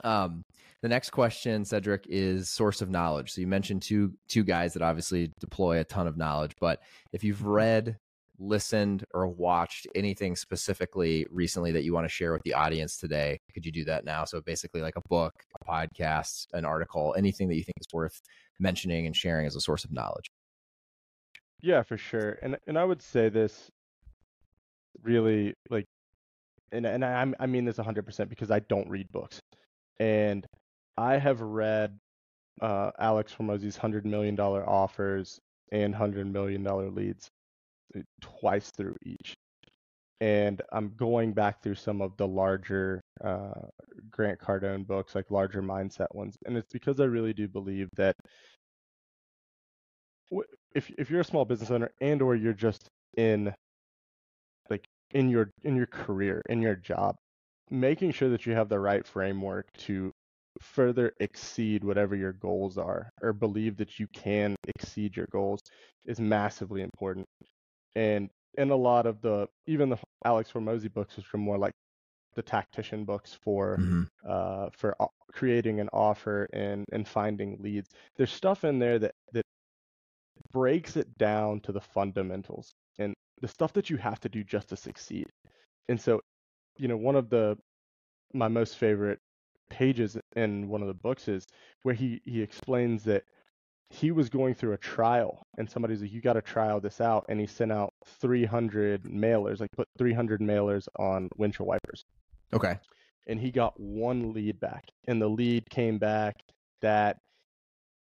Um, 0.02 0.44
the 0.82 0.88
next 0.88 1.10
question, 1.10 1.64
Cedric, 1.64 2.06
is 2.08 2.48
source 2.48 2.80
of 2.80 2.88
knowledge. 2.88 3.32
So 3.32 3.40
you 3.40 3.46
mentioned 3.46 3.82
two 3.82 4.14
two 4.28 4.44
guys 4.44 4.72
that 4.74 4.82
obviously 4.82 5.30
deploy 5.40 5.80
a 5.80 5.84
ton 5.84 6.06
of 6.06 6.16
knowledge, 6.16 6.52
but 6.58 6.80
if 7.12 7.22
you've 7.22 7.38
mm-hmm. 7.38 7.48
read, 7.48 7.98
listened, 8.38 9.04
or 9.12 9.28
watched 9.28 9.86
anything 9.94 10.34
specifically 10.36 11.26
recently 11.30 11.72
that 11.72 11.84
you 11.84 11.92
want 11.92 12.06
to 12.06 12.08
share 12.08 12.32
with 12.32 12.42
the 12.44 12.54
audience 12.54 12.96
today, 12.96 13.38
could 13.52 13.66
you 13.66 13.72
do 13.72 13.84
that 13.84 14.04
now? 14.06 14.24
So 14.24 14.40
basically, 14.40 14.80
like 14.80 14.96
a 14.96 15.08
book, 15.08 15.34
a 15.60 15.64
podcast, 15.64 16.46
an 16.54 16.64
article, 16.64 17.14
anything 17.18 17.48
that 17.48 17.56
you 17.56 17.62
think 17.62 17.76
is 17.78 17.92
worth 17.92 18.18
mentioning 18.58 19.06
and 19.06 19.14
sharing 19.14 19.46
as 19.46 19.56
a 19.56 19.60
source 19.60 19.84
of 19.84 19.92
knowledge. 19.92 20.30
Yeah, 21.62 21.82
for 21.82 21.96
sure. 21.96 22.38
And 22.42 22.58
and 22.66 22.78
I 22.78 22.84
would 22.84 23.00
say 23.02 23.28
this 23.28 23.70
really 25.02 25.54
like 25.70 25.86
and 26.72 26.86
and 26.86 27.04
I 27.04 27.32
I 27.40 27.46
mean 27.46 27.64
this 27.64 27.78
100% 27.78 28.30
because 28.30 28.50
I 28.50 28.60
don't 28.60 28.88
read 28.90 29.10
books. 29.12 29.40
And 30.00 30.46
I 30.98 31.18
have 31.18 31.40
read 31.42 31.98
uh, 32.62 32.92
Alex 32.98 33.34
Hormozi's 33.38 33.78
$100 33.78 34.04
million 34.06 34.38
offers 34.40 35.38
and 35.72 35.94
$100 35.94 36.32
million 36.32 36.64
leads 36.94 37.28
uh, 37.96 38.00
twice 38.20 38.70
through 38.76 38.96
each. 39.04 39.34
And 40.20 40.62
I'm 40.72 40.94
going 40.96 41.32
back 41.34 41.62
through 41.62 41.76
some 41.76 42.02
of 42.02 42.16
the 42.18 42.28
larger 42.28 43.00
uh, 43.24 43.52
Grant 44.10 44.40
Cardone 44.40 44.86
books, 44.86 45.14
like 45.14 45.30
larger 45.30 45.62
mindset 45.62 46.14
ones. 46.14 46.36
And 46.46 46.56
it's 46.56 46.72
because 46.72 47.00
I 47.00 47.04
really 47.04 47.34
do 47.34 47.48
believe 47.48 47.88
that 47.96 48.16
if 50.74 50.90
if 50.98 51.10
you're 51.10 51.20
a 51.20 51.24
small 51.24 51.44
business 51.44 51.70
owner 51.70 51.90
and 52.00 52.22
or 52.22 52.34
you're 52.34 52.52
just 52.52 52.88
in 53.16 53.52
like 54.68 54.84
in 55.12 55.28
your 55.28 55.50
in 55.64 55.76
your 55.76 55.86
career 55.86 56.42
in 56.48 56.62
your 56.62 56.76
job 56.76 57.16
making 57.70 58.12
sure 58.12 58.28
that 58.28 58.46
you 58.46 58.52
have 58.52 58.68
the 58.68 58.78
right 58.78 59.06
framework 59.06 59.66
to 59.76 60.12
further 60.60 61.12
exceed 61.20 61.84
whatever 61.84 62.16
your 62.16 62.32
goals 62.32 62.76
are 62.76 63.10
or 63.22 63.32
believe 63.32 63.76
that 63.76 63.98
you 63.98 64.06
can 64.12 64.56
exceed 64.66 65.16
your 65.16 65.28
goals 65.30 65.60
is 66.04 66.20
massively 66.20 66.82
important 66.82 67.26
and 67.94 68.28
in 68.58 68.70
a 68.70 68.76
lot 68.76 69.06
of 69.06 69.20
the 69.22 69.46
even 69.66 69.88
the 69.88 69.96
alex 70.24 70.50
hormozi 70.52 70.92
books 70.92 71.16
which 71.16 71.32
are 71.32 71.38
more 71.38 71.58
like 71.58 71.72
the 72.34 72.42
tactician 72.42 73.04
books 73.04 73.36
for 73.42 73.76
mm-hmm. 73.78 74.02
uh, 74.28 74.68
for 74.72 74.94
creating 75.32 75.80
an 75.80 75.88
offer 75.92 76.48
and 76.52 76.84
and 76.92 77.06
finding 77.06 77.56
leads 77.60 77.90
there's 78.16 78.32
stuff 78.32 78.64
in 78.64 78.78
there 78.78 78.98
that 78.98 79.14
that 79.32 79.44
breaks 80.52 80.96
it 80.96 81.18
down 81.18 81.60
to 81.60 81.72
the 81.72 81.80
fundamentals 81.80 82.74
and 82.98 83.14
the 83.40 83.48
stuff 83.48 83.72
that 83.72 83.90
you 83.90 83.96
have 83.96 84.20
to 84.20 84.28
do 84.28 84.44
just 84.44 84.68
to 84.68 84.76
succeed. 84.76 85.26
And 85.88 86.00
so, 86.00 86.20
you 86.78 86.88
know, 86.88 86.96
one 86.96 87.16
of 87.16 87.30
the 87.30 87.56
my 88.32 88.48
most 88.48 88.76
favorite 88.76 89.18
pages 89.70 90.16
in 90.36 90.68
one 90.68 90.82
of 90.82 90.88
the 90.88 90.94
books 90.94 91.28
is 91.28 91.46
where 91.82 91.94
he 91.94 92.20
he 92.24 92.42
explains 92.42 93.04
that 93.04 93.22
he 93.88 94.12
was 94.12 94.28
going 94.28 94.54
through 94.54 94.72
a 94.72 94.78
trial 94.78 95.46
and 95.58 95.68
somebody's 95.68 96.00
like 96.00 96.12
you 96.12 96.20
got 96.20 96.34
to 96.34 96.42
trial 96.42 96.80
this 96.80 97.00
out 97.00 97.24
and 97.28 97.40
he 97.40 97.46
sent 97.46 97.72
out 97.72 97.92
300 98.20 99.04
mailers 99.04 99.60
like 99.60 99.70
put 99.72 99.88
300 99.98 100.40
mailers 100.40 100.86
on 100.98 101.28
windshield 101.36 101.68
wipers 101.68 102.04
okay 102.52 102.78
and 103.26 103.40
he 103.40 103.50
got 103.50 103.78
one 103.78 104.32
lead 104.32 104.58
back 104.60 104.84
and 105.06 105.20
the 105.20 105.28
lead 105.28 105.68
came 105.70 105.98
back 105.98 106.36
that 106.82 107.18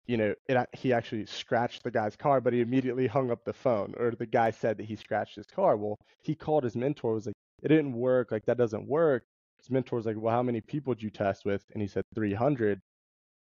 you 0.08 0.18
know, 0.18 0.34
it, 0.48 0.70
he 0.74 0.94
actually 0.94 1.26
scratched 1.26 1.84
the 1.84 1.92
guy's 1.92 2.16
car, 2.16 2.42
but 2.42 2.54
he 2.54 2.62
immediately 2.62 3.08
hung 3.08 3.32
up 3.32 3.44
the 3.46 3.54
phone. 3.54 3.94
Or 3.98 4.12
the 4.12 4.26
guy 4.26 4.52
said 4.52 4.78
that 4.78 4.86
he 4.86 4.96
scratched 4.96 5.36
his 5.36 5.48
car. 5.48 5.78
Well, 5.78 5.98
he 6.22 6.36
called 6.36 6.64
his 6.64 6.76
mentor, 6.76 7.14
was 7.14 7.28
like, 7.28 7.36
it 7.62 7.68
didn't 7.70 7.94
work. 7.94 8.32
Like, 8.32 8.46
that 8.46 8.58
doesn't 8.58 8.88
work. 8.88 9.24
His 9.60 9.70
mentor 9.70 9.98
was 9.98 10.06
like, 10.06 10.18
well, 10.18 10.34
how 10.34 10.44
many 10.44 10.62
people 10.62 10.94
did 10.94 11.04
you 11.04 11.12
test 11.12 11.46
with? 11.46 11.64
And 11.74 11.82
he 11.82 11.88
said 11.88 12.04
300. 12.16 12.80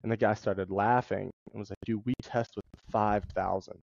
And 0.03 0.11
the 0.11 0.17
guy 0.17 0.33
started 0.33 0.71
laughing 0.71 1.29
and 1.51 1.59
was 1.59 1.69
like, 1.69 1.77
dude, 1.85 2.05
we 2.05 2.13
test 2.23 2.55
with 2.55 2.65
5,000. 2.91 3.77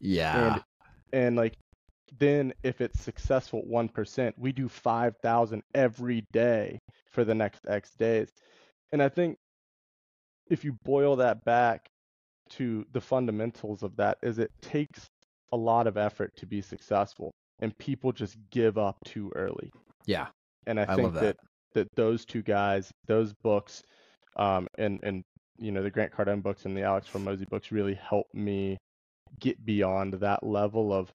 Yeah. 0.00 0.54
And, 0.54 0.64
and 1.12 1.36
like, 1.36 1.54
then 2.18 2.52
if 2.62 2.80
it's 2.80 3.00
successful 3.00 3.64
1%, 3.68 4.32
we 4.36 4.52
do 4.52 4.68
5,000 4.68 5.62
every 5.74 6.24
day 6.32 6.78
for 7.10 7.24
the 7.24 7.34
next 7.34 7.60
X 7.68 7.92
days. 7.98 8.28
And 8.92 9.02
I 9.02 9.08
think 9.08 9.36
if 10.48 10.64
you 10.64 10.76
boil 10.84 11.16
that 11.16 11.44
back 11.44 11.88
to 12.50 12.84
the 12.92 13.00
fundamentals 13.00 13.82
of 13.82 13.96
that 13.96 14.18
is 14.22 14.38
it 14.38 14.50
takes 14.62 15.06
a 15.52 15.56
lot 15.56 15.86
of 15.86 15.96
effort 15.96 16.32
to 16.36 16.46
be 16.46 16.60
successful 16.60 17.32
and 17.60 17.76
people 17.78 18.12
just 18.12 18.36
give 18.50 18.78
up 18.78 18.96
too 19.04 19.32
early. 19.34 19.70
Yeah. 20.06 20.26
And 20.66 20.80
I, 20.80 20.84
I 20.84 20.96
think 20.96 21.14
that. 21.14 21.20
that. 21.20 21.36
that 21.74 21.88
those 21.94 22.24
two 22.24 22.42
guys, 22.42 22.90
those 23.06 23.32
books, 23.42 23.82
um, 24.36 24.66
and 24.78 25.00
and 25.02 25.22
you 25.58 25.72
know 25.72 25.82
the 25.82 25.90
Grant 25.90 26.12
Cardone 26.12 26.42
books 26.42 26.64
and 26.64 26.76
the 26.76 26.82
Alex 26.82 27.08
Hormozi 27.12 27.48
books 27.48 27.72
really 27.72 27.94
helped 27.94 28.34
me 28.34 28.76
get 29.40 29.64
beyond 29.64 30.14
that 30.14 30.42
level 30.42 30.92
of 30.92 31.10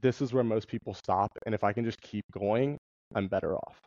this 0.00 0.20
is 0.20 0.32
where 0.32 0.44
most 0.44 0.68
people 0.68 0.94
stop, 0.94 1.30
and 1.46 1.54
if 1.54 1.62
I 1.62 1.72
can 1.72 1.84
just 1.84 2.00
keep 2.00 2.24
going, 2.32 2.78
I'm 3.14 3.28
better 3.28 3.54
off. 3.54 3.80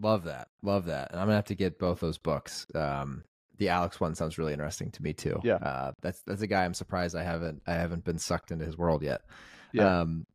Love 0.00 0.24
that, 0.24 0.48
love 0.62 0.86
that, 0.86 1.10
and 1.12 1.20
I'm 1.20 1.26
gonna 1.26 1.36
have 1.36 1.44
to 1.46 1.54
get 1.54 1.78
both 1.78 2.00
those 2.00 2.18
books. 2.18 2.66
Um, 2.74 3.22
the 3.60 3.68
Alex 3.68 4.00
one 4.00 4.14
sounds 4.16 4.38
really 4.38 4.52
interesting 4.52 4.90
to 4.90 5.02
me 5.02 5.12
too. 5.12 5.38
Yeah, 5.44 5.56
uh, 5.56 5.92
that's 6.00 6.22
that's 6.26 6.42
a 6.42 6.46
guy 6.48 6.64
I'm 6.64 6.74
surprised 6.74 7.14
I 7.14 7.22
haven't 7.22 7.62
I 7.66 7.74
haven't 7.74 8.04
been 8.04 8.18
sucked 8.18 8.50
into 8.50 8.64
his 8.64 8.76
world 8.76 9.02
yet. 9.02 9.20
Yeah. 9.72 10.00
Um, 10.00 10.26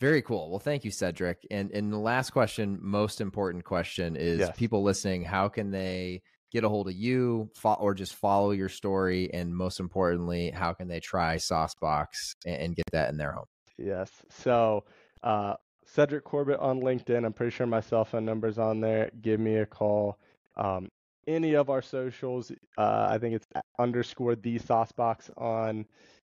very 0.00 0.22
cool. 0.22 0.50
Well, 0.50 0.58
thank 0.58 0.84
you, 0.84 0.90
Cedric. 0.90 1.46
And 1.50 1.70
and 1.70 1.92
the 1.92 1.98
last 1.98 2.30
question, 2.30 2.78
most 2.80 3.20
important 3.20 3.64
question, 3.64 4.16
is 4.16 4.40
yes. 4.40 4.56
people 4.56 4.82
listening. 4.82 5.22
How 5.22 5.48
can 5.48 5.70
they 5.70 6.22
get 6.50 6.64
a 6.64 6.68
hold 6.68 6.88
of 6.88 6.94
you, 6.94 7.50
fo- 7.54 7.74
or 7.74 7.94
just 7.94 8.14
follow 8.14 8.50
your 8.50 8.70
story? 8.70 9.32
And 9.32 9.54
most 9.54 9.78
importantly, 9.78 10.50
how 10.50 10.72
can 10.72 10.88
they 10.88 11.00
try 11.00 11.36
Saucebox 11.36 12.34
and, 12.46 12.56
and 12.56 12.76
get 12.76 12.86
that 12.92 13.10
in 13.10 13.18
their 13.18 13.32
home? 13.32 13.46
Yes. 13.78 14.10
So. 14.30 14.84
Uh, 15.22 15.54
Cedric 15.86 16.24
Corbett 16.24 16.58
on 16.60 16.80
LinkedIn. 16.80 17.26
I'm 17.26 17.32
pretty 17.34 17.54
sure 17.54 17.66
my 17.66 17.80
cell 17.80 18.06
phone 18.06 18.24
number's 18.24 18.58
on 18.58 18.80
there. 18.80 19.10
Give 19.20 19.38
me 19.38 19.56
a 19.56 19.66
call. 19.66 20.18
Um, 20.56 20.88
any 21.26 21.54
of 21.54 21.70
our 21.70 21.82
socials. 21.82 22.52
Uh, 22.76 23.06
I 23.10 23.18
think 23.18 23.34
it's 23.34 23.46
underscore 23.78 24.36
the 24.36 24.58
saucebox 24.58 25.30
on 25.36 25.86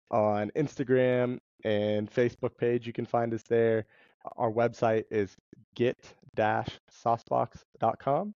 on 0.10 0.52
Instagram 0.56 1.40
and 1.64 2.12
Facebook 2.12 2.58
page. 2.58 2.88
You 2.88 2.94
can 2.94 3.06
find 3.06 3.32
us 3.34 3.44
there. 3.44 3.86
Our 4.38 4.52
website 4.52 5.04
is 5.12 5.36
get-saucebox.com. 5.76 8.34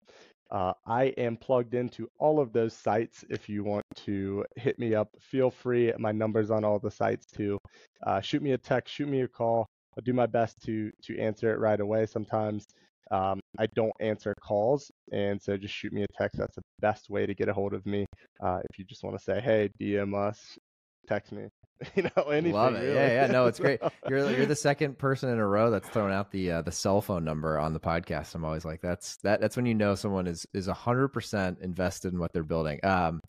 Uh, 0.52 0.74
I 0.88 1.04
am 1.18 1.38
plugged 1.38 1.76
into 1.76 2.10
all 2.18 2.40
of 2.40 2.54
those 2.54 2.74
sites. 2.74 3.24
If 3.30 3.48
you 3.50 3.64
want 3.64 3.86
to 4.06 4.44
hit 4.56 4.80
me 4.80 4.96
up, 4.96 5.10
feel 5.20 5.52
free. 5.52 5.94
My 6.00 6.12
number's 6.12 6.50
on 6.50 6.64
all 6.64 6.80
the 6.80 6.90
sites 6.90 7.28
too. 7.28 7.60
Uh, 8.04 8.20
shoot 8.20 8.42
me 8.42 8.54
a 8.54 8.58
text, 8.58 8.92
shoot 8.94 9.08
me 9.08 9.22
a 9.22 9.28
call. 9.28 9.68
I'll 9.96 10.04
do 10.04 10.14
my 10.14 10.26
best 10.26 10.60
to 10.66 10.92
to 11.04 11.20
answer 11.20 11.54
it 11.54 11.60
right 11.60 11.80
away. 11.80 12.08
Sometimes 12.08 12.66
um, 13.12 13.40
I 13.60 13.68
don't 13.76 13.94
answer 14.00 14.34
calls, 14.42 14.92
and 15.12 15.42
so 15.42 15.58
just 15.58 15.74
shoot 15.74 15.92
me 15.92 16.04
a 16.04 16.08
text. 16.18 16.38
That's 16.38 16.56
the 16.56 16.62
best 16.80 17.10
way 17.10 17.26
to 17.26 17.34
get 17.34 17.50
a 17.50 17.54
hold 17.54 17.74
of 17.74 17.86
me. 17.86 18.06
Uh, 18.42 18.60
if 18.70 18.80
you 18.80 18.86
just 18.86 19.04
want 19.04 19.18
to 19.18 19.24
say, 19.24 19.42
"Hey, 19.42 19.70
DM 19.80 20.16
us," 20.16 20.58
text 21.08 21.32
me. 21.32 21.50
you 21.96 22.04
know, 22.04 22.24
anything. 22.24 22.54
Love 22.54 22.76
it. 22.76 22.82
Really. 22.82 22.94
Yeah, 22.94 23.26
yeah. 23.26 23.28
No, 23.28 23.48
it's 23.48 23.60
great. 23.60 23.80
You're 24.10 24.30
you're 24.32 24.46
the 24.46 24.56
second 24.56 24.98
person 24.98 25.30
in 25.30 25.40
a 25.40 25.48
row 25.48 25.72
that's 25.72 25.88
thrown 25.90 26.12
out 26.12 26.32
the 26.32 26.52
uh, 26.52 26.62
the 26.62 26.72
cell 26.72 27.02
phone 27.02 27.24
number 27.24 27.58
on 27.58 27.74
the 27.74 27.80
podcast. 27.80 28.36
I'm 28.36 28.44
always 28.44 28.66
like, 28.66 28.82
that's 28.82 29.18
that. 29.18 29.40
That's 29.40 29.56
when 29.56 29.66
you 29.66 29.76
know 29.76 29.96
someone 29.96 30.28
is 30.28 30.46
is 30.54 30.68
hundred 30.68 31.10
percent 31.10 31.60
invested 31.62 32.14
in 32.14 32.20
what 32.20 32.32
they're 32.34 32.44
building. 32.44 32.80
Um, 32.84 33.22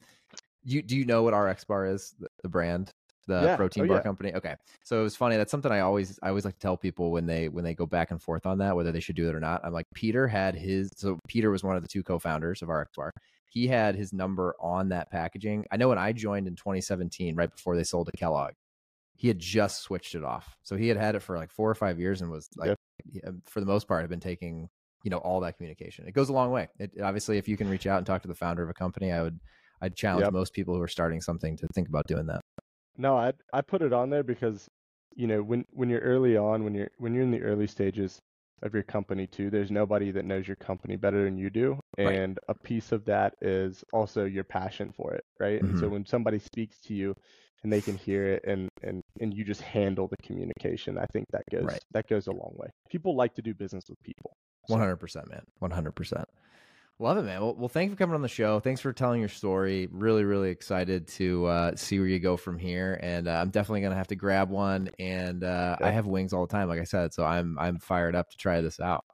you 0.64 0.82
do 0.82 0.96
you 0.96 1.04
know 1.04 1.22
what 1.22 1.32
RX 1.32 1.64
Bar 1.64 1.86
is, 1.86 2.14
the, 2.18 2.28
the 2.42 2.48
brand? 2.48 2.90
The 3.30 3.42
yeah. 3.42 3.56
protein 3.56 3.84
oh, 3.84 3.88
bar 3.88 3.96
yeah. 3.98 4.02
company. 4.02 4.34
Okay, 4.34 4.56
so 4.82 5.00
it 5.00 5.02
was 5.02 5.16
funny. 5.16 5.36
That's 5.36 5.50
something 5.50 5.70
I 5.70 5.80
always 5.80 6.18
I 6.22 6.28
always 6.28 6.44
like 6.44 6.54
to 6.54 6.60
tell 6.60 6.76
people 6.76 7.10
when 7.10 7.26
they 7.26 7.48
when 7.48 7.64
they 7.64 7.74
go 7.74 7.86
back 7.86 8.10
and 8.10 8.20
forth 8.20 8.44
on 8.44 8.58
that 8.58 8.76
whether 8.76 8.92
they 8.92 9.00
should 9.00 9.16
do 9.16 9.28
it 9.28 9.34
or 9.34 9.40
not. 9.40 9.64
I'm 9.64 9.72
like 9.72 9.86
Peter 9.94 10.26
had 10.26 10.54
his 10.54 10.90
so 10.96 11.18
Peter 11.28 11.50
was 11.50 11.62
one 11.62 11.76
of 11.76 11.82
the 11.82 11.88
two 11.88 12.02
co-founders 12.02 12.62
of 12.62 12.68
RX 12.68 12.90
Bar. 12.96 13.12
He 13.48 13.66
had 13.66 13.94
his 13.94 14.12
number 14.12 14.54
on 14.60 14.90
that 14.90 15.10
packaging. 15.10 15.64
I 15.70 15.76
know 15.76 15.88
when 15.88 15.98
I 15.98 16.12
joined 16.12 16.46
in 16.46 16.54
2017, 16.54 17.34
right 17.34 17.50
before 17.50 17.76
they 17.76 17.82
sold 17.82 18.06
to 18.06 18.12
Kellogg, 18.16 18.52
he 19.16 19.28
had 19.28 19.38
just 19.38 19.82
switched 19.82 20.14
it 20.14 20.24
off. 20.24 20.56
So 20.62 20.76
he 20.76 20.88
had 20.88 20.96
had 20.96 21.14
it 21.14 21.20
for 21.20 21.36
like 21.36 21.50
four 21.50 21.68
or 21.70 21.74
five 21.74 21.98
years 21.98 22.20
and 22.20 22.30
was 22.30 22.48
like, 22.56 22.68
yep. 22.68 22.78
Um, 23.26 23.42
for 23.46 23.60
the 23.60 23.66
most 23.66 23.88
part, 23.88 24.02
had 24.02 24.10
been 24.10 24.20
taking 24.20 24.68
you 25.04 25.10
know 25.10 25.18
all 25.18 25.40
that 25.40 25.56
communication. 25.56 26.06
It 26.06 26.12
goes 26.12 26.28
a 26.28 26.32
long 26.32 26.50
way. 26.50 26.68
It, 26.78 26.92
obviously, 27.02 27.38
if 27.38 27.48
you 27.48 27.56
can 27.56 27.68
reach 27.70 27.86
out 27.86 27.98
and 27.98 28.06
talk 28.06 28.22
to 28.22 28.28
the 28.28 28.34
founder 28.34 28.62
of 28.62 28.68
a 28.68 28.74
company, 28.74 29.12
I 29.12 29.22
would 29.22 29.40
I'd 29.80 29.96
challenge 29.96 30.24
yep. 30.24 30.32
most 30.32 30.52
people 30.52 30.74
who 30.74 30.82
are 30.82 30.88
starting 30.88 31.20
something 31.20 31.56
to 31.56 31.66
think 31.74 31.88
about 31.88 32.06
doing 32.06 32.26
that. 32.26 32.40
No, 33.01 33.16
I 33.16 33.32
I 33.53 33.62
put 33.62 33.80
it 33.80 33.94
on 33.94 34.11
there 34.11 34.22
because 34.22 34.68
you 35.16 35.26
know 35.26 35.42
when 35.42 35.64
when 35.70 35.88
you're 35.88 36.01
early 36.01 36.36
on, 36.36 36.64
when 36.64 36.74
you're 36.74 36.90
when 36.98 37.14
you're 37.14 37.24
in 37.24 37.30
the 37.30 37.42
early 37.42 37.66
stages 37.66 38.20
of 38.62 38.74
your 38.74 38.82
company 38.82 39.26
too, 39.26 39.48
there's 39.48 39.70
nobody 39.70 40.11
that 40.11 40.26
knows 40.26 40.46
your 40.46 40.57
company 40.57 40.96
better 40.96 41.24
than 41.24 41.38
you 41.38 41.48
do, 41.48 41.80
and 41.96 42.38
right. 42.48 42.55
a 42.55 42.55
piece 42.55 42.92
of 42.92 43.07
that 43.07 43.34
is 43.40 43.82
also 43.94 44.26
your 44.26 44.44
passion 44.44 44.92
for 44.94 45.14
it, 45.14 45.24
right? 45.38 45.62
Mm-hmm. 45.62 45.70
And 45.70 45.78
so 45.78 45.84
mm-hmm. 45.86 45.94
when 45.94 46.07
somebody 46.07 46.38
speaks 46.38 46.78
to 46.80 46.94
you 46.94 47.14
and 47.62 47.72
they 47.72 47.80
can 47.80 47.96
hear 47.96 48.26
it 48.34 48.44
and 48.46 48.68
and 48.82 49.03
and 49.18 49.32
you 49.32 49.44
just 49.44 49.62
handle 49.62 50.07
the 50.07 50.18
communication, 50.18 50.98
I 50.98 51.07
think 51.07 51.24
that 51.32 51.44
goes 51.51 51.64
right. 51.64 51.84
that 51.92 52.07
goes 52.07 52.26
a 52.26 52.32
long 52.32 52.53
way. 52.57 52.68
People 52.90 53.16
like 53.16 53.34
to 53.36 53.42
do 53.42 53.55
business 53.55 53.84
with 53.88 53.98
people. 54.03 54.36
One 54.66 54.78
hundred 54.78 54.96
percent, 54.96 55.30
man. 55.30 55.42
One 55.59 55.70
hundred 55.70 55.92
percent. 55.92 56.28
Love 57.01 57.16
it, 57.16 57.22
man. 57.22 57.40
Well, 57.40 57.55
well, 57.55 57.68
thanks 57.70 57.90
for 57.94 57.96
coming 57.96 58.14
on 58.14 58.20
the 58.20 58.28
show. 58.28 58.61
Thanks 58.61 58.82
for 58.82 58.92
telling 58.92 59.20
your 59.20 59.30
story. 59.30 59.88
Really, 59.90 60.22
really 60.24 60.51
excited 60.51 61.09
to 61.09 61.46
uh, 61.46 61.74
see 61.74 61.98
where 61.98 62.07
you 62.07 62.18
go 62.18 62.36
from 62.36 62.59
here. 62.59 63.01
And 63.03 63.26
uh, 63.26 63.40
I'm 63.40 63.48
definitely 63.48 63.80
gonna 63.80 63.94
have 63.94 64.09
to 64.09 64.16
grab 64.16 64.51
one. 64.51 64.90
And 64.98 65.42
uh, 65.42 65.76
yeah. 65.80 65.86
I 65.86 65.90
have 65.92 66.07
wings 66.07 66.34
all 66.34 66.46
the 66.46 66.53
time, 66.53 66.68
like 66.68 66.78
I 66.78 66.84
said, 66.84 67.14
so 67.14 67.24
I'm 67.24 67.59
I'm 67.59 67.78
fired 67.78 68.14
up 68.14 68.28
to 68.30 68.36
try 68.36 68.61
this 68.61 68.80
out. 68.80 69.07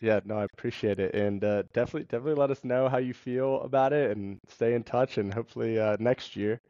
Yeah, 0.00 0.20
no, 0.24 0.38
I 0.38 0.44
appreciate 0.44 1.00
it, 1.00 1.14
and 1.16 1.42
uh, 1.42 1.64
definitely 1.74 2.04
definitely 2.04 2.34
let 2.34 2.52
us 2.52 2.62
know 2.62 2.88
how 2.88 2.98
you 2.98 3.12
feel 3.12 3.60
about 3.62 3.92
it, 3.92 4.16
and 4.16 4.38
stay 4.48 4.74
in 4.74 4.84
touch. 4.84 5.18
And 5.18 5.34
hopefully 5.34 5.80
uh, 5.80 5.96
next 5.98 6.36
year 6.36 6.60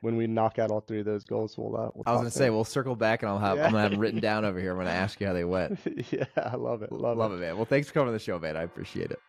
when 0.00 0.16
we 0.16 0.26
knock 0.26 0.58
out 0.58 0.70
all 0.70 0.80
three 0.80 1.00
of 1.00 1.04
those 1.04 1.24
goals, 1.24 1.58
we'll. 1.58 1.76
Uh, 1.76 1.90
we'll 1.94 2.04
I 2.06 2.12
was 2.12 2.20
gonna 2.20 2.30
say 2.30 2.44
then. 2.44 2.54
we'll 2.54 2.64
circle 2.64 2.96
back 2.96 3.22
and 3.22 3.30
I'll 3.30 3.38
have 3.38 3.58
Yeah. 3.58 3.66
I'm 3.66 3.72
gonna 3.72 3.82
have 3.82 3.90
them 3.90 4.00
written 4.00 4.20
down 4.22 4.46
over 4.46 4.58
here. 4.58 4.72
I'm 4.72 4.78
gonna 4.78 4.90
ask 4.90 5.20
you 5.20 5.26
how 5.26 5.34
they 5.34 5.44
went. 5.44 5.78
yeah, 6.10 6.24
I 6.36 6.56
love 6.56 6.82
it. 6.82 6.90
Love, 6.90 7.18
Love 7.18 7.32
it, 7.34 7.40
man. 7.40 7.56
Well, 7.56 7.66
thanks 7.66 7.88
for 7.88 7.92
coming 7.92 8.08
to 8.08 8.12
the 8.12 8.18
show, 8.18 8.38
man. 8.38 8.56
I 8.56 8.62
appreciate 8.62 9.10
it. 9.10 9.20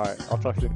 All 0.00 0.06
right, 0.06 0.32
I'll 0.32 0.38
talk 0.38 0.58
soon. 0.58 0.72